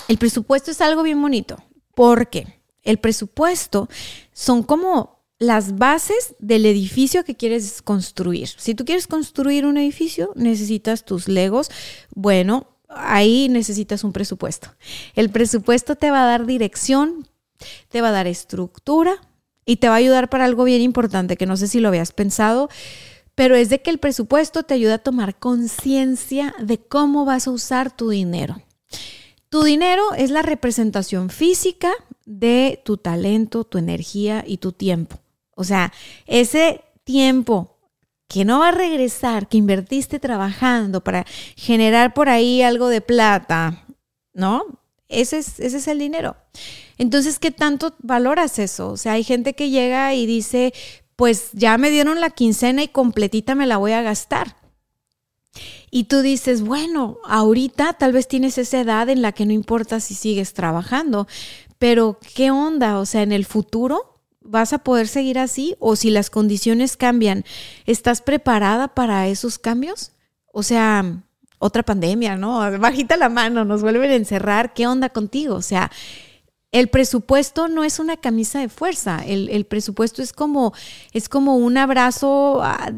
el 0.09 0.19
presupuesto 0.19 0.71
es 0.71 0.81
algo 0.83 1.03
bien 1.03 1.21
bonito 1.21 1.57
porque 1.95 2.61
el 2.83 2.99
presupuesto 2.99 3.89
son 4.33 4.63
como 4.63 5.22
las 5.43 5.77
bases 5.77 6.37
del 6.39 6.67
edificio 6.67 7.25
que 7.25 7.35
quieres 7.35 7.83
construir. 7.83 8.49
Si 8.57 8.77
tú 8.77 8.85
quieres 8.85 9.09
construir 9.09 9.67
un 9.67 9.77
edificio, 9.77 10.33
necesitas 10.37 11.05
tus 11.05 11.27
legos. 11.27 11.69
Bueno, 12.15 12.69
ahí 12.89 13.49
necesitas 13.49 14.05
un 14.05 14.13
presupuesto. 14.13 14.69
El 15.17 15.31
presupuesto 15.31 15.97
te 15.97 16.13
va 16.13 16.23
a 16.23 16.27
dar 16.27 16.47
dirección, 16.47 17.29
te 17.89 18.01
va 18.01 18.09
a 18.09 18.13
dar 18.13 18.29
estructura 18.29 19.17
y 19.67 19.77
te 19.77 19.89
va 19.89 19.95
a 19.95 19.99
ayudar 19.99 20.31
para 20.31 20.45
algo 20.45 20.63
bien 20.63 20.81
importante 20.81 21.37
que 21.37 21.47
no 21.47 21.57
sé 21.57 21.67
si 21.67 21.81
lo 21.81 21.89
habías 21.89 22.13
pensado, 22.13 22.69
pero 23.35 23.57
es 23.57 23.69
de 23.69 23.83
que 23.83 23.91
el 23.91 23.99
presupuesto 23.99 24.63
te 24.63 24.75
ayuda 24.75 24.95
a 24.95 24.99
tomar 24.99 25.41
conciencia 25.41 26.55
de 26.61 26.79
cómo 26.79 27.25
vas 27.25 27.49
a 27.49 27.51
usar 27.51 27.91
tu 27.91 28.11
dinero. 28.11 28.63
Tu 29.49 29.65
dinero 29.65 30.15
es 30.17 30.31
la 30.31 30.43
representación 30.43 31.31
física 31.31 31.91
de 32.27 32.81
tu 32.85 32.97
talento, 32.97 33.65
tu 33.65 33.79
energía 33.79 34.45
y 34.47 34.59
tu 34.59 34.71
tiempo. 34.71 35.22
O 35.63 35.65
sea, 35.65 35.93
ese 36.27 36.83
tiempo 37.05 37.79
que 38.29 38.45
no 38.45 38.61
va 38.61 38.69
a 38.69 38.73
regresar, 38.73 39.49
que 39.49 39.59
invertiste 39.59 40.19
trabajando 40.19 41.05
para 41.05 41.25
generar 41.57 42.15
por 42.15 42.29
ahí 42.29 42.63
algo 42.63 42.89
de 42.89 43.01
plata, 43.01 43.87
¿no? 44.33 44.65
Ese 45.09 45.39
es, 45.39 45.61
ese 45.61 45.77
es 45.77 45.87
el 45.87 45.99
dinero. 45.99 46.37
Entonces, 46.99 47.39
¿qué 47.39 47.53
tanto 47.53 47.95
valoras 48.01 48.59
eso? 48.59 48.91
O 48.91 48.97
sea, 48.97 49.13
hay 49.13 49.25
gente 49.25 49.55
que 49.55 49.71
llega 49.71 50.15
y 50.15 50.27
dice, 50.27 50.73
pues 51.15 51.51
ya 51.53 51.79
me 51.79 51.91
dieron 51.91 52.21
la 52.21 52.31
quincena 52.31 52.83
y 52.83 52.89
completita 52.89 53.55
me 53.55 53.67
la 53.67 53.77
voy 53.77 53.93
a 53.93 54.03
gastar. 54.03 54.57
Y 55.91 56.05
tú 56.05 56.23
dices, 56.23 56.63
bueno, 56.63 57.19
ahorita 57.27 57.93
tal 57.93 58.13
vez 58.13 58.27
tienes 58.27 58.57
esa 58.57 58.81
edad 58.81 59.09
en 59.11 59.21
la 59.21 59.33
que 59.33 59.45
no 59.45 59.53
importa 59.53 60.01
si 60.01 60.15
sigues 60.15 60.55
trabajando, 60.55 61.29
pero 61.79 62.19
¿qué 62.35 62.51
onda? 62.51 62.99
O 62.99 63.05
sea, 63.05 63.23
en 63.23 63.33
el 63.33 63.45
futuro 63.45 64.12
vas 64.45 64.73
a 64.73 64.79
poder 64.79 65.09
seguir 65.09 65.39
así 65.39 65.77
o 65.79 65.97
si 65.97 66.11
las 66.11 66.31
condiciones 66.31 66.97
cambian, 66.97 67.45
¿estás 67.87 68.23
preparada 68.23 68.89
para 68.89 69.29
esos 69.29 69.59
cambios? 69.59 70.13
O 70.53 70.63
sea, 70.63 71.23
otra 71.59 71.83
pandemia, 71.83 72.37
¿no? 72.37 72.79
Bajita 72.79 73.17
la 73.17 73.29
mano, 73.29 73.65
nos 73.65 73.83
vuelven 73.83 74.11
a 74.11 74.17
encerrar, 74.17 74.75
¿qué 74.75 74.87
onda 74.87 75.11
contigo? 75.11 75.55
O 75.55 75.63
sea, 75.63 75.91
el 76.73 76.89
presupuesto 76.89 77.69
no 77.69 77.85
es 77.85 77.99
una 77.99 78.17
camisa 78.17 78.59
de 78.61 78.69
fuerza, 78.69 79.23
el, 79.25 79.65
presupuesto 79.67 80.23
es 80.23 80.33
como, 80.33 80.73
es 81.13 81.29
como 81.29 81.57
un 81.57 81.77
abrazo 81.77 82.61
ah, 82.63 82.91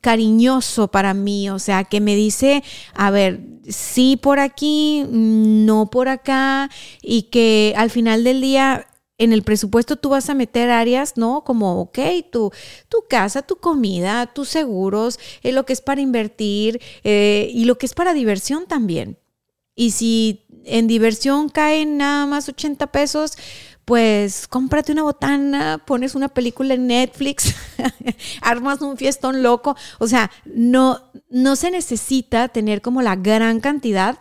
cariñoso 0.00 0.88
para 0.88 1.14
mí, 1.14 1.50
o 1.50 1.58
sea, 1.58 1.84
que 1.84 2.00
me 2.00 2.16
dice, 2.16 2.64
a 2.94 3.10
ver, 3.10 3.40
sí 3.68 4.16
por 4.16 4.40
aquí, 4.40 5.04
no 5.10 5.90
por 5.90 6.08
acá, 6.08 6.70
y 7.02 7.24
que 7.24 7.74
al 7.76 7.90
final 7.90 8.24
del 8.24 8.40
día 8.40 8.86
en 9.18 9.32
el 9.32 9.42
presupuesto 9.42 9.96
tú 9.96 10.10
vas 10.10 10.30
a 10.30 10.34
meter 10.34 10.70
áreas, 10.70 11.16
¿no? 11.16 11.42
Como, 11.44 11.80
ok, 11.80 11.98
tu, 12.30 12.52
tu 12.88 12.98
casa, 13.08 13.42
tu 13.42 13.56
comida, 13.56 14.26
tus 14.26 14.48
seguros, 14.48 15.18
eh, 15.42 15.52
lo 15.52 15.66
que 15.66 15.72
es 15.72 15.80
para 15.80 16.00
invertir 16.00 16.80
eh, 17.02 17.50
y 17.52 17.64
lo 17.64 17.76
que 17.76 17.86
es 17.86 17.94
para 17.94 18.14
diversión 18.14 18.66
también. 18.66 19.18
Y 19.74 19.90
si 19.90 20.46
en 20.64 20.86
diversión 20.86 21.48
caen 21.48 21.98
nada 21.98 22.26
más 22.26 22.48
80 22.48 22.86
pesos, 22.88 23.36
pues 23.84 24.46
cómprate 24.46 24.92
una 24.92 25.02
botana, 25.02 25.82
pones 25.84 26.14
una 26.14 26.28
película 26.28 26.74
en 26.74 26.86
Netflix, 26.86 27.54
armas 28.42 28.82
un 28.82 28.96
fiestón 28.96 29.42
loco. 29.42 29.76
O 29.98 30.06
sea, 30.06 30.30
no, 30.44 31.00
no 31.30 31.56
se 31.56 31.70
necesita 31.70 32.48
tener 32.48 32.82
como 32.82 33.02
la 33.02 33.16
gran 33.16 33.60
cantidad 33.60 34.18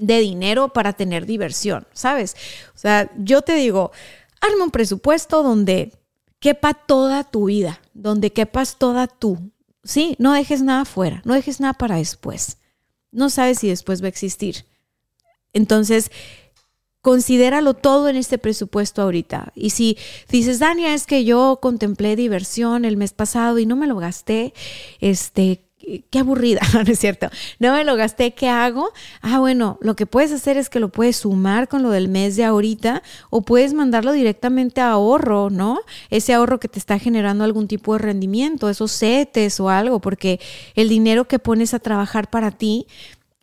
de 0.00 0.18
dinero 0.20 0.72
para 0.72 0.94
tener 0.94 1.26
diversión, 1.26 1.86
¿sabes? 1.92 2.34
O 2.74 2.78
sea, 2.78 3.10
yo 3.18 3.42
te 3.42 3.54
digo, 3.54 3.92
arma 4.40 4.64
un 4.64 4.70
presupuesto 4.70 5.42
donde 5.42 5.92
quepa 6.40 6.74
toda 6.74 7.24
tu 7.24 7.44
vida, 7.44 7.80
donde 7.94 8.32
quepas 8.32 8.78
toda 8.78 9.06
tú. 9.06 9.38
Sí, 9.84 10.16
no 10.18 10.32
dejes 10.32 10.62
nada 10.62 10.84
fuera, 10.84 11.22
no 11.24 11.34
dejes 11.34 11.60
nada 11.60 11.74
para 11.74 11.96
después. 11.96 12.58
No 13.12 13.30
sabes 13.30 13.58
si 13.58 13.68
después 13.68 14.02
va 14.02 14.06
a 14.06 14.08
existir. 14.08 14.64
Entonces, 15.52 16.10
considéralo 17.02 17.74
todo 17.74 18.08
en 18.08 18.16
este 18.16 18.38
presupuesto 18.38 19.02
ahorita. 19.02 19.52
Y 19.54 19.70
si 19.70 19.98
dices, 20.28 20.58
Dania, 20.58 20.94
es 20.94 21.06
que 21.06 21.24
yo 21.24 21.58
contemplé 21.60 22.16
diversión 22.16 22.84
el 22.84 22.96
mes 22.96 23.12
pasado 23.12 23.58
y 23.58 23.66
no 23.66 23.76
me 23.76 23.86
lo 23.86 23.96
gasté, 23.96 24.54
este, 25.00 25.69
qué 26.10 26.18
aburrida, 26.18 26.60
¿no 26.74 26.80
es 26.80 26.98
cierto? 26.98 27.28
No 27.58 27.72
me 27.72 27.84
lo 27.84 27.96
gasté, 27.96 28.32
¿qué 28.32 28.48
hago? 28.48 28.92
Ah, 29.22 29.38
bueno, 29.38 29.78
lo 29.80 29.96
que 29.96 30.06
puedes 30.06 30.32
hacer 30.32 30.56
es 30.56 30.68
que 30.68 30.80
lo 30.80 30.90
puedes 30.90 31.16
sumar 31.18 31.68
con 31.68 31.82
lo 31.82 31.90
del 31.90 32.08
mes 32.08 32.36
de 32.36 32.44
ahorita 32.44 33.02
o 33.30 33.42
puedes 33.42 33.74
mandarlo 33.74 34.12
directamente 34.12 34.80
a 34.80 34.92
ahorro, 34.92 35.50
¿no? 35.50 35.80
Ese 36.10 36.32
ahorro 36.34 36.60
que 36.60 36.68
te 36.68 36.78
está 36.78 36.98
generando 36.98 37.44
algún 37.44 37.68
tipo 37.68 37.92
de 37.94 37.98
rendimiento, 37.98 38.68
esos 38.70 38.92
CETES 38.98 39.60
o 39.60 39.68
algo, 39.68 40.00
porque 40.00 40.40
el 40.74 40.88
dinero 40.88 41.26
que 41.26 41.38
pones 41.38 41.74
a 41.74 41.78
trabajar 41.78 42.30
para 42.30 42.50
ti 42.50 42.86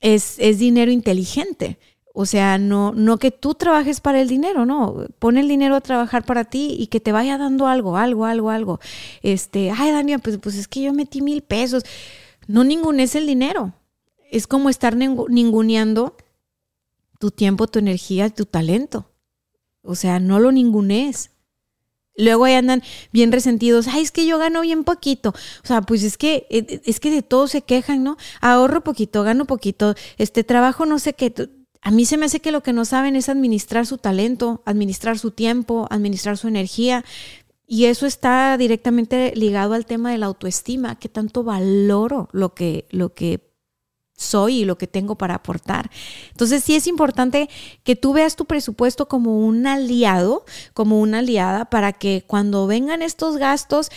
es, 0.01 0.35
es 0.39 0.59
dinero 0.59 0.91
inteligente. 0.91 1.77
O 2.19 2.25
sea, 2.25 2.57
no, 2.57 2.93
no 2.93 3.19
que 3.19 3.29
tú 3.29 3.53
trabajes 3.53 4.01
para 4.01 4.19
el 4.19 4.27
dinero, 4.27 4.65
no. 4.65 5.05
Pon 5.19 5.37
el 5.37 5.47
dinero 5.47 5.75
a 5.75 5.81
trabajar 5.81 6.25
para 6.25 6.45
ti 6.45 6.75
y 6.79 6.87
que 6.87 6.99
te 6.99 7.11
vaya 7.11 7.37
dando 7.37 7.67
algo, 7.67 7.95
algo, 7.95 8.25
algo, 8.25 8.49
algo. 8.49 8.79
Este, 9.21 9.69
ay, 9.69 9.91
Dania, 9.91 10.17
pues, 10.17 10.39
pues 10.39 10.55
es 10.55 10.67
que 10.67 10.81
yo 10.81 10.93
metí 10.93 11.21
mil 11.21 11.43
pesos. 11.43 11.83
No 12.47 12.63
es 12.63 13.15
el 13.15 13.27
dinero. 13.27 13.73
Es 14.31 14.47
como 14.47 14.69
estar 14.69 14.95
ninguneando 14.95 16.15
tu 17.19 17.31
tiempo, 17.31 17.67
tu 17.67 17.79
energía, 17.79 18.29
tu 18.29 18.45
talento. 18.45 19.11
O 19.81 19.95
sea, 19.95 20.19
no 20.19 20.39
lo 20.39 20.51
ningunees. 20.51 21.31
Luego 22.15 22.45
ahí 22.45 22.55
andan 22.55 22.83
bien 23.11 23.31
resentidos. 23.31 23.87
Ay, 23.87 24.01
es 24.01 24.11
que 24.11 24.25
yo 24.25 24.39
gano 24.39 24.61
bien 24.61 24.83
poquito. 24.83 25.29
O 25.63 25.67
sea, 25.67 25.81
pues 25.81 26.03
es 26.03 26.17
que 26.17 26.47
eh, 26.49 26.81
es 26.83 26.99
que 26.99 27.11
de 27.11 27.21
todo 27.21 27.47
se 27.47 27.61
quejan, 27.61 28.03
¿no? 28.03 28.17
Ahorro 28.41 28.83
poquito, 28.83 29.23
gano 29.23 29.45
poquito. 29.45 29.93
Este 30.17 30.43
trabajo 30.43 30.85
no 30.85 30.97
sé 30.97 31.13
qué. 31.13 31.33
A 31.81 31.91
mí 31.91 32.05
se 32.05 32.17
me 32.17 32.25
hace 32.25 32.39
que 32.39 32.51
lo 32.51 32.63
que 32.63 32.73
no 32.73 32.85
saben 32.85 33.15
es 33.15 33.29
administrar 33.29 33.85
su 33.85 33.99
talento, 33.99 34.63
administrar 34.65 35.19
su 35.19 35.31
tiempo, 35.31 35.87
administrar 35.91 36.37
su 36.37 36.47
energía. 36.47 37.05
Y 37.67 37.85
eso 37.85 38.05
está 38.05 38.57
directamente 38.57 39.33
ligado 39.35 39.73
al 39.73 39.85
tema 39.85 40.11
de 40.11 40.17
la 40.17 40.27
autoestima, 40.27 40.97
que 40.97 41.09
tanto 41.09 41.43
valoro 41.43 42.29
lo 42.31 42.53
que, 42.53 42.85
lo 42.89 43.13
que 43.13 43.51
soy 44.15 44.61
y 44.61 44.65
lo 44.65 44.77
que 44.77 44.87
tengo 44.87 45.15
para 45.15 45.35
aportar. 45.35 45.91
Entonces 46.31 46.63
sí 46.63 46.75
es 46.75 46.87
importante 46.87 47.49
que 47.83 47.97
tú 47.97 48.13
veas 48.13 48.37
tu 48.37 48.45
presupuesto 48.45 49.07
como 49.07 49.45
un 49.45 49.67
aliado, 49.67 50.45
como 50.73 51.01
una 51.01 51.19
aliada, 51.19 51.65
para 51.65 51.93
que 51.93 52.23
cuando 52.25 52.67
vengan 52.67 53.01
estos 53.01 53.37
gastos 53.37 53.91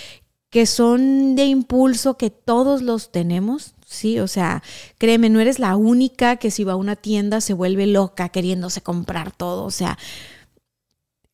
que 0.51 0.67
son 0.67 1.37
de 1.37 1.45
impulso, 1.45 2.17
que 2.17 2.31
todos 2.31 2.83
los 2.83 3.13
tenemos, 3.13 3.75
Sí, 3.91 4.21
o 4.21 4.29
sea, 4.29 4.63
créeme, 4.99 5.31
no 5.31 5.41
eres 5.41 5.59
la 5.59 5.75
única 5.75 6.37
que 6.37 6.53
si 6.53 6.63
va 6.63 6.75
a 6.75 6.77
una 6.77 6.95
tienda 6.95 7.41
se 7.41 7.55
vuelve 7.55 7.89
loca 7.89 8.29
queriéndose 8.29 8.83
comprar 8.83 9.33
todo. 9.33 9.65
O 9.65 9.73
sea, 9.73 9.99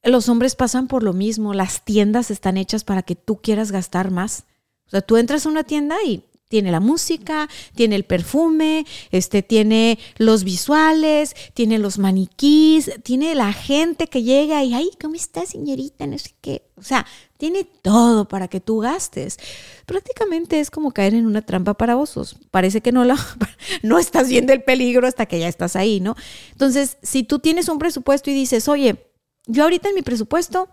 los 0.07 0.29
hombres 0.29 0.55
pasan 0.55 0.89
por 0.89 1.03
lo 1.03 1.13
mismo. 1.13 1.55
Las 1.55 1.85
tiendas 1.85 2.31
están 2.31 2.57
hechas 2.57 2.85
para 2.85 3.03
que 3.03 3.17
tú 3.17 3.37
quieras 3.41 3.73
gastar 3.73 4.11
más. 4.11 4.45
O 4.87 4.91
sea, 4.91 5.01
tú 5.01 5.17
entras 5.17 5.47
a 5.47 5.49
una 5.49 5.65
tienda 5.65 5.97
y 6.05 6.23
tiene 6.49 6.71
la 6.71 6.79
música, 6.81 7.49
tiene 7.75 7.97
el 7.97 8.05
perfume, 8.05 8.87
este, 9.11 9.43
tiene 9.43 9.99
los 10.17 10.45
visuales, 10.45 11.35
tiene 11.55 11.79
los 11.79 11.99
maniquís, 11.99 12.91
tiene 13.03 13.35
la 13.35 13.53
gente 13.53 14.07
que 14.07 14.23
llega 14.23 14.63
y, 14.63 14.75
ay, 14.75 14.91
¿cómo 15.01 15.17
está 15.17 15.45
señorita? 15.45 16.07
No 16.07 16.19
sé 16.19 16.31
qué. 16.41 16.63
O 16.77 16.83
sea, 16.83 17.05
tiene 17.37 17.65
todo 17.65 18.29
para 18.29 18.47
que 18.47 18.61
tú 18.61 18.79
gastes. 18.79 19.39
Prácticamente 19.87 20.61
es 20.61 20.71
como 20.71 20.93
caer 20.93 21.15
en 21.15 21.27
una 21.27 21.43
trampa 21.43 21.75
para 21.75 21.97
osos. 21.97 22.37
Parece 22.53 22.81
que 22.81 22.93
no, 22.93 23.05
la, 23.05 23.17
no 23.83 23.99
estás 23.99 24.29
viendo 24.29 24.53
el 24.53 24.63
peligro 24.63 25.09
hasta 25.09 25.27
que 25.27 25.41
ya 25.41 25.49
estás 25.49 25.75
ahí, 25.75 25.99
¿no? 25.99 26.15
Entonces, 26.53 26.97
si 27.03 27.25
tú 27.25 27.41
tienes 27.41 27.69
un 27.69 27.79
presupuesto 27.79 28.31
y 28.31 28.35
dices, 28.35 28.69
oye, 28.69 29.05
yo 29.47 29.65
ahorita 29.65 29.89
en 29.89 29.95
mi 29.95 30.03
presupuesto 30.03 30.69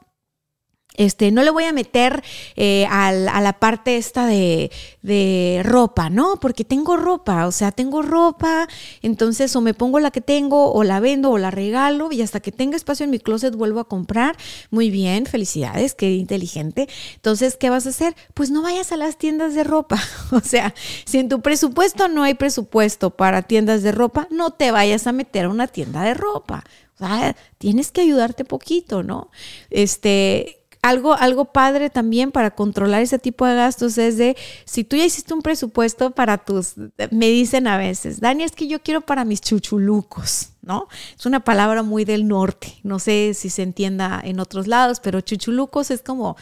este, 0.96 1.32
no 1.32 1.44
le 1.44 1.50
voy 1.50 1.64
a 1.64 1.74
meter 1.74 2.24
eh, 2.56 2.86
a 2.90 3.12
la 3.12 3.54
parte 3.54 3.98
esta 3.98 4.28
de, 4.28 4.72
de, 5.02 5.62
ropa, 5.64 6.10
¿no? 6.10 6.36
Porque 6.40 6.64
tengo 6.64 6.98
ropa, 6.98 7.48
o 7.48 7.52
sea, 7.52 7.72
tengo 7.72 8.04
ropa, 8.04 8.68
entonces 9.02 9.56
o 9.56 9.62
me 9.62 9.74
pongo 9.74 10.00
la 10.00 10.12
que 10.12 10.22
tengo, 10.22 10.72
o 10.72 10.84
la 10.84 11.00
vendo, 11.00 11.32
o 11.32 11.38
la 11.38 11.50
regalo, 11.50 12.12
y 12.12 12.22
hasta 12.22 12.42
que 12.42 12.52
tenga 12.52 12.76
espacio 12.76 13.06
en 13.06 13.10
mi 13.10 13.20
closet 13.20 13.56
vuelvo 13.56 13.80
a 13.80 13.88
comprar. 13.88 14.38
Muy 14.70 14.92
bien, 14.92 15.26
felicidades, 15.26 15.96
qué 15.96 16.12
inteligente. 16.12 16.88
Entonces, 17.16 17.58
¿qué 17.58 17.70
vas 17.70 17.88
a 17.88 17.90
hacer? 17.90 18.16
Pues 18.36 18.52
no 18.52 18.62
vayas 18.62 18.92
a 18.92 18.98
las 18.98 19.18
tiendas 19.18 19.56
de 19.56 19.64
ropa. 19.64 20.00
O 20.32 20.40
sea, 20.40 20.74
si 21.06 21.20
en 21.20 21.30
tu 21.30 21.42
presupuesto 21.42 22.08
no 22.08 22.24
hay 22.24 22.34
presupuesto 22.34 23.12
para 23.12 23.44
tiendas 23.44 23.84
de 23.84 23.92
ropa, 23.92 24.28
no 24.32 24.52
te 24.52 24.72
vayas 24.72 25.06
a 25.06 25.12
meter 25.12 25.46
a 25.46 25.50
una 25.50 25.68
tienda 25.68 26.02
de 26.02 26.14
ropa. 26.16 26.64
O 26.96 26.98
sea, 26.98 27.36
tienes 27.58 27.92
que 27.92 28.02
ayudarte 28.02 28.46
poquito, 28.46 29.04
¿no? 29.04 29.32
Este, 29.70 30.64
algo, 30.84 31.14
algo 31.14 31.46
padre 31.46 31.90
también 31.90 32.32
para 32.32 32.52
controlar 32.52 33.02
ese 33.02 33.18
tipo 33.18 33.46
de 33.46 33.56
gastos 33.56 33.98
es 33.98 34.18
de, 34.18 34.36
si 34.66 34.84
tú 34.84 34.98
ya 34.98 35.06
hiciste 35.06 35.34
un 35.34 35.42
presupuesto 35.42 36.12
para 36.12 36.38
tus, 36.38 36.74
me 37.10 37.30
dicen 37.30 37.68
a 37.68 37.78
veces, 37.78 38.20
Dani, 38.20 38.44
es 38.44 38.52
que 38.52 38.68
yo 38.68 38.82
quiero 38.82 39.00
para 39.00 39.24
mis 39.24 39.40
chuchulucos, 39.40 40.50
¿no? 40.62 40.90
Es 41.18 41.26
una 41.26 41.40
palabra 41.40 41.84
muy 41.84 42.04
del 42.04 42.28
norte, 42.28 42.80
no 42.84 43.00
sé 43.00 43.34
si 43.34 43.50
se 43.50 43.64
entienda 43.64 44.22
en 44.24 44.42
otros 44.42 44.68
lados, 44.68 45.00
pero 45.00 45.22
chuchulucos 45.22 45.90
es 45.90 46.02
como 46.02 46.36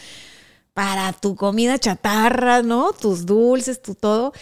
para 0.74 1.14
tu 1.14 1.36
comida 1.36 1.78
chatarra, 1.78 2.64
¿no? 2.64 2.93
Tus 2.93 3.28
dulces, 3.28 3.82
tu 3.82 3.93
todo. 3.93 4.34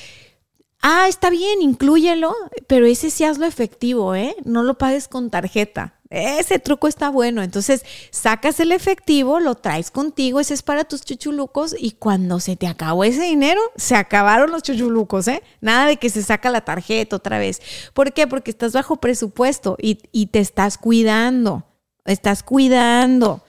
Ah, 0.81 1.07
está 1.09 1.29
bien, 1.29 1.61
inclúyelo, 1.61 2.33
pero 2.67 2.85
ese 2.85 3.09
sí 3.09 3.25
hazlo 3.25 3.45
efectivo, 3.45 4.15
¿eh? 4.15 4.33
No 4.45 4.63
lo 4.63 4.77
pagues 4.77 5.09
con 5.09 5.29
tarjeta. 5.29 5.98
Ese 6.09 6.57
truco 6.57 6.87
está 6.87 7.09
bueno. 7.09 7.43
Entonces, 7.43 7.85
sacas 8.09 8.59
el 8.59 8.71
efectivo, 8.71 9.39
lo 9.39 9.55
traes 9.55 9.91
contigo, 9.91 10.39
ese 10.39 10.55
es 10.55 10.63
para 10.63 10.83
tus 10.83 11.01
chuchulucos 11.01 11.75
y 11.77 11.91
cuando 11.91 12.39
se 12.39 12.55
te 12.55 12.67
acabó 12.67 13.03
ese 13.03 13.23
dinero, 13.23 13.61
se 13.75 13.95
acabaron 13.95 14.51
los 14.51 14.63
chuchulucos, 14.63 15.27
¿eh? 15.27 15.43
Nada 15.61 15.85
de 15.85 15.97
que 15.97 16.09
se 16.09 16.23
saca 16.23 16.49
la 16.49 16.61
tarjeta 16.61 17.15
otra 17.15 17.37
vez. 17.37 17.61
¿Por 17.93 18.11
qué? 18.13 18.25
Porque 18.25 18.49
estás 18.49 18.73
bajo 18.73 18.95
presupuesto 18.95 19.77
y, 19.79 19.99
y 20.11 20.27
te 20.27 20.39
estás 20.39 20.77
cuidando, 20.79 21.65
estás 22.05 22.41
cuidando. 22.41 23.43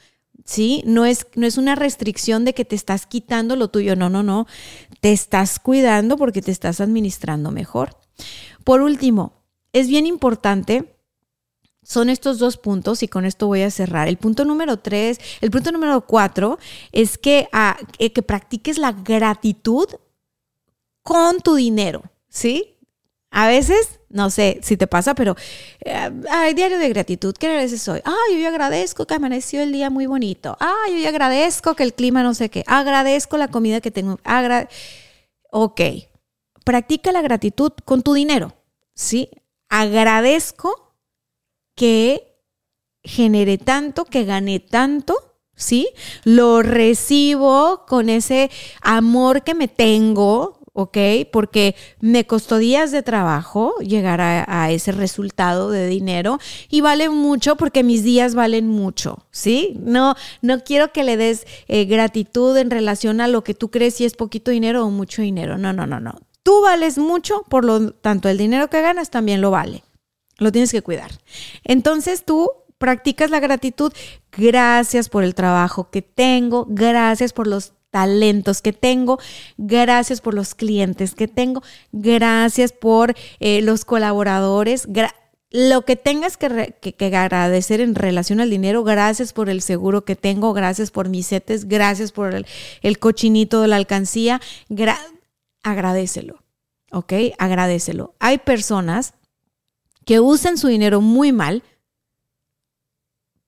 ¿sí? 0.45 0.83
No 0.85 1.07
es, 1.07 1.29
no 1.37 1.47
es 1.47 1.57
una 1.57 1.77
restricción 1.77 2.45
de 2.45 2.55
que 2.55 2.65
te 2.65 2.75
estás 2.75 3.07
quitando 3.07 3.57
lo 3.57 3.69
tuyo, 3.69 3.97
no, 3.97 4.11
no, 4.11 4.23
no. 4.23 4.47
Te 5.01 5.13
estás 5.13 5.59
cuidando 5.61 6.17
porque 6.17 6.43
te 6.43 6.51
estás 6.51 6.81
administrando 6.81 7.53
mejor. 7.53 7.97
Por 8.65 8.83
último, 8.83 9.45
es 9.73 9.89
bien 9.89 10.07
importante 10.07 11.00
son 11.91 12.09
estos 12.09 12.39
dos 12.39 12.57
puntos 12.57 13.03
y 13.03 13.09
con 13.09 13.25
esto 13.25 13.49
voy 13.49 13.63
a 13.63 13.71
cerrar. 13.73 14.07
El 14.07 14.17
punto 14.17 14.45
número 14.45 14.77
tres, 14.77 15.19
el 15.41 15.51
punto 15.51 15.73
número 15.73 16.03
cuatro 16.03 16.61
es 16.93 17.19
que, 17.19 17.49
ah, 17.51 17.77
que 17.99 18.23
practiques 18.23 18.79
la 18.79 18.93
gratitud 18.93 19.89
con 21.03 21.41
tu 21.41 21.57
dinero, 21.57 22.05
¿sí? 22.29 22.77
A 23.33 23.49
veces, 23.49 23.99
no 24.09 24.31
sé 24.31 24.61
si 24.63 24.77
te 24.77 24.87
pasa, 24.87 25.17
pero 25.17 25.35
eh, 25.81 26.11
diario 26.55 26.79
de 26.79 26.89
gratitud. 26.91 27.35
¿Qué 27.35 27.49
veces 27.49 27.89
hoy? 27.89 28.01
Ay, 28.05 28.41
yo 28.41 28.47
agradezco 28.47 29.05
que 29.09 29.15
amaneció 29.15 29.61
el 29.61 29.73
día 29.73 29.91
muy 29.91 30.07
bonito. 30.07 30.57
Ay, 30.61 31.03
yo 31.03 31.09
agradezco 31.09 31.75
que 31.75 31.83
el 31.83 31.95
clima 31.95 32.23
no 32.23 32.35
sé 32.35 32.51
qué. 32.51 32.63
Agradezco 32.69 33.37
la 33.37 33.49
comida 33.49 33.81
que 33.81 33.91
tengo. 33.91 34.21
Agra 34.23 34.69
ok, 35.51 35.81
practica 36.65 37.11
la 37.11 37.21
gratitud 37.21 37.73
con 37.85 38.03
tu 38.03 38.15
dinero, 38.15 38.55
¿sí? 38.95 39.29
Agradezco 39.69 40.90
que 41.81 42.37
generé 43.03 43.57
tanto, 43.57 44.05
que 44.05 44.27
gané 44.27 44.61
tanto, 44.61 45.17
¿sí? 45.57 45.89
Lo 46.25 46.61
recibo 46.61 47.87
con 47.89 48.11
ese 48.11 48.51
amor 48.83 49.45
que 49.45 49.55
me 49.55 49.67
tengo, 49.67 50.61
¿ok? 50.75 50.99
Porque 51.33 51.75
me 51.99 52.27
costó 52.27 52.59
días 52.59 52.93
de 52.93 53.03
trabajo 53.03 53.77
llegar 53.79 54.21
a, 54.21 54.71
ese 54.71 54.93
resultado 54.93 55.71
de 55.71 55.87
dinero 55.87 56.39
y 56.69 56.83
vale 56.83 57.09
mucho 57.09 57.57
porque 57.57 57.83
mis 57.83 58.05
días 58.05 58.35
valen 58.35 58.69
mucho, 58.69 59.25
¿sí? 59.31 59.73
No, 59.81 60.17
no 60.43 60.63
quiero 60.63 60.93
que 60.93 61.03
le 61.03 61.17
des 61.17 61.47
eh, 61.67 61.87
gratitud 61.87 62.55
en 62.59 62.71
relación 62.71 63.23
a 63.23 63.29
lo 63.29 63.43
que 63.43 63.55
tú 63.55 63.71
crees 63.71 63.95
si 63.95 64.05
es 64.05 64.17
poquito 64.17 64.51
dinero 64.51 64.85
o 64.85 64.91
mucho 64.91 65.23
dinero. 65.23 65.57
No, 65.57 65.73
no, 65.73 65.87
no, 65.87 65.99
no. 65.99 66.13
Tú 66.43 66.61
vales 66.61 66.99
mucho, 66.99 67.43
por 67.49 67.65
lo 67.65 67.93
tanto 67.93 68.29
el 68.29 68.37
dinero 68.37 68.69
que 68.69 68.83
ganas 68.83 69.09
también 69.09 69.41
lo 69.41 69.51
vale. 69.51 69.83
Lo 70.41 70.51
tienes 70.51 70.73
que 70.73 70.83
cuidar. 70.83 71.13
Entonces 71.63 72.25
tú 72.25 72.51
practicas 72.79 73.31
la 73.31 73.39
gratitud. 73.39 73.93
Gracias 74.33 75.09
por 75.09 75.23
el 75.23 75.37
trabajo 75.37 75.91
que 75.91 76.03
tengo. 76.03 76.67
Gracias 76.69 77.33
por 77.33 77.47
los 77.47 77.75
talentos 77.91 78.63
que 78.63 78.73
tengo, 78.73 79.19
gracias 79.59 80.21
por 80.21 80.35
los 80.35 80.55
clientes 80.55 81.15
que 81.15 81.29
tengo, 81.29 81.63
gracias 81.93 82.73
por 82.73 83.15
eh, 83.41 83.63
los 83.63 83.85
colaboradores, 83.85 84.89
lo 85.51 85.83
que 85.83 85.97
tengas 85.97 86.37
que, 86.37 87.17
agradecer 87.17 87.81
en 87.81 87.97
relación 87.97 88.41
al 88.41 88.51
dinero, 88.51 88.85
gracias 88.85 89.33
por 89.33 89.49
el 89.49 89.61
seguro 89.63 90.05
que 90.05 90.15
tengo, 90.15 90.53
gracias 90.53 90.91
por 90.91 91.09
mis 91.09 91.27
setes, 91.27 91.67
gracias 91.67 92.13
por 92.13 92.35
el, 92.83 92.99
cochinito 92.99 93.61
de 93.61 93.69
la 93.69 93.77
alcancía, 93.77 94.41
agradecelo, 95.63 96.45
¿ok? 96.93 97.13
Agradecelo. 97.39 98.15
Hay 98.21 98.39
personas 98.39 99.15
que 100.11 100.19
usan 100.19 100.59
su 100.59 100.67
dinero 100.67 101.01
muy 101.01 101.31
mal 101.31 101.63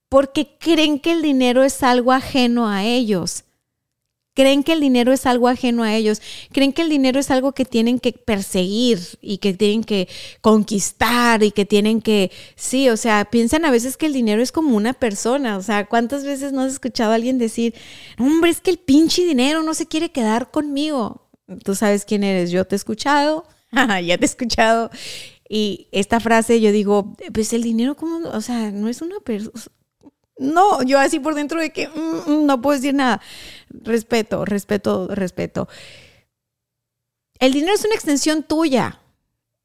porque 0.09 0.57
creen 0.61 1.01
que 1.01 1.11
el 1.11 1.21
dinero 1.21 1.65
es 1.65 1.83
algo 1.83 2.13
ajeno 2.13 2.69
a 2.69 2.85
ellos. 2.85 3.43
Creen 4.33 4.63
que 4.63 4.75
el 4.75 4.81
dinero 4.81 5.13
es 5.13 5.27
algo 5.27 5.49
ajeno 5.49 5.83
a 5.83 5.93
ellos. 5.97 6.23
Creen 6.53 6.73
que 6.73 6.83
el 6.83 6.89
dinero 6.89 7.19
es 7.19 7.33
algo 7.33 7.51
que 7.51 7.65
tienen 7.65 7.99
que 7.99 8.13
perseguir 8.13 9.01
y 9.21 9.39
que 9.39 9.55
tienen 9.55 9.83
que 9.83 10.07
conquistar 10.41 11.43
y 11.43 11.51
que 11.51 11.65
tienen 11.65 12.01
que, 12.01 12.31
sí, 12.55 12.89
o 12.91 12.97
sea, 12.97 13.25
piensan 13.25 13.65
a 13.65 13.73
veces 13.73 13.97
que 13.97 14.07
el 14.07 14.13
dinero 14.13 14.41
es 14.41 14.53
como 14.53 14.77
una 14.77 14.93
persona. 14.93 15.57
O 15.57 15.63
sea, 15.63 15.87
¿cuántas 15.87 16.23
veces 16.23 16.53
no 16.53 16.61
has 16.61 16.75
escuchado 16.75 17.11
a 17.11 17.17
alguien 17.17 17.39
decir, 17.39 17.75
hombre, 18.21 18.53
es 18.53 18.61
que 18.61 18.71
el 18.71 18.79
pinche 18.79 19.25
dinero 19.25 19.65
no 19.65 19.75
se 19.75 19.87
quiere 19.87 20.13
quedar 20.13 20.53
conmigo? 20.53 21.29
Tú 21.65 21.75
sabes 21.75 22.05
quién 22.05 22.23
eres, 22.23 22.53
yo 22.53 22.65
te 22.65 22.77
he 22.77 22.79
escuchado, 22.79 23.49
ya 23.73 24.17
te 24.17 24.25
he 24.25 24.27
escuchado 24.27 24.93
y 25.55 25.89
esta 25.93 26.19
frase 26.19 26.63
yo 26.63 26.73
digo, 26.73 27.15
pues 27.35 27.53
el 27.53 27.63
dinero 27.63 27.95
como, 27.95 28.27
o 28.27 28.41
sea, 28.41 28.71
no 28.71 28.89
es 28.89 29.03
una 29.03 29.21
persona. 29.21 29.53
No, 30.39 30.83
yo 30.83 30.99
así 30.99 31.21
por 31.21 31.35
dentro 31.35 31.61
de 31.61 31.69
que 31.75 31.89
mm, 31.89 32.31
mm, 32.31 32.47
no 32.47 32.63
puedo 32.63 32.75
decir 32.75 32.95
nada. 32.95 33.21
Respeto, 33.69 34.47
respeto, 34.47 35.09
respeto. 35.09 35.69
El 37.39 37.53
dinero 37.53 37.75
es 37.75 37.85
una 37.85 37.95
extensión 37.95 38.45
tuya. 38.45 38.99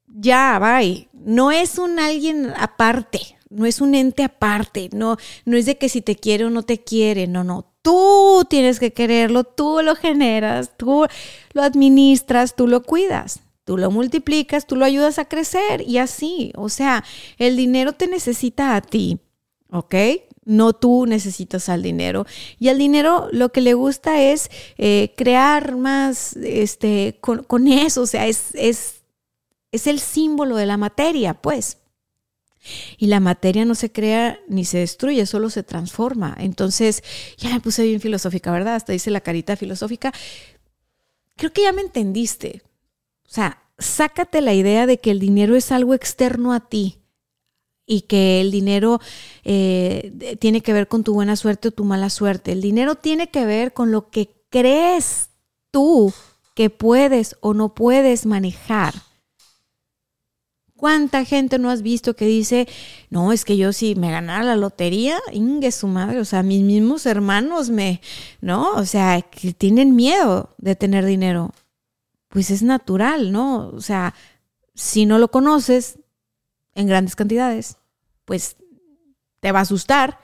Ya, 0.06 0.58
bye. 0.58 1.08
No 1.14 1.52
es 1.52 1.78
un 1.78 1.98
alguien 1.98 2.52
aparte, 2.58 3.38
no 3.48 3.64
es 3.64 3.80
un 3.80 3.94
ente 3.94 4.24
aparte, 4.24 4.90
no, 4.92 5.16
no 5.46 5.56
es 5.56 5.64
de 5.64 5.78
que 5.78 5.88
si 5.88 6.02
te 6.02 6.16
quiere 6.16 6.44
o 6.44 6.50
no 6.50 6.64
te 6.64 6.84
quiere, 6.84 7.26
no, 7.26 7.44
no. 7.44 7.72
Tú 7.80 8.46
tienes 8.50 8.78
que 8.78 8.92
quererlo, 8.92 9.44
tú 9.44 9.80
lo 9.82 9.96
generas, 9.96 10.76
tú 10.76 11.06
lo 11.54 11.62
administras, 11.62 12.56
tú 12.56 12.66
lo 12.66 12.82
cuidas 12.82 13.40
tú 13.68 13.76
lo 13.76 13.90
multiplicas, 13.90 14.66
tú 14.66 14.76
lo 14.76 14.86
ayudas 14.86 15.18
a 15.18 15.26
crecer 15.26 15.82
y 15.86 15.98
así. 15.98 16.52
O 16.56 16.70
sea, 16.70 17.04
el 17.36 17.54
dinero 17.54 17.92
te 17.92 18.08
necesita 18.08 18.76
a 18.76 18.80
ti, 18.80 19.18
¿ok? 19.70 19.94
No 20.46 20.72
tú 20.72 21.04
necesitas 21.04 21.68
al 21.68 21.82
dinero. 21.82 22.24
Y 22.58 22.68
al 22.68 22.78
dinero 22.78 23.28
lo 23.30 23.50
que 23.50 23.60
le 23.60 23.74
gusta 23.74 24.22
es 24.22 24.50
eh, 24.78 25.12
crear 25.18 25.76
más 25.76 26.34
este, 26.36 27.18
con, 27.20 27.68
eso, 27.68 28.00
o 28.00 28.06
sea, 28.06 28.26
es, 28.26 28.54
es, 28.54 29.02
es 29.70 29.86
el 29.86 30.00
símbolo 30.00 30.56
de 30.56 30.64
la 30.64 30.78
materia, 30.78 31.34
pues. 31.34 31.76
Y 32.96 33.08
la 33.08 33.20
materia 33.20 33.66
no 33.66 33.74
se 33.74 33.92
crea 33.92 34.40
ni 34.48 34.64
se 34.64 34.78
destruye, 34.78 35.26
solo 35.26 35.50
se 35.50 35.62
transforma. 35.62 36.34
Entonces, 36.40 37.04
ya 37.36 37.50
me 37.50 37.60
puse 37.60 37.84
bien 37.84 38.00
filosófica, 38.00 38.50
¿verdad? 38.50 38.76
Hasta 38.76 38.94
dice 38.94 39.10
la 39.10 39.20
carita 39.20 39.56
filosófica. 39.56 40.14
Creo 41.36 41.52
que 41.52 41.64
ya 41.64 41.72
me 41.72 41.82
entendiste. 41.82 42.62
O 43.28 43.30
sea, 43.30 43.62
sácate 43.78 44.40
la 44.40 44.54
idea 44.54 44.86
de 44.86 44.98
que 44.98 45.10
el 45.10 45.20
dinero 45.20 45.54
es 45.54 45.70
algo 45.70 45.92
externo 45.92 46.54
a 46.54 46.60
ti 46.60 46.98
y 47.86 48.02
que 48.02 48.40
el 48.40 48.50
dinero 48.50 49.00
eh, 49.44 50.36
tiene 50.40 50.62
que 50.62 50.72
ver 50.72 50.88
con 50.88 51.04
tu 51.04 51.12
buena 51.12 51.36
suerte 51.36 51.68
o 51.68 51.70
tu 51.72 51.84
mala 51.84 52.08
suerte. 52.08 52.52
El 52.52 52.62
dinero 52.62 52.94
tiene 52.94 53.30
que 53.30 53.44
ver 53.44 53.74
con 53.74 53.92
lo 53.92 54.10
que 54.10 54.30
crees 54.50 55.28
tú 55.70 56.12
que 56.54 56.70
puedes 56.70 57.36
o 57.40 57.52
no 57.52 57.74
puedes 57.74 58.24
manejar. 58.24 58.94
¿Cuánta 60.74 61.24
gente 61.24 61.58
no 61.58 61.70
has 61.70 61.82
visto 61.82 62.14
que 62.14 62.24
dice, 62.24 62.68
no, 63.10 63.32
es 63.32 63.44
que 63.44 63.56
yo 63.56 63.72
si 63.72 63.94
me 63.94 64.10
ganara 64.10 64.44
la 64.44 64.56
lotería, 64.56 65.18
ingue 65.32 65.72
su 65.72 65.88
madre, 65.88 66.20
o 66.20 66.24
sea, 66.24 66.42
mis 66.42 66.62
mismos 66.62 67.04
hermanos 67.04 67.68
me, 67.68 68.00
¿no? 68.40 68.74
O 68.74 68.84
sea, 68.84 69.20
que 69.22 69.52
tienen 69.52 69.96
miedo 69.96 70.54
de 70.58 70.76
tener 70.76 71.04
dinero 71.04 71.52
pues 72.28 72.50
es 72.50 72.62
natural, 72.62 73.32
¿no? 73.32 73.68
O 73.68 73.80
sea, 73.80 74.14
si 74.74 75.06
no 75.06 75.18
lo 75.18 75.30
conoces 75.30 75.98
en 76.74 76.86
grandes 76.86 77.16
cantidades, 77.16 77.78
pues 78.24 78.56
te 79.40 79.52
va 79.52 79.60
a 79.60 79.62
asustar. 79.62 80.18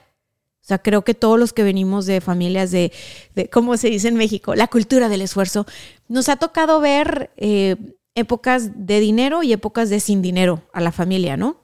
O 0.62 0.66
sea, 0.66 0.78
creo 0.78 1.02
que 1.02 1.14
todos 1.14 1.38
los 1.38 1.52
que 1.52 1.62
venimos 1.62 2.06
de 2.06 2.20
familias 2.20 2.70
de, 2.70 2.92
de 3.34 3.50
¿cómo 3.50 3.76
se 3.76 3.90
dice 3.90 4.08
en 4.08 4.16
México? 4.16 4.54
La 4.54 4.68
cultura 4.68 5.08
del 5.08 5.22
esfuerzo, 5.22 5.66
nos 6.08 6.28
ha 6.28 6.36
tocado 6.36 6.80
ver 6.80 7.30
eh, 7.36 7.76
épocas 8.14 8.70
de 8.86 9.00
dinero 9.00 9.42
y 9.42 9.52
épocas 9.52 9.90
de 9.90 10.00
sin 10.00 10.22
dinero 10.22 10.62
a 10.72 10.80
la 10.80 10.92
familia, 10.92 11.36
¿no? 11.36 11.60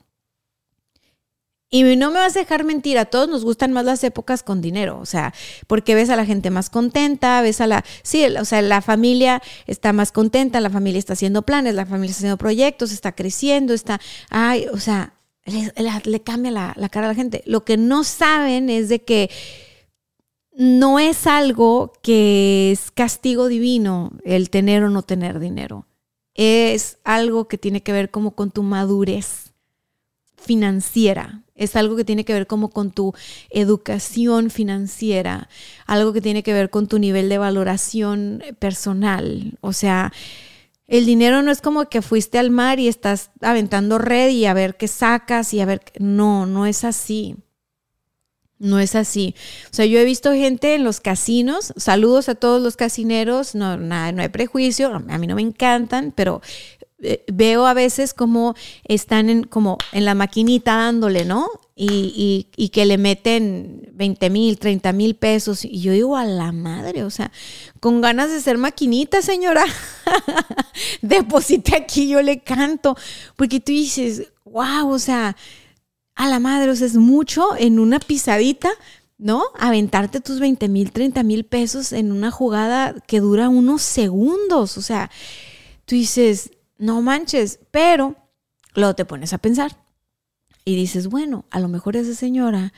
Y 1.72 1.84
no 1.96 2.10
me 2.10 2.18
vas 2.18 2.34
a 2.34 2.40
dejar 2.40 2.64
mentir, 2.64 2.98
a 2.98 3.04
todos 3.04 3.28
nos 3.28 3.44
gustan 3.44 3.72
más 3.72 3.84
las 3.84 4.02
épocas 4.02 4.42
con 4.42 4.60
dinero, 4.60 4.98
o 4.98 5.06
sea, 5.06 5.32
porque 5.68 5.94
ves 5.94 6.10
a 6.10 6.16
la 6.16 6.26
gente 6.26 6.50
más 6.50 6.68
contenta, 6.68 7.40
ves 7.42 7.60
a 7.60 7.68
la, 7.68 7.84
sí, 8.02 8.24
o 8.24 8.44
sea, 8.44 8.60
la 8.60 8.82
familia 8.82 9.40
está 9.68 9.92
más 9.92 10.10
contenta, 10.10 10.60
la 10.60 10.70
familia 10.70 10.98
está 10.98 11.12
haciendo 11.12 11.42
planes, 11.42 11.76
la 11.76 11.86
familia 11.86 12.10
está 12.10 12.18
haciendo 12.22 12.38
proyectos, 12.38 12.90
está 12.90 13.12
creciendo, 13.12 13.72
está, 13.72 14.00
ay, 14.30 14.66
o 14.72 14.78
sea, 14.78 15.14
le, 15.44 16.22
cambia 16.22 16.50
la, 16.50 16.74
la 16.76 16.88
cara 16.88 17.06
a 17.06 17.10
la 17.10 17.14
gente. 17.14 17.42
Lo 17.46 17.64
que 17.64 17.76
no 17.76 18.02
saben 18.02 18.68
es 18.68 18.88
de 18.88 19.04
que 19.04 19.30
no 20.52 20.98
es 20.98 21.28
algo 21.28 21.92
que 22.02 22.72
es 22.72 22.90
castigo 22.90 23.46
divino 23.46 24.10
el 24.24 24.50
tener 24.50 24.82
o 24.82 24.90
no 24.90 25.02
tener 25.02 25.38
dinero. 25.38 25.86
Es 26.34 26.98
algo 27.04 27.46
que 27.46 27.58
tiene 27.58 27.82
que 27.82 27.92
ver 27.92 28.10
como 28.10 28.32
con 28.32 28.50
tu 28.50 28.64
madurez 28.64 29.49
financiera. 30.40 31.42
Es 31.54 31.76
algo 31.76 31.94
que 31.94 32.04
tiene 32.04 32.24
que 32.24 32.32
ver 32.32 32.46
como 32.46 32.70
con 32.70 32.90
tu 32.90 33.14
educación 33.50 34.50
financiera, 34.50 35.48
algo 35.86 36.12
que 36.12 36.22
tiene 36.22 36.42
que 36.42 36.54
ver 36.54 36.70
con 36.70 36.88
tu 36.88 36.98
nivel 36.98 37.28
de 37.28 37.38
valoración 37.38 38.42
personal. 38.58 39.58
O 39.60 39.72
sea, 39.72 40.12
el 40.90 41.06
dinero 41.06 41.42
no 41.42 41.52
es 41.52 41.60
como 41.60 41.88
que 41.88 42.02
fuiste 42.02 42.38
al 42.38 42.50
mar 42.50 42.80
y 42.80 42.88
estás 42.88 43.30
aventando 43.42 43.98
red 43.98 44.30
y 44.30 44.46
a 44.46 44.54
ver 44.54 44.76
qué 44.76 44.88
sacas 44.88 45.54
y 45.54 45.60
a 45.60 45.66
ver, 45.66 45.82
no, 45.98 46.46
no 46.46 46.66
es 46.66 46.82
así. 46.82 47.36
No 48.58 48.78
es 48.78 48.94
así. 48.94 49.34
O 49.70 49.74
sea, 49.74 49.86
yo 49.86 49.98
he 49.98 50.04
visto 50.04 50.32
gente 50.32 50.74
en 50.74 50.84
los 50.84 51.00
casinos, 51.00 51.72
saludos 51.76 52.28
a 52.28 52.34
todos 52.34 52.60
los 52.60 52.76
casineros, 52.76 53.54
no, 53.54 53.76
nada, 53.78 54.12
no 54.12 54.20
hay 54.20 54.28
prejuicio, 54.28 54.92
a 54.92 55.18
mí 55.18 55.26
no 55.26 55.36
me 55.36 55.42
encantan, 55.42 56.12
pero 56.14 56.42
eh, 57.02 57.24
veo 57.32 57.66
a 57.66 57.72
veces 57.72 58.12
como 58.12 58.54
están 58.84 59.30
en, 59.30 59.44
como 59.44 59.78
en 59.92 60.04
la 60.04 60.14
maquinita 60.14 60.76
dándole, 60.76 61.24
¿no? 61.24 61.48
Y, 61.74 62.46
y, 62.56 62.68
que 62.68 62.84
le 62.84 62.98
meten 62.98 63.88
20 63.94 64.28
mil, 64.28 64.58
30 64.58 64.92
mil 64.92 65.14
pesos. 65.14 65.64
Y 65.64 65.80
yo 65.80 65.92
digo, 65.92 66.14
a 66.14 66.26
la 66.26 66.52
madre, 66.52 67.04
o 67.04 67.10
sea, 67.10 67.32
con 67.80 68.02
ganas 68.02 68.30
de 68.30 68.42
ser 68.42 68.58
maquinita, 68.58 69.22
señora, 69.22 69.64
deposite 71.00 71.74
aquí, 71.74 72.06
yo 72.06 72.20
le 72.20 72.40
canto. 72.40 72.98
Porque 73.36 73.60
tú 73.60 73.72
dices, 73.72 74.30
wow, 74.44 74.90
o 74.90 74.98
sea, 74.98 75.36
a 76.14 76.28
la 76.28 76.38
madre, 76.38 76.70
o 76.70 76.76
sea, 76.76 76.86
es 76.86 76.96
mucho 76.96 77.56
en 77.56 77.78
una 77.78 77.98
pisadita, 77.98 78.70
¿no? 79.16 79.44
Aventarte 79.58 80.20
tus 80.20 80.38
20 80.38 80.68
mil, 80.68 80.92
30 80.92 81.22
mil 81.22 81.44
pesos 81.44 81.94
en 81.94 82.12
una 82.12 82.30
jugada 82.30 82.94
que 83.06 83.20
dura 83.20 83.48
unos 83.48 83.80
segundos. 83.80 84.76
O 84.76 84.82
sea, 84.82 85.10
tú 85.86 85.94
dices, 85.94 86.50
no 86.80 87.02
manches, 87.02 87.60
pero 87.70 88.16
luego 88.74 88.94
te 88.94 89.04
pones 89.04 89.32
a 89.32 89.38
pensar 89.38 89.76
y 90.64 90.74
dices, 90.74 91.08
bueno, 91.08 91.44
a 91.50 91.60
lo 91.60 91.68
mejor 91.68 91.96
esa 91.96 92.14
señora 92.14 92.72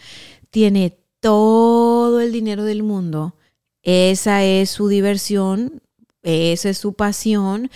tiene 0.50 0.98
todo 1.20 2.20
el 2.20 2.32
dinero 2.32 2.64
del 2.64 2.82
mundo, 2.82 3.36
esa 3.82 4.42
es 4.42 4.70
su 4.70 4.88
diversión, 4.88 5.82
esa 6.22 6.68
es 6.68 6.78
su 6.78 6.94
pasión, 6.94 7.70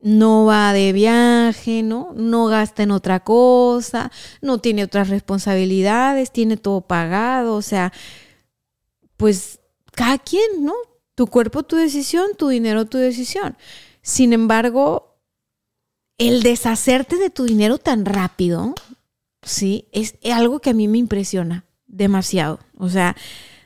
no 0.00 0.46
va 0.46 0.72
de 0.72 0.92
viaje, 0.92 1.82
¿no? 1.82 2.12
No 2.14 2.46
gasta 2.46 2.82
en 2.82 2.90
otra 2.90 3.20
cosa, 3.20 4.10
no 4.40 4.58
tiene 4.58 4.84
otras 4.84 5.08
responsabilidades, 5.08 6.30
tiene 6.30 6.56
todo 6.56 6.80
pagado, 6.82 7.54
o 7.54 7.62
sea, 7.62 7.92
pues 9.16 9.60
cada 9.92 10.18
quien, 10.18 10.64
¿no? 10.64 10.74
Tu 11.14 11.26
cuerpo, 11.26 11.62
tu 11.62 11.76
decisión, 11.76 12.30
tu 12.36 12.48
dinero, 12.48 12.86
tu 12.86 12.98
decisión. 12.98 13.56
Sin 14.02 14.32
embargo, 14.32 15.13
el 16.18 16.42
deshacerte 16.42 17.16
de 17.16 17.30
tu 17.30 17.44
dinero 17.44 17.78
tan 17.78 18.04
rápido, 18.04 18.74
sí, 19.42 19.86
es 19.92 20.14
algo 20.32 20.60
que 20.60 20.70
a 20.70 20.74
mí 20.74 20.88
me 20.88 20.98
impresiona 20.98 21.64
demasiado. 21.86 22.60
O 22.76 22.88
sea, 22.88 23.16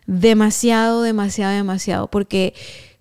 demasiado, 0.07 1.03
demasiado, 1.03 1.55
demasiado. 1.55 2.09
Porque 2.09 2.55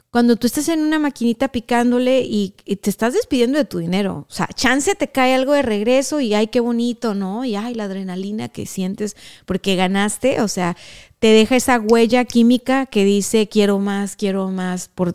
cuando 0.09 0.35
tú 0.35 0.47
estás 0.47 0.67
en 0.69 0.79
una 0.81 0.99
maquinita 0.99 1.49
picándole 1.49 2.21
y, 2.21 2.55
te 2.81 2.89
estás 2.89 3.13
despidiendo 3.13 3.57
de 3.57 3.65
tu 3.65 3.79
dinero, 3.79 4.25
o 4.29 4.33
sea, 4.33 4.47
chance 4.47 4.95
te 4.95 5.09
cae 5.09 5.35
algo 5.35 5.53
de 5.53 5.61
regreso 5.61 6.19
y 6.19 6.33
ay, 6.33 6.47
qué 6.47 6.59
bonito, 6.59 7.13
¿no? 7.13 7.45
Y 7.45 7.55
ay, 7.55 7.75
la 7.75 7.85
adrenalina 7.85 8.49
que 8.49 8.65
sientes 8.65 9.15
porque 9.45 9.75
ganaste, 9.75 10.41
o 10.41 10.47
sea, 10.47 10.75
te 11.19 11.27
deja 11.27 11.55
esa 11.55 11.79
huella 11.79 12.25
química 12.25 12.85
que 12.85 13.05
dice 13.05 13.47
quiero 13.47 13.79
más, 13.79 14.15
quiero 14.15 14.49
más, 14.49 14.87
por 14.87 15.13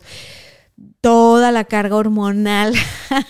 toda 1.03 1.51
la 1.51 1.65
carga 1.65 1.97
hormonal 1.97 2.73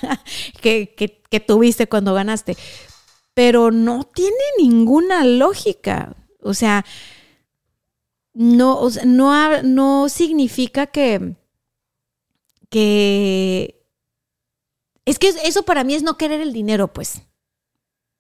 que, 0.61 0.93
que, 0.93 1.39
tuviste 1.39 1.87
cuando 1.87 2.13
ganaste. 2.13 2.55
Pero 3.33 3.71
no 3.71 4.03
tiene 4.03 4.37
ninguna 4.59 5.25
lógica. 5.25 6.15
O 6.39 6.53
sea, 6.53 6.85
no, 8.35 8.79
no, 9.05 9.63
no 9.63 10.07
significa 10.07 10.85
que, 10.85 11.33
que... 12.69 13.83
Es 15.05 15.17
que 15.17 15.29
eso 15.43 15.63
para 15.63 15.83
mí 15.83 15.95
es 15.95 16.03
no 16.03 16.15
querer 16.15 16.41
el 16.41 16.53
dinero, 16.53 16.93
pues. 16.93 17.23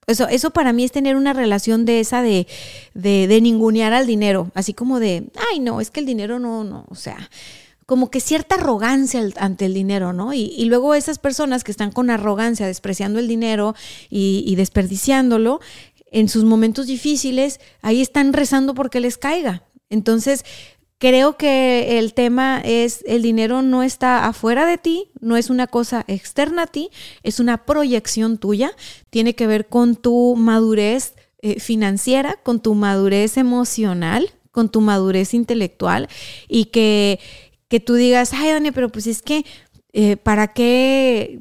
Eso, 0.07 0.27
eso 0.27 0.49
para 0.49 0.73
mí 0.73 0.83
es 0.83 0.91
tener 0.91 1.15
una 1.15 1.33
relación 1.33 1.85
de 1.85 1.99
esa 1.99 2.23
de, 2.23 2.47
de, 2.95 3.27
de 3.27 3.39
ningunear 3.39 3.93
al 3.93 4.07
dinero. 4.07 4.49
Así 4.55 4.73
como 4.73 4.99
de, 4.99 5.29
ay, 5.51 5.59
no, 5.59 5.79
es 5.79 5.91
que 5.91 5.99
el 5.99 6.07
dinero 6.07 6.39
no, 6.39 6.63
no, 6.63 6.85
o 6.89 6.95
sea, 6.95 7.29
como 7.85 8.09
que 8.09 8.19
cierta 8.19 8.55
arrogancia 8.55 9.21
ante 9.37 9.65
el 9.65 9.73
dinero, 9.73 10.13
¿no? 10.13 10.33
Y, 10.33 10.65
luego 10.65 10.95
esas 10.95 11.19
personas 11.19 11.63
que 11.63 11.71
están 11.71 11.91
con 11.91 12.09
arrogancia, 12.09 12.67
despreciando 12.67 13.19
el 13.19 13.27
dinero 13.27 13.75
y, 14.09 14.55
desperdiciándolo, 14.55 15.59
en 16.11 16.29
sus 16.29 16.43
momentos 16.43 16.87
difíciles, 16.87 17.59
ahí 17.81 18.01
están 18.01 18.33
rezando 18.33 18.73
porque 18.73 18.99
les 18.99 19.17
caiga. 19.17 19.63
Entonces, 19.89 20.45
creo 20.99 21.37
que 21.37 21.99
el 21.99 22.13
tema 22.13 22.61
es, 22.63 23.03
el 23.07 23.23
dinero 23.23 23.61
no 23.61 23.83
está 23.83 24.27
afuera 24.27 24.65
de 24.65 24.77
ti, 24.77 25.09
no 25.19 25.37
es 25.37 25.49
una 25.49 25.67
cosa 25.67 26.05
externa 26.07 26.63
a 26.63 26.67
ti, 26.67 26.89
es 27.23 27.39
una 27.39 27.65
proyección 27.65 28.37
tuya, 28.37 28.71
tiene 29.09 29.35
que 29.35 29.47
ver 29.47 29.67
con 29.67 29.95
tu 29.95 30.35
madurez 30.37 31.15
eh, 31.41 31.59
financiera, 31.59 32.39
con 32.43 32.61
tu 32.61 32.73
madurez 32.73 33.35
emocional, 33.37 34.29
con 34.53 34.69
tu 34.69 34.79
madurez 34.81 35.33
intelectual 35.33 36.07
y 36.47 36.65
que 36.65 37.19
que 37.73 37.79
tú 37.79 37.95
digas, 37.95 38.33
ay, 38.33 38.51
Dani, 38.51 38.69
pero 38.69 38.89
pues 38.89 39.07
es 39.07 39.23
que, 39.23 39.47
eh, 39.93 40.15
¿para 40.15 40.49
qué? 40.49 41.39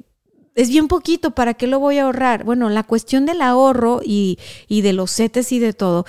Es 0.54 0.70
bien 0.70 0.88
poquito, 0.88 1.32
¿para 1.32 1.52
qué 1.52 1.66
lo 1.66 1.78
voy 1.78 1.98
a 1.98 2.04
ahorrar? 2.04 2.44
Bueno, 2.44 2.70
la 2.70 2.84
cuestión 2.84 3.26
del 3.26 3.42
ahorro 3.42 4.00
y, 4.02 4.38
y 4.66 4.80
de 4.80 4.94
los 4.94 5.10
setes 5.10 5.52
y 5.52 5.58
de 5.58 5.74
todo, 5.74 6.06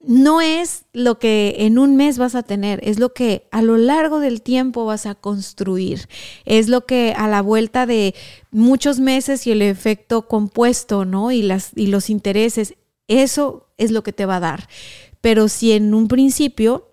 no 0.00 0.40
es 0.40 0.86
lo 0.94 1.18
que 1.18 1.56
en 1.58 1.78
un 1.78 1.96
mes 1.96 2.16
vas 2.16 2.34
a 2.34 2.42
tener, 2.42 2.80
es 2.82 2.98
lo 2.98 3.12
que 3.12 3.46
a 3.50 3.60
lo 3.60 3.76
largo 3.76 4.20
del 4.20 4.40
tiempo 4.40 4.86
vas 4.86 5.04
a 5.04 5.14
construir, 5.14 6.08
es 6.46 6.68
lo 6.68 6.86
que 6.86 7.12
a 7.14 7.28
la 7.28 7.42
vuelta 7.42 7.84
de 7.84 8.14
muchos 8.50 9.00
meses 9.00 9.46
y 9.46 9.50
el 9.50 9.60
efecto 9.60 10.28
compuesto, 10.28 11.04
¿no? 11.04 11.30
Y, 11.30 11.42
las, 11.42 11.72
y 11.76 11.88
los 11.88 12.08
intereses, 12.08 12.72
eso 13.06 13.68
es 13.76 13.90
lo 13.90 14.02
que 14.02 14.14
te 14.14 14.24
va 14.24 14.36
a 14.36 14.40
dar. 14.40 14.66
Pero 15.20 15.48
si 15.48 15.72
en 15.72 15.92
un 15.92 16.08
principio 16.08 16.87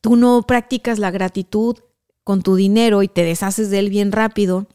tú 0.00 0.16
no 0.16 0.42
practicas 0.42 0.98
la 0.98 1.10
gratitud 1.10 1.76
con 2.24 2.42
tu 2.42 2.54
dinero 2.54 3.02
y 3.02 3.08
te 3.08 3.24
deshaces 3.24 3.70
de 3.70 3.78
él 3.78 3.90
bien 3.90 4.12
rápido, 4.12 4.66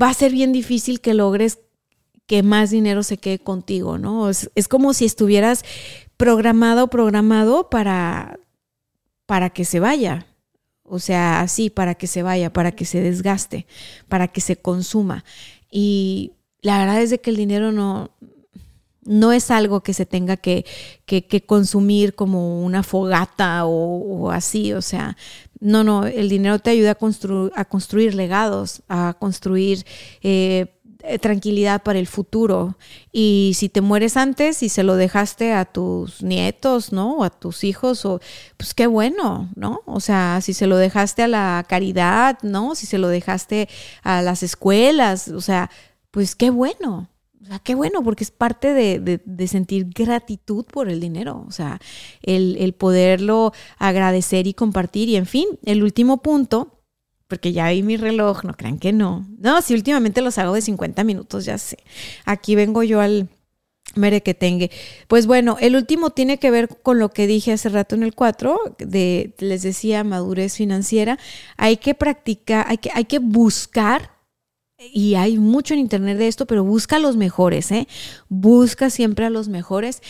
va 0.00 0.10
a 0.10 0.14
ser 0.14 0.32
bien 0.32 0.52
difícil 0.52 1.00
que 1.00 1.14
logres 1.14 1.60
que 2.26 2.42
más 2.42 2.70
dinero 2.70 3.02
se 3.02 3.16
quede 3.16 3.38
contigo, 3.38 3.96
¿no? 3.96 4.28
Es, 4.28 4.68
como 4.68 4.92
si 4.92 5.06
estuvieras 5.06 5.64
programado 6.18 6.88
programado 6.88 7.70
para, 7.70 8.38
para 9.24 9.50
que 9.50 9.64
se 9.64 9.80
vaya. 9.80 10.26
O 10.82 10.98
sea, 10.98 11.40
así, 11.40 11.70
para 11.70 11.94
que 11.94 12.06
se 12.06 12.22
vaya, 12.22 12.52
para 12.52 12.72
que 12.72 12.84
se 12.84 13.00
desgaste, 13.00 13.66
para 14.08 14.28
que 14.28 14.40
se 14.40 14.56
consuma. 14.56 15.24
Y 15.70 16.32
la 16.60 16.78
verdad 16.78 17.00
es 17.00 17.10
de 17.10 17.20
que 17.20 17.30
el 17.30 17.36
dinero 17.36 17.72
no, 17.72 18.10
no 19.08 19.32
es 19.32 19.50
algo 19.50 19.80
que 19.80 19.94
se 19.94 20.06
tenga 20.06 20.36
que, 20.36 20.64
consumir 21.46 22.14
como 22.14 22.62
una 22.64 22.82
fogata 22.82 23.64
o, 23.64 24.30
así, 24.30 24.72
o 24.74 24.82
sea, 24.82 25.16
no, 25.60 25.82
no, 25.82 26.06
el 26.06 26.28
dinero 26.28 26.58
te 26.58 26.70
ayuda 26.70 26.92
a, 26.92 27.60
a 27.60 27.64
construir 27.64 28.14
legados, 28.14 28.82
a 28.88 29.16
construir 29.18 29.84
eh, 30.22 31.18
tranquilidad 31.20 31.82
para 31.82 31.98
el 31.98 32.06
futuro. 32.06 32.76
Y 33.10 33.52
si 33.56 33.68
te 33.68 33.80
mueres 33.80 34.16
antes 34.16 34.62
y 34.62 34.68
se 34.68 34.82
lo 34.82 34.96
dejaste 34.96 35.52
a 35.52 35.64
tus 35.64 36.22
nietos, 36.22 36.92
¿no? 36.92 37.16
O 37.18 37.24
a 37.24 37.30
tus 37.30 37.64
hijos, 37.64 38.04
o, 38.04 38.20
pues 38.56 38.74
qué 38.74 38.86
bueno, 38.86 39.48
¿no? 39.56 39.80
O 39.86 40.00
sea, 40.00 40.40
si 40.42 40.52
se 40.52 40.66
lo 40.66 40.76
dejaste 40.76 41.22
a 41.22 41.28
la 41.28 41.64
caridad, 41.68 42.38
¿no? 42.42 42.74
Si 42.74 42.86
se 42.86 42.98
lo 42.98 43.08
dejaste 43.08 43.68
a 44.02 44.22
las 44.22 44.42
escuelas, 44.42 45.28
o 45.28 45.40
sea, 45.40 45.70
pues 46.10 46.36
qué 46.36 46.50
bueno. 46.50 47.08
Qué 47.64 47.74
bueno, 47.74 48.02
porque 48.02 48.24
es 48.24 48.30
parte 48.30 48.74
de, 48.74 49.48
sentir 49.48 49.86
gratitud 49.94 50.64
por 50.64 50.88
el 50.88 51.00
dinero, 51.00 51.44
o 51.46 51.50
sea, 51.50 51.80
el, 52.22 52.72
poderlo 52.74 53.52
agradecer 53.78 54.46
y 54.46 54.54
compartir. 54.54 55.08
Y 55.08 55.16
en 55.16 55.26
fin, 55.26 55.46
el 55.64 55.82
último 55.82 56.22
punto, 56.22 56.82
porque 57.26 57.52
ya 57.52 57.68
vi 57.70 57.82
mi 57.82 57.96
reloj, 57.96 58.44
no 58.44 58.54
crean 58.54 58.78
que 58.78 58.92
no. 58.92 59.26
No, 59.38 59.62
si 59.62 59.74
últimamente 59.74 60.22
los 60.22 60.38
hago 60.38 60.54
de 60.54 60.62
50 60.62 61.04
minutos, 61.04 61.44
ya 61.44 61.58
sé. 61.58 61.78
Aquí 62.24 62.54
vengo 62.54 62.82
yo 62.82 63.00
al 63.00 63.28
mere 63.94 64.22
que 64.22 64.34
tenga. 64.34 64.68
Pues 65.08 65.26
bueno, 65.26 65.56
el 65.60 65.76
último 65.76 66.10
tiene 66.10 66.38
que 66.38 66.50
ver 66.50 66.68
con 66.82 66.98
lo 66.98 67.10
que 67.10 67.26
dije 67.26 67.52
hace 67.52 67.68
rato 67.68 67.94
en 67.94 68.02
el 68.02 68.14
4, 68.14 68.76
de, 68.78 69.34
les 69.38 69.62
decía, 69.62 70.04
madurez 70.04 70.54
financiera. 70.54 71.18
Hay 71.56 71.78
que 71.78 71.94
practicar, 71.94 72.66
hay 72.68 72.78
que, 72.78 72.90
hay 72.94 73.04
que 73.04 73.18
buscar 73.18 74.17
y 74.78 75.16
hay 75.16 75.38
mucho 75.38 75.74
en 75.74 75.80
internet 75.80 76.18
de 76.18 76.28
esto, 76.28 76.46
pero 76.46 76.62
busca 76.62 76.96
a 76.96 77.00
los 77.00 77.16
mejores, 77.16 77.70
¿eh? 77.72 77.88
Busca 78.28 78.90
siempre 78.90 79.26
a 79.26 79.30
los 79.30 79.48
mejores. 79.48 80.02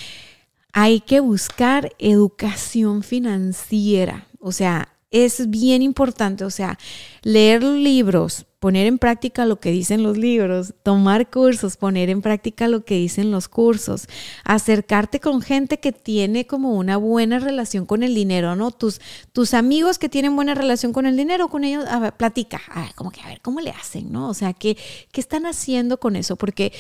Hay 0.72 1.00
que 1.00 1.20
buscar 1.20 1.92
educación 1.98 3.02
financiera, 3.02 4.26
o 4.40 4.52
sea, 4.52 4.94
es 5.10 5.48
bien 5.48 5.82
importante, 5.82 6.44
o 6.44 6.50
sea, 6.50 6.78
leer 7.22 7.62
libros, 7.62 8.46
poner 8.58 8.86
en 8.86 8.98
práctica 8.98 9.46
lo 9.46 9.58
que 9.60 9.70
dicen 9.70 10.02
los 10.02 10.18
libros, 10.18 10.74
tomar 10.82 11.30
cursos, 11.30 11.76
poner 11.76 12.10
en 12.10 12.20
práctica 12.20 12.68
lo 12.68 12.84
que 12.84 12.96
dicen 12.96 13.30
los 13.30 13.48
cursos, 13.48 14.06
acercarte 14.44 15.20
con 15.20 15.40
gente 15.40 15.78
que 15.78 15.92
tiene 15.92 16.46
como 16.46 16.74
una 16.74 16.96
buena 16.96 17.38
relación 17.38 17.86
con 17.86 18.02
el 18.02 18.14
dinero, 18.14 18.56
¿no? 18.56 18.70
Tus, 18.70 19.00
tus 19.32 19.54
amigos 19.54 19.98
que 19.98 20.08
tienen 20.08 20.36
buena 20.36 20.54
relación 20.54 20.92
con 20.92 21.06
el 21.06 21.16
dinero, 21.16 21.48
con 21.48 21.64
ellos, 21.64 21.86
a 21.88 21.98
ver, 22.00 22.12
platica, 22.14 22.60
a 22.68 22.92
como 22.94 23.10
que 23.10 23.20
a 23.22 23.28
ver, 23.28 23.40
¿cómo 23.40 23.60
le 23.60 23.70
hacen, 23.70 24.12
no? 24.12 24.28
O 24.28 24.34
sea, 24.34 24.52
¿qué, 24.52 24.76
qué 25.12 25.20
están 25.20 25.46
haciendo 25.46 25.98
con 25.98 26.16
eso? 26.16 26.36
Porque 26.36 26.72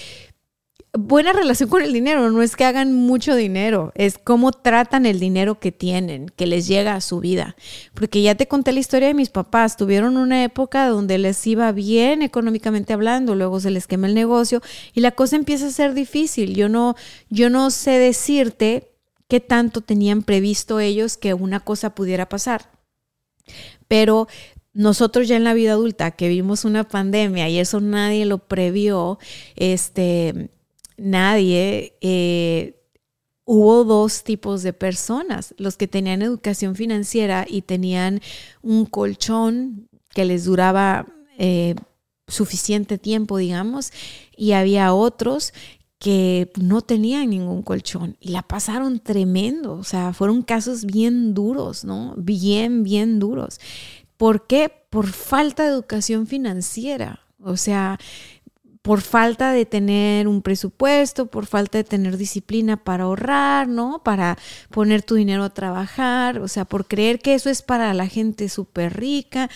buena 0.98 1.32
relación 1.32 1.68
con 1.68 1.82
el 1.82 1.92
dinero, 1.92 2.30
no 2.30 2.42
es 2.42 2.56
que 2.56 2.64
hagan 2.64 2.92
mucho 2.92 3.36
dinero, 3.36 3.92
es 3.94 4.18
cómo 4.18 4.50
tratan 4.50 5.06
el 5.06 5.20
dinero 5.20 5.60
que 5.60 5.70
tienen, 5.70 6.28
que 6.28 6.46
les 6.46 6.66
llega 6.66 6.94
a 6.94 7.00
su 7.00 7.20
vida. 7.20 7.54
Porque 7.94 8.20
ya 8.20 8.34
te 8.34 8.48
conté 8.48 8.72
la 8.72 8.80
historia 8.80 9.08
de 9.08 9.14
mis 9.14 9.30
papás, 9.30 9.76
tuvieron 9.76 10.16
una 10.16 10.42
época 10.42 10.88
donde 10.88 11.18
les 11.18 11.46
iba 11.46 11.70
bien 11.70 12.22
económicamente 12.22 12.92
hablando, 12.92 13.36
luego 13.36 13.60
se 13.60 13.70
les 13.70 13.86
quema 13.86 14.08
el 14.08 14.14
negocio 14.14 14.60
y 14.92 15.00
la 15.00 15.12
cosa 15.12 15.36
empieza 15.36 15.68
a 15.68 15.70
ser 15.70 15.94
difícil. 15.94 16.56
Yo 16.56 16.68
no, 16.68 16.96
yo 17.30 17.48
no 17.48 17.70
sé 17.70 17.92
decirte 17.92 18.90
qué 19.28 19.38
tanto 19.38 19.82
tenían 19.82 20.22
previsto 20.22 20.80
ellos 20.80 21.16
que 21.16 21.32
una 21.32 21.60
cosa 21.60 21.94
pudiera 21.94 22.28
pasar. 22.28 22.72
Pero 23.86 24.26
nosotros 24.72 25.28
ya 25.28 25.36
en 25.36 25.44
la 25.44 25.54
vida 25.54 25.72
adulta 25.72 26.10
que 26.10 26.28
vimos 26.28 26.64
una 26.64 26.84
pandemia 26.84 27.48
y 27.48 27.58
eso 27.58 27.80
nadie 27.80 28.26
lo 28.26 28.38
previó, 28.38 29.18
este 29.54 30.50
nadie, 30.98 31.96
eh, 32.00 32.74
hubo 33.44 33.84
dos 33.84 34.24
tipos 34.24 34.62
de 34.62 34.72
personas, 34.72 35.54
los 35.56 35.76
que 35.76 35.88
tenían 35.88 36.20
educación 36.20 36.74
financiera 36.74 37.46
y 37.48 37.62
tenían 37.62 38.20
un 38.60 38.84
colchón 38.84 39.88
que 40.14 40.24
les 40.24 40.44
duraba 40.44 41.06
eh, 41.38 41.74
suficiente 42.26 42.98
tiempo, 42.98 43.38
digamos, 43.38 43.92
y 44.36 44.52
había 44.52 44.92
otros 44.92 45.54
que 45.98 46.52
no 46.60 46.82
tenían 46.82 47.30
ningún 47.30 47.62
colchón 47.62 48.16
y 48.20 48.28
la 48.28 48.42
pasaron 48.42 49.00
tremendo, 49.00 49.74
o 49.74 49.84
sea, 49.84 50.12
fueron 50.12 50.42
casos 50.42 50.84
bien 50.84 51.34
duros, 51.34 51.84
¿no? 51.84 52.14
Bien, 52.16 52.84
bien 52.84 53.18
duros. 53.18 53.58
¿Por 54.16 54.46
qué? 54.46 54.70
Por 54.90 55.06
falta 55.06 55.64
de 55.64 55.70
educación 55.70 56.26
financiera. 56.26 57.20
O 57.40 57.56
sea, 57.56 57.98
por 58.88 59.02
falta 59.02 59.52
de 59.52 59.66
tener 59.66 60.26
un 60.26 60.40
presupuesto, 60.40 61.26
por 61.26 61.44
falta 61.44 61.76
de 61.76 61.84
tener 61.84 62.16
disciplina 62.16 62.78
para 62.78 63.04
ahorrar, 63.04 63.68
¿no? 63.68 64.02
Para 64.02 64.38
poner 64.70 65.02
tu 65.02 65.16
dinero 65.16 65.44
a 65.44 65.50
trabajar, 65.50 66.38
o 66.38 66.48
sea, 66.48 66.64
por 66.64 66.86
creer 66.86 67.18
que 67.18 67.34
eso 67.34 67.50
es 67.50 67.60
para 67.60 67.92
la 67.92 68.06
gente 68.06 68.48
súper 68.48 68.96
rica. 68.96 69.50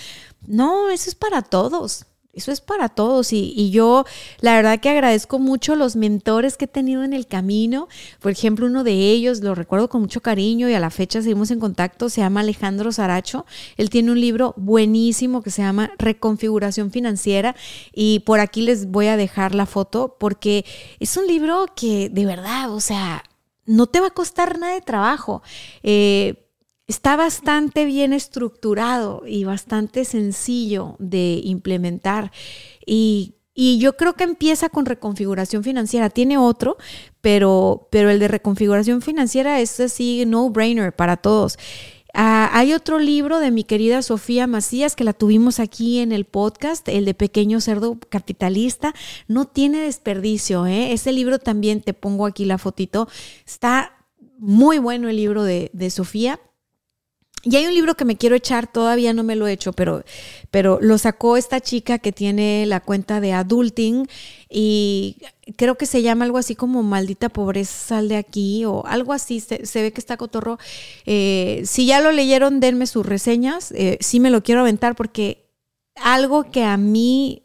No, 0.46 0.90
eso 0.90 1.08
es 1.08 1.14
para 1.14 1.40
todos. 1.40 2.04
Eso 2.34 2.50
es 2.50 2.62
para 2.62 2.88
todos 2.88 3.30
y, 3.34 3.70
yo 3.72 4.06
la 4.40 4.54
verdad 4.56 4.80
que 4.80 4.88
agradezco 4.88 5.38
mucho 5.38 5.76
los 5.76 5.96
mentores 5.96 6.56
que 6.56 6.64
he 6.64 6.68
tenido 6.68 7.04
en 7.04 7.12
el 7.12 7.26
camino. 7.26 7.88
Por 8.20 8.32
ejemplo, 8.32 8.64
uno 8.64 8.84
de 8.84 9.10
ellos 9.10 9.40
lo 9.40 9.54
recuerdo 9.54 9.90
con 9.90 10.00
mucho 10.00 10.22
cariño 10.22 10.66
y 10.66 10.74
a 10.74 10.80
la 10.80 10.88
fecha 10.88 11.20
seguimos 11.20 11.50
en 11.50 11.60
contacto, 11.60 12.08
se 12.08 12.22
llama 12.22 12.40
Alejandro 12.40 12.90
Saracho. 12.90 13.44
Él 13.76 13.90
tiene 13.90 14.12
un 14.12 14.20
libro 14.20 14.54
buenísimo 14.56 15.42
que 15.42 15.50
se 15.50 15.60
llama 15.60 15.92
Reconfiguración 15.98 16.90
Financiera 16.90 17.54
y 17.92 18.20
por 18.20 18.40
aquí 18.40 18.62
les 18.62 18.86
voy 18.86 19.08
a 19.08 19.18
dejar 19.18 19.54
la 19.54 19.66
foto 19.66 20.16
porque 20.18 20.64
es 21.00 21.18
un 21.18 21.26
libro 21.26 21.66
que 21.76 22.08
de 22.08 22.24
verdad, 22.24 22.72
o 22.72 22.80
sea, 22.80 23.24
no 23.66 23.88
te 23.88 24.00
va 24.00 24.06
a 24.06 24.10
costar 24.10 24.58
nada 24.58 24.72
de 24.72 24.80
trabajo. 24.80 25.42
Eh, 25.82 26.48
está 26.86 27.16
bastante 27.16 27.84
bien 27.84 28.12
estructurado 28.12 29.22
y 29.26 29.44
bastante 29.44 30.04
sencillo 30.04 30.96
de 30.98 31.40
implementar. 31.44 32.32
Y, 32.86 33.34
yo 33.54 33.98
creo 33.98 34.14
que 34.14 34.24
empieza 34.24 34.70
con 34.70 34.86
reconfiguración 34.86 35.62
financiera. 35.62 36.08
Tiene 36.08 36.38
otro, 36.38 36.78
pero, 37.20 37.86
pero 37.90 38.08
el 38.08 38.18
de 38.18 38.26
reconfiguración 38.26 39.02
financiera 39.02 39.60
es 39.60 39.78
así, 39.78 40.24
no-brainer 40.26 40.96
para 40.96 41.18
todos. 41.18 41.58
Ah, 42.14 42.50
hay 42.52 42.72
otro 42.72 42.98
libro 42.98 43.40
de 43.40 43.50
mi 43.50 43.64
querida 43.64 44.02
Sofía 44.02 44.46
Macías 44.46 44.96
que 44.96 45.04
la 45.04 45.12
tuvimos 45.12 45.60
aquí 45.60 46.00
en 46.00 46.12
el 46.12 46.24
podcast, 46.24 46.86
el 46.88 47.04
de 47.04 47.14
Pequeño 47.14 47.60
Cerdo 47.60 47.98
Capitalista. 48.08 48.94
No 49.28 49.46
tiene 49.46 49.80
desperdicio, 49.80 50.66
¿eh? 50.66 50.92
Ese 50.92 51.12
libro 51.12 51.38
también 51.38 51.82
te 51.82 51.94
pongo 51.94 52.26
aquí 52.26 52.46
la 52.46 52.58
fotito. 52.58 53.08
Está 53.46 54.06
muy 54.38 54.78
bueno 54.78 55.08
el 55.08 55.16
libro 55.16 55.42
de, 55.44 55.70
de 55.74 55.90
Sofía. 55.90 56.40
Y 57.44 57.56
hay 57.56 57.66
un 57.66 57.74
libro 57.74 57.96
que 57.96 58.04
me 58.04 58.16
quiero 58.16 58.36
echar, 58.36 58.70
todavía 58.70 59.12
no 59.12 59.24
me 59.24 59.34
lo 59.34 59.48
he 59.48 59.52
hecho, 59.52 59.72
pero, 59.72 60.04
pero 60.52 60.78
lo 60.80 60.96
sacó 60.96 61.36
esta 61.36 61.60
chica 61.60 61.98
que 61.98 62.12
tiene 62.12 62.66
la 62.66 62.78
cuenta 62.78 63.20
de 63.20 63.32
Adulting 63.32 64.06
y 64.48 65.16
creo 65.56 65.76
que 65.76 65.86
se 65.86 66.02
llama 66.02 66.24
algo 66.24 66.38
así 66.38 66.54
como 66.54 66.84
Maldita 66.84 67.30
Pobreza 67.30 67.72
Sal 67.72 68.08
de 68.08 68.16
aquí 68.16 68.64
o 68.64 68.86
algo 68.86 69.12
así, 69.12 69.40
se, 69.40 69.58
ve 69.82 69.92
que 69.92 70.00
está 70.00 70.16
cotorro. 70.16 70.58
Eh, 71.04 71.62
si 71.64 71.86
ya 71.86 72.00
lo 72.00 72.12
leyeron, 72.12 72.60
denme 72.60 72.86
sus 72.86 73.04
reseñas, 73.04 73.72
eh, 73.72 73.98
sí 74.00 74.20
me 74.20 74.30
lo 74.30 74.44
quiero 74.44 74.60
aventar 74.60 74.94
porque 74.94 75.50
algo 75.96 76.48
que 76.52 76.62
a 76.62 76.76
mí 76.76 77.42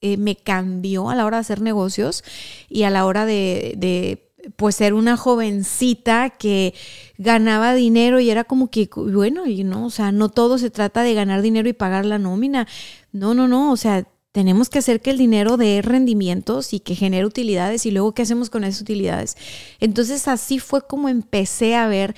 eh, 0.00 0.16
me 0.16 0.36
cambió 0.36 1.10
a 1.10 1.14
la 1.16 1.26
hora 1.26 1.36
de 1.36 1.42
hacer 1.42 1.60
negocios 1.60 2.24
y 2.70 2.84
a 2.84 2.90
la 2.90 3.04
hora 3.04 3.26
de 3.26 4.23
pues 4.56 4.76
ser 4.76 4.94
una 4.94 5.16
jovencita 5.16 6.30
que 6.30 6.74
ganaba 7.18 7.74
dinero 7.74 8.20
y 8.20 8.30
era 8.30 8.44
como 8.44 8.70
que, 8.70 8.88
bueno, 8.94 9.46
y 9.46 9.64
no, 9.64 9.86
o 9.86 9.90
sea, 9.90 10.12
no 10.12 10.28
todo 10.28 10.58
se 10.58 10.70
trata 10.70 11.02
de 11.02 11.14
ganar 11.14 11.42
dinero 11.42 11.68
y 11.68 11.72
pagar 11.72 12.04
la 12.04 12.18
nómina. 12.18 12.66
No, 13.12 13.34
no, 13.34 13.48
no, 13.48 13.72
o 13.72 13.76
sea, 13.76 14.06
tenemos 14.32 14.68
que 14.68 14.80
hacer 14.80 15.00
que 15.00 15.10
el 15.10 15.18
dinero 15.18 15.56
dé 15.56 15.80
rendimientos 15.80 16.72
y 16.72 16.80
que 16.80 16.96
genere 16.96 17.24
utilidades 17.24 17.86
y 17.86 17.92
luego 17.92 18.14
qué 18.14 18.22
hacemos 18.22 18.50
con 18.50 18.64
esas 18.64 18.80
utilidades. 18.80 19.36
Entonces 19.78 20.26
así 20.26 20.58
fue 20.58 20.84
como 20.86 21.08
empecé 21.08 21.76
a 21.76 21.86
ver 21.86 22.16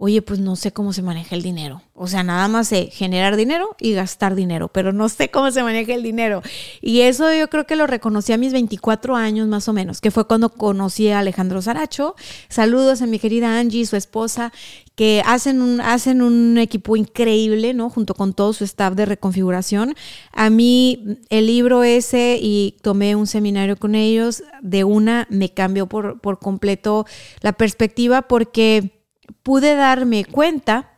oye, 0.00 0.22
pues 0.22 0.38
no 0.38 0.54
sé 0.54 0.70
cómo 0.70 0.92
se 0.92 1.02
maneja 1.02 1.34
el 1.34 1.42
dinero. 1.42 1.82
O 1.92 2.06
sea, 2.06 2.22
nada 2.22 2.46
más 2.46 2.68
sé 2.68 2.88
generar 2.92 3.36
dinero 3.36 3.74
y 3.80 3.94
gastar 3.94 4.36
dinero, 4.36 4.68
pero 4.68 4.92
no 4.92 5.08
sé 5.08 5.28
cómo 5.28 5.50
se 5.50 5.64
maneja 5.64 5.92
el 5.92 6.04
dinero. 6.04 6.40
Y 6.80 7.00
eso 7.00 7.32
yo 7.34 7.50
creo 7.50 7.66
que 7.66 7.74
lo 7.74 7.88
reconocí 7.88 8.32
a 8.32 8.38
mis 8.38 8.52
24 8.52 9.16
años 9.16 9.48
más 9.48 9.66
o 9.68 9.72
menos, 9.72 10.00
que 10.00 10.12
fue 10.12 10.24
cuando 10.28 10.50
conocí 10.50 11.08
a 11.08 11.18
Alejandro 11.18 11.60
Saracho. 11.62 12.14
Saludos 12.48 13.02
a 13.02 13.06
mi 13.06 13.18
querida 13.18 13.58
Angie, 13.58 13.86
su 13.86 13.96
esposa, 13.96 14.52
que 14.94 15.20
hacen 15.26 15.60
un, 15.60 15.80
hacen 15.80 16.22
un 16.22 16.58
equipo 16.58 16.96
increíble, 16.96 17.74
¿no? 17.74 17.90
Junto 17.90 18.14
con 18.14 18.34
todo 18.34 18.52
su 18.52 18.62
staff 18.62 18.94
de 18.94 19.04
reconfiguración. 19.04 19.96
A 20.32 20.48
mí 20.48 21.18
el 21.28 21.48
libro 21.48 21.82
ese 21.82 22.38
y 22.40 22.76
tomé 22.82 23.16
un 23.16 23.26
seminario 23.26 23.76
con 23.76 23.96
ellos, 23.96 24.44
de 24.62 24.84
una 24.84 25.26
me 25.28 25.52
cambió 25.52 25.88
por, 25.88 26.20
por 26.20 26.38
completo 26.38 27.04
la 27.40 27.52
perspectiva 27.52 28.22
porque 28.22 28.97
pude 29.48 29.76
darme 29.76 30.26
cuenta 30.26 30.90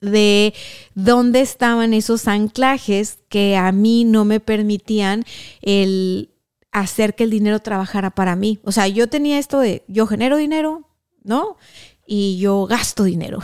de 0.00 0.52
dónde 0.96 1.42
estaban 1.42 1.94
esos 1.94 2.26
anclajes 2.26 3.20
que 3.28 3.56
a 3.56 3.70
mí 3.70 4.02
no 4.04 4.24
me 4.24 4.40
permitían 4.40 5.22
el 5.60 6.30
hacer 6.72 7.14
que 7.14 7.22
el 7.22 7.30
dinero 7.30 7.60
trabajara 7.60 8.10
para 8.10 8.34
mí. 8.34 8.58
O 8.64 8.72
sea, 8.72 8.88
yo 8.88 9.08
tenía 9.08 9.38
esto 9.38 9.60
de 9.60 9.84
yo 9.86 10.08
genero 10.08 10.38
dinero, 10.38 10.88
¿no? 11.22 11.56
Y 12.04 12.36
yo 12.40 12.66
gasto 12.66 13.04
dinero. 13.04 13.38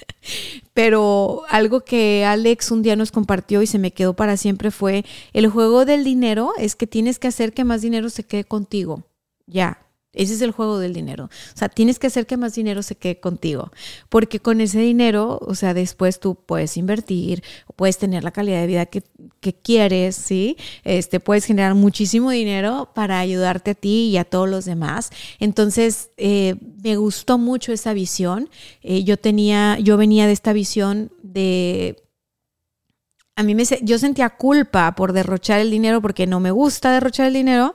Pero 0.74 1.42
algo 1.48 1.82
que 1.82 2.24
Alex 2.24 2.72
un 2.72 2.82
día 2.82 2.96
nos 2.96 3.12
compartió 3.12 3.62
y 3.62 3.68
se 3.68 3.78
me 3.78 3.92
quedó 3.92 4.14
para 4.14 4.36
siempre 4.36 4.72
fue, 4.72 5.04
el 5.32 5.46
juego 5.46 5.84
del 5.84 6.02
dinero 6.02 6.54
es 6.58 6.74
que 6.74 6.88
tienes 6.88 7.20
que 7.20 7.28
hacer 7.28 7.52
que 7.52 7.62
más 7.62 7.82
dinero 7.82 8.10
se 8.10 8.24
quede 8.24 8.42
contigo. 8.42 9.04
Ya, 9.46 9.83
ese 10.14 10.34
es 10.34 10.40
el 10.40 10.50
juego 10.50 10.78
del 10.78 10.92
dinero. 10.92 11.24
O 11.24 11.58
sea, 11.58 11.68
tienes 11.68 11.98
que 11.98 12.06
hacer 12.06 12.26
que 12.26 12.36
más 12.36 12.54
dinero 12.54 12.82
se 12.82 12.96
quede 12.96 13.20
contigo, 13.20 13.70
porque 14.08 14.40
con 14.40 14.60
ese 14.60 14.80
dinero, 14.80 15.38
o 15.42 15.54
sea, 15.54 15.74
después 15.74 16.20
tú 16.20 16.34
puedes 16.34 16.76
invertir, 16.76 17.42
puedes 17.76 17.98
tener 17.98 18.24
la 18.24 18.30
calidad 18.30 18.60
de 18.60 18.66
vida 18.66 18.86
que, 18.86 19.02
quieres, 19.62 20.16
¿sí? 20.16 20.56
Este, 20.84 21.20
puedes 21.20 21.44
generar 21.44 21.74
muchísimo 21.74 22.30
dinero 22.30 22.90
para 22.94 23.18
ayudarte 23.18 23.72
a 23.72 23.74
ti 23.74 24.08
y 24.08 24.16
a 24.16 24.24
todos 24.24 24.48
los 24.48 24.64
demás. 24.64 25.10
Entonces, 25.38 26.10
eh, 26.16 26.56
me 26.82 26.96
gustó 26.96 27.38
mucho 27.38 27.72
esa 27.72 27.92
visión. 27.92 28.48
Eh, 28.82 29.04
yo 29.04 29.16
tenía, 29.18 29.78
yo 29.78 29.96
venía 29.96 30.26
de 30.26 30.32
esta 30.32 30.52
visión 30.52 31.12
de 31.22 32.04
a 33.36 33.42
mí 33.42 33.54
me, 33.54 33.64
yo 33.82 33.98
sentía 33.98 34.30
culpa 34.30 34.94
por 34.94 35.12
derrochar 35.12 35.60
el 35.60 35.70
dinero 35.70 36.00
porque 36.00 36.26
no 36.26 36.38
me 36.38 36.52
gusta 36.52 36.92
derrochar 36.92 37.26
el 37.26 37.34
dinero, 37.34 37.74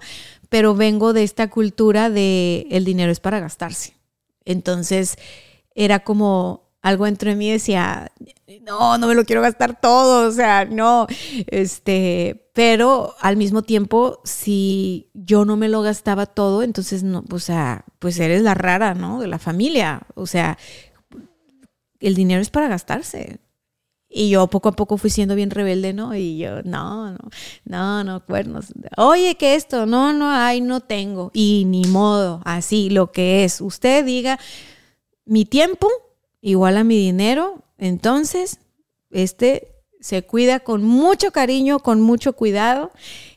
pero 0.49 0.75
vengo 0.75 1.13
de 1.13 1.23
esta 1.23 1.49
cultura 1.49 2.09
de 2.09 2.67
el 2.71 2.85
dinero 2.85 3.11
es 3.11 3.19
para 3.19 3.39
gastarse. 3.39 3.95
Entonces 4.45 5.17
era 5.75 5.99
como 5.99 6.69
algo 6.81 7.05
dentro 7.05 7.29
de 7.29 7.35
mí 7.35 7.51
decía, 7.51 8.11
no, 8.61 8.97
no 8.97 9.07
me 9.07 9.15
lo 9.15 9.25
quiero 9.25 9.41
gastar 9.41 9.79
todo, 9.79 10.27
o 10.27 10.31
sea, 10.31 10.65
no, 10.65 11.07
este, 11.47 12.49
pero 12.53 13.15
al 13.19 13.37
mismo 13.37 13.63
tiempo, 13.63 14.21
si 14.23 15.09
yo 15.13 15.45
no 15.45 15.57
me 15.57 15.69
lo 15.69 15.81
gastaba 15.81 16.25
todo, 16.25 16.63
entonces 16.63 17.03
no, 17.03 17.23
o 17.31 17.39
sea, 17.39 17.85
pues 17.99 18.19
eres 18.19 18.41
la 18.41 18.53
rara, 18.53 18.93
¿no? 18.93 19.19
De 19.19 19.27
la 19.27 19.39
familia, 19.39 20.03
o 20.15 20.25
sea, 20.25 20.57
el 21.99 22.15
dinero 22.15 22.41
es 22.41 22.49
para 22.49 22.69
gastarse. 22.69 23.39
Y 24.09 24.29
yo 24.29 24.47
poco 24.47 24.69
a 24.69 24.71
poco 24.71 24.97
fui 24.97 25.11
siendo 25.11 25.35
bien 25.35 25.51
rebelde, 25.51 25.93
¿no? 25.93 26.15
Y 26.15 26.39
yo, 26.39 26.63
no, 26.63 27.11
no, 27.11 27.19
no, 27.65 28.03
no, 28.03 28.25
cuernos. 28.25 28.73
Oye, 28.97 29.35
que 29.35 29.55
esto, 29.55 29.85
no, 29.85 30.13
no, 30.13 30.31
ay, 30.31 30.61
no 30.61 30.79
tengo. 30.79 31.29
Y 31.33 31.65
ni 31.67 31.83
modo, 31.83 32.41
así, 32.43 32.89
lo 32.89 33.11
que 33.11 33.43
es. 33.43 33.61
Usted 33.61 34.03
diga, 34.03 34.39
mi 35.25 35.45
tiempo 35.45 35.87
igual 36.41 36.77
a 36.77 36.83
mi 36.83 36.97
dinero, 36.97 37.63
entonces, 37.77 38.59
este 39.11 39.75
se 39.99 40.23
cuida 40.23 40.61
con 40.61 40.83
mucho 40.83 41.31
cariño, 41.31 41.79
con 41.79 42.01
mucho 42.01 42.33
cuidado 42.33 42.91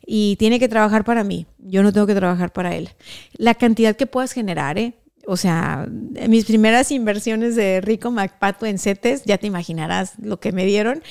y 0.07 0.37
tiene 0.37 0.61
que 0.61 0.69
trabajar 0.69 1.05
para 1.05 1.25
mí. 1.25 1.47
Yo 1.59 1.83
no 1.83 1.93
tengo 1.93 2.07
que 2.07 2.15
trabajar 2.15 2.53
para 2.53 2.77
él. 2.77 2.91
La 3.33 3.55
cantidad 3.55 3.97
que 3.97 4.07
puedas 4.07 4.33
generar, 4.33 4.79
¿eh? 4.79 4.95
O 5.27 5.37
sea, 5.37 5.89
mis 6.29 6.45
primeras 6.45 6.91
inversiones 6.91 7.55
de 7.55 7.81
Rico 7.81 8.11
MacPato 8.11 8.67
en 8.67 8.79
CETES, 8.79 9.25
ya 9.25 9.39
te 9.39 9.47
imaginarás 9.47 10.15
lo 10.21 10.41
que 10.41 10.53
me 10.53 10.67
dieron, 10.67 11.03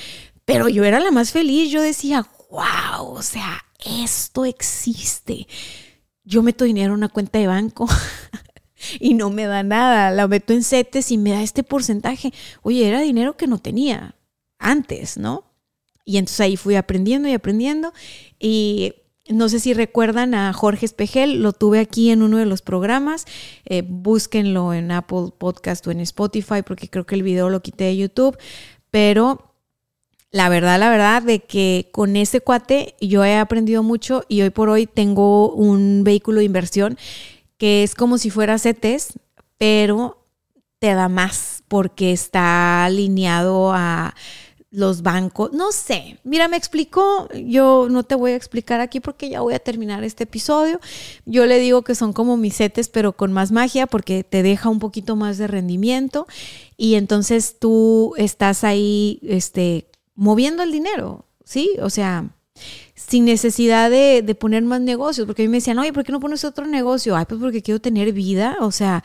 pero 0.46 0.68
yo 0.68 0.84
era 0.84 1.00
la 1.00 1.12
más 1.12 1.32
feliz. 1.32 1.72
Yo 1.72 1.82
decía, 1.82 2.28
wow, 2.50 3.08
o 3.08 3.22
sea, 3.22 3.64
esto 3.86 4.46
existe. 4.46 5.48
Yo 6.24 6.44
meto 6.44 6.66
dinero 6.66 6.94
en 6.94 7.00
una 7.00 7.10
cuenta 7.10 7.40
de 7.40 7.48
banco 7.48 7.88
y 9.00 9.14
no 9.14 9.30
me 9.30 9.46
da 9.46 9.64
nada. 9.64 10.12
La 10.12 10.28
meto 10.28 10.54
en 10.54 10.64
CETES 10.64 11.12
y 11.12 11.18
me 11.18 11.32
da 11.32 11.42
este 11.42 11.64
porcentaje. 11.64 12.34
Oye, 12.62 12.88
era 12.88 13.02
dinero 13.02 13.38
que 13.38 13.48
no 13.48 13.60
tenía 13.60 14.16
antes, 14.60 15.18
¿no? 15.18 15.46
Y 16.06 16.18
entonces 16.18 16.42
ahí 16.42 16.58
fui 16.58 16.76
aprendiendo 16.76 17.28
y 17.28 17.34
aprendiendo. 17.34 17.94
Y 18.40 18.94
no 19.34 19.50
sé 19.50 19.60
si 19.60 19.74
recuerdan 19.74 20.34
a 20.34 20.54
Jorge 20.54 20.86
Espejel, 20.86 21.42
lo 21.42 21.54
tuve 21.54 21.80
aquí 21.80 22.12
en 22.12 22.22
uno 22.22 22.38
de 22.38 22.46
los 22.46 22.62
programas. 22.62 23.26
Eh, 23.66 23.84
búsquenlo 23.88 24.74
en 24.74 24.92
Apple 24.92 25.30
Podcast 25.38 25.86
o 25.88 25.92
en 25.92 26.00
Spotify, 26.02 26.62
porque 26.66 26.90
creo 26.90 27.06
que 27.06 27.16
el 27.16 27.24
video 27.24 27.50
lo 27.50 27.62
quité 27.62 27.86
de 27.86 27.98
YouTube. 27.98 28.38
Pero 28.90 29.54
la 30.32 30.50
verdad, 30.50 30.80
la 30.80 30.90
verdad, 30.90 31.22
de 31.22 31.40
que 31.40 31.90
con 31.92 32.16
ese 32.16 32.42
cuate 32.42 32.96
yo 33.02 33.26
he 33.26 33.38
aprendido 33.38 33.84
mucho 33.84 34.24
y 34.30 34.42
hoy 34.42 34.50
por 34.50 34.70
hoy 34.70 34.88
tengo 34.88 35.52
un 35.54 36.04
vehículo 36.04 36.40
de 36.40 36.46
inversión 36.46 36.98
que 37.58 37.84
es 37.84 37.96
como 37.96 38.18
si 38.18 38.30
fuera 38.30 38.58
CETES, 38.58 39.20
pero 39.58 40.26
te 40.80 40.94
da 40.96 41.10
más 41.10 41.64
porque 41.68 42.12
está 42.12 42.86
alineado 42.86 43.72
a 43.72 44.16
los 44.72 45.02
bancos, 45.02 45.52
no 45.52 45.74
sé, 45.74 46.18
mira, 46.24 46.48
me 46.48 46.56
explicó, 46.56 47.28
yo 47.34 47.88
no 47.90 48.04
te 48.04 48.16
voy 48.16 48.32
a 48.32 48.36
explicar 48.38 48.80
aquí 48.80 49.02
porque 49.02 49.30
ya 49.30 49.42
voy 49.42 49.54
a 49.54 49.60
terminar 49.60 50.06
este 50.06 50.24
episodio, 50.24 50.80
yo 51.26 51.46
le 51.46 51.60
digo 51.60 51.82
que 51.82 51.94
son 51.94 52.14
como 52.14 52.38
mis 52.38 52.56
setes 52.56 52.88
pero 52.88 53.12
con 53.12 53.34
más 53.34 53.52
magia 53.52 53.86
porque 53.86 54.24
te 54.24 54.44
deja 54.44 54.70
un 54.70 54.80
poquito 54.80 55.18
más 55.18 55.38
de 55.38 55.48
rendimiento 55.48 56.26
y 56.78 56.96
entonces 56.96 57.58
tú 57.60 58.14
estás 58.16 58.64
ahí, 58.64 59.20
este, 59.24 59.88
moviendo 60.16 60.64
el 60.64 60.72
dinero, 60.72 61.26
¿sí? 61.44 61.72
O 61.82 61.90
sea, 61.90 62.30
sin 62.96 63.26
necesidad 63.26 63.90
de, 63.90 64.22
de 64.22 64.36
poner 64.36 64.64
más 64.64 64.80
negocios, 64.80 65.28
porque 65.28 65.42
a 65.42 65.46
mí 65.46 65.50
me 65.50 65.58
decían, 65.58 65.80
oye, 65.80 65.92
¿por 65.92 66.06
qué 66.06 66.14
no 66.14 66.22
pones 66.22 66.46
otro 66.46 66.66
negocio? 66.66 67.18
Ay, 67.18 67.26
pues 67.28 67.42
porque 67.42 67.62
quiero 67.62 67.82
tener 67.82 68.14
vida, 68.14 68.56
o 68.62 68.72
sea, 68.72 69.04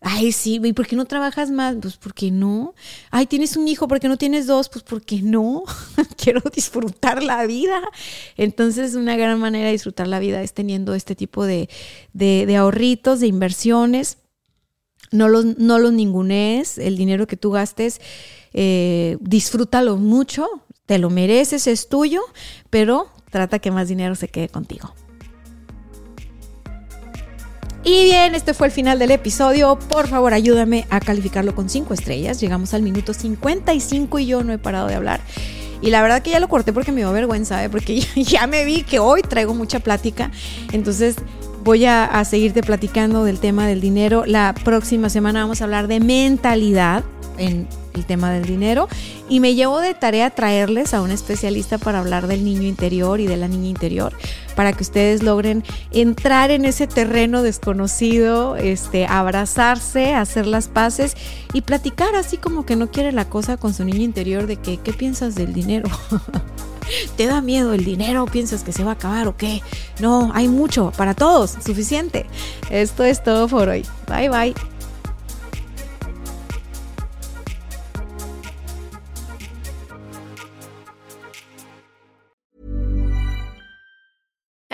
Ay, 0.00 0.30
sí, 0.30 0.60
¿y 0.62 0.72
por 0.72 0.86
qué 0.86 0.94
no 0.94 1.06
trabajas 1.06 1.50
más? 1.50 1.76
Pues 1.80 1.96
porque 1.96 2.30
no. 2.30 2.74
Ay, 3.10 3.26
tienes 3.26 3.56
un 3.56 3.66
hijo, 3.66 3.88
¿por 3.88 3.98
qué 3.98 4.08
no 4.08 4.16
tienes 4.16 4.46
dos? 4.46 4.68
Pues 4.68 4.84
porque 4.84 5.20
no. 5.22 5.64
Quiero 6.16 6.40
disfrutar 6.54 7.22
la 7.22 7.44
vida. 7.46 7.82
Entonces, 8.36 8.94
una 8.94 9.16
gran 9.16 9.40
manera 9.40 9.66
de 9.66 9.72
disfrutar 9.72 10.06
la 10.06 10.20
vida 10.20 10.40
es 10.42 10.52
teniendo 10.54 10.94
este 10.94 11.16
tipo 11.16 11.44
de, 11.44 11.68
de, 12.12 12.56
ahorritos, 12.56 13.18
de 13.20 13.26
inversiones. 13.26 14.18
No 15.10 15.28
los, 15.28 15.44
no 15.58 15.80
los 15.80 15.92
ningunees. 15.92 16.78
El 16.78 16.96
dinero 16.96 17.26
que 17.26 17.36
tú 17.36 17.50
gastes, 17.50 18.00
eh, 18.52 19.16
disfrútalo 19.20 19.96
mucho. 19.96 20.46
Te 20.86 20.98
lo 20.98 21.10
mereces, 21.10 21.66
es 21.66 21.88
tuyo, 21.88 22.22
pero 22.70 23.08
trata 23.30 23.58
que 23.58 23.72
más 23.72 23.88
dinero 23.88 24.14
se 24.14 24.28
quede 24.28 24.48
contigo. 24.48 24.94
Y 27.90 28.04
bien, 28.04 28.34
este 28.34 28.52
fue 28.52 28.66
el 28.66 28.72
final 28.74 28.98
del 28.98 29.12
episodio. 29.12 29.78
Por 29.78 30.08
favor, 30.08 30.34
ayúdame 30.34 30.86
a 30.90 31.00
calificarlo 31.00 31.54
con 31.54 31.70
5 31.70 31.94
estrellas. 31.94 32.38
Llegamos 32.38 32.74
al 32.74 32.82
minuto 32.82 33.14
55 33.14 34.18
y 34.18 34.26
yo 34.26 34.44
no 34.44 34.52
he 34.52 34.58
parado 34.58 34.88
de 34.88 34.94
hablar. 34.94 35.22
Y 35.80 35.88
la 35.88 36.02
verdad 36.02 36.20
que 36.20 36.28
ya 36.28 36.38
lo 36.38 36.48
corté 36.48 36.74
porque 36.74 36.92
me 36.92 37.00
dio 37.00 37.10
vergüenza, 37.12 37.64
¿eh? 37.64 37.70
porque 37.70 38.00
ya 38.16 38.46
me 38.46 38.66
vi 38.66 38.82
que 38.82 38.98
hoy 38.98 39.22
traigo 39.22 39.54
mucha 39.54 39.80
plática. 39.80 40.30
Entonces 40.70 41.16
voy 41.64 41.86
a, 41.86 42.04
a 42.04 42.26
seguirte 42.26 42.60
platicando 42.62 43.24
del 43.24 43.38
tema 43.38 43.66
del 43.66 43.80
dinero. 43.80 44.24
La 44.26 44.54
próxima 44.64 45.08
semana 45.08 45.40
vamos 45.40 45.62
a 45.62 45.64
hablar 45.64 45.88
de 45.88 46.00
mentalidad 46.00 47.04
en 47.38 47.66
el 47.94 48.04
tema 48.04 48.30
del 48.30 48.44
dinero 48.44 48.88
y 49.28 49.40
me 49.40 49.54
llevo 49.54 49.80
de 49.80 49.94
tarea 49.94 50.30
traerles 50.30 50.94
a 50.94 51.02
un 51.02 51.10
especialista 51.10 51.78
para 51.78 51.98
hablar 52.00 52.26
del 52.26 52.44
niño 52.44 52.62
interior 52.62 53.20
y 53.20 53.26
de 53.26 53.36
la 53.36 53.48
niña 53.48 53.68
interior 53.68 54.14
para 54.58 54.72
que 54.72 54.82
ustedes 54.82 55.22
logren 55.22 55.62
entrar 55.92 56.50
en 56.50 56.64
ese 56.64 56.88
terreno 56.88 57.42
desconocido, 57.42 58.56
este, 58.56 59.06
abrazarse, 59.06 60.14
hacer 60.14 60.48
las 60.48 60.66
paces 60.66 61.16
y 61.52 61.62
platicar 61.62 62.16
así 62.16 62.38
como 62.38 62.66
que 62.66 62.74
no 62.74 62.90
quiere 62.90 63.12
la 63.12 63.28
cosa 63.28 63.56
con 63.56 63.72
su 63.72 63.84
niño 63.84 64.02
interior 64.02 64.48
de 64.48 64.56
que, 64.56 64.78
¿qué 64.78 64.92
piensas 64.92 65.36
del 65.36 65.52
dinero? 65.52 65.88
¿Te 67.16 67.26
da 67.26 67.40
miedo 67.40 67.72
el 67.72 67.84
dinero? 67.84 68.26
¿Piensas 68.26 68.64
que 68.64 68.72
se 68.72 68.82
va 68.82 68.90
a 68.90 68.94
acabar 68.94 69.28
o 69.28 69.36
qué? 69.36 69.62
No, 70.00 70.32
hay 70.34 70.48
mucho, 70.48 70.92
para 70.96 71.14
todos, 71.14 71.56
suficiente. 71.64 72.26
Esto 72.70 73.04
es 73.04 73.22
todo 73.22 73.46
por 73.46 73.68
hoy. 73.68 73.84
Bye 74.08 74.28
bye. 74.28 74.77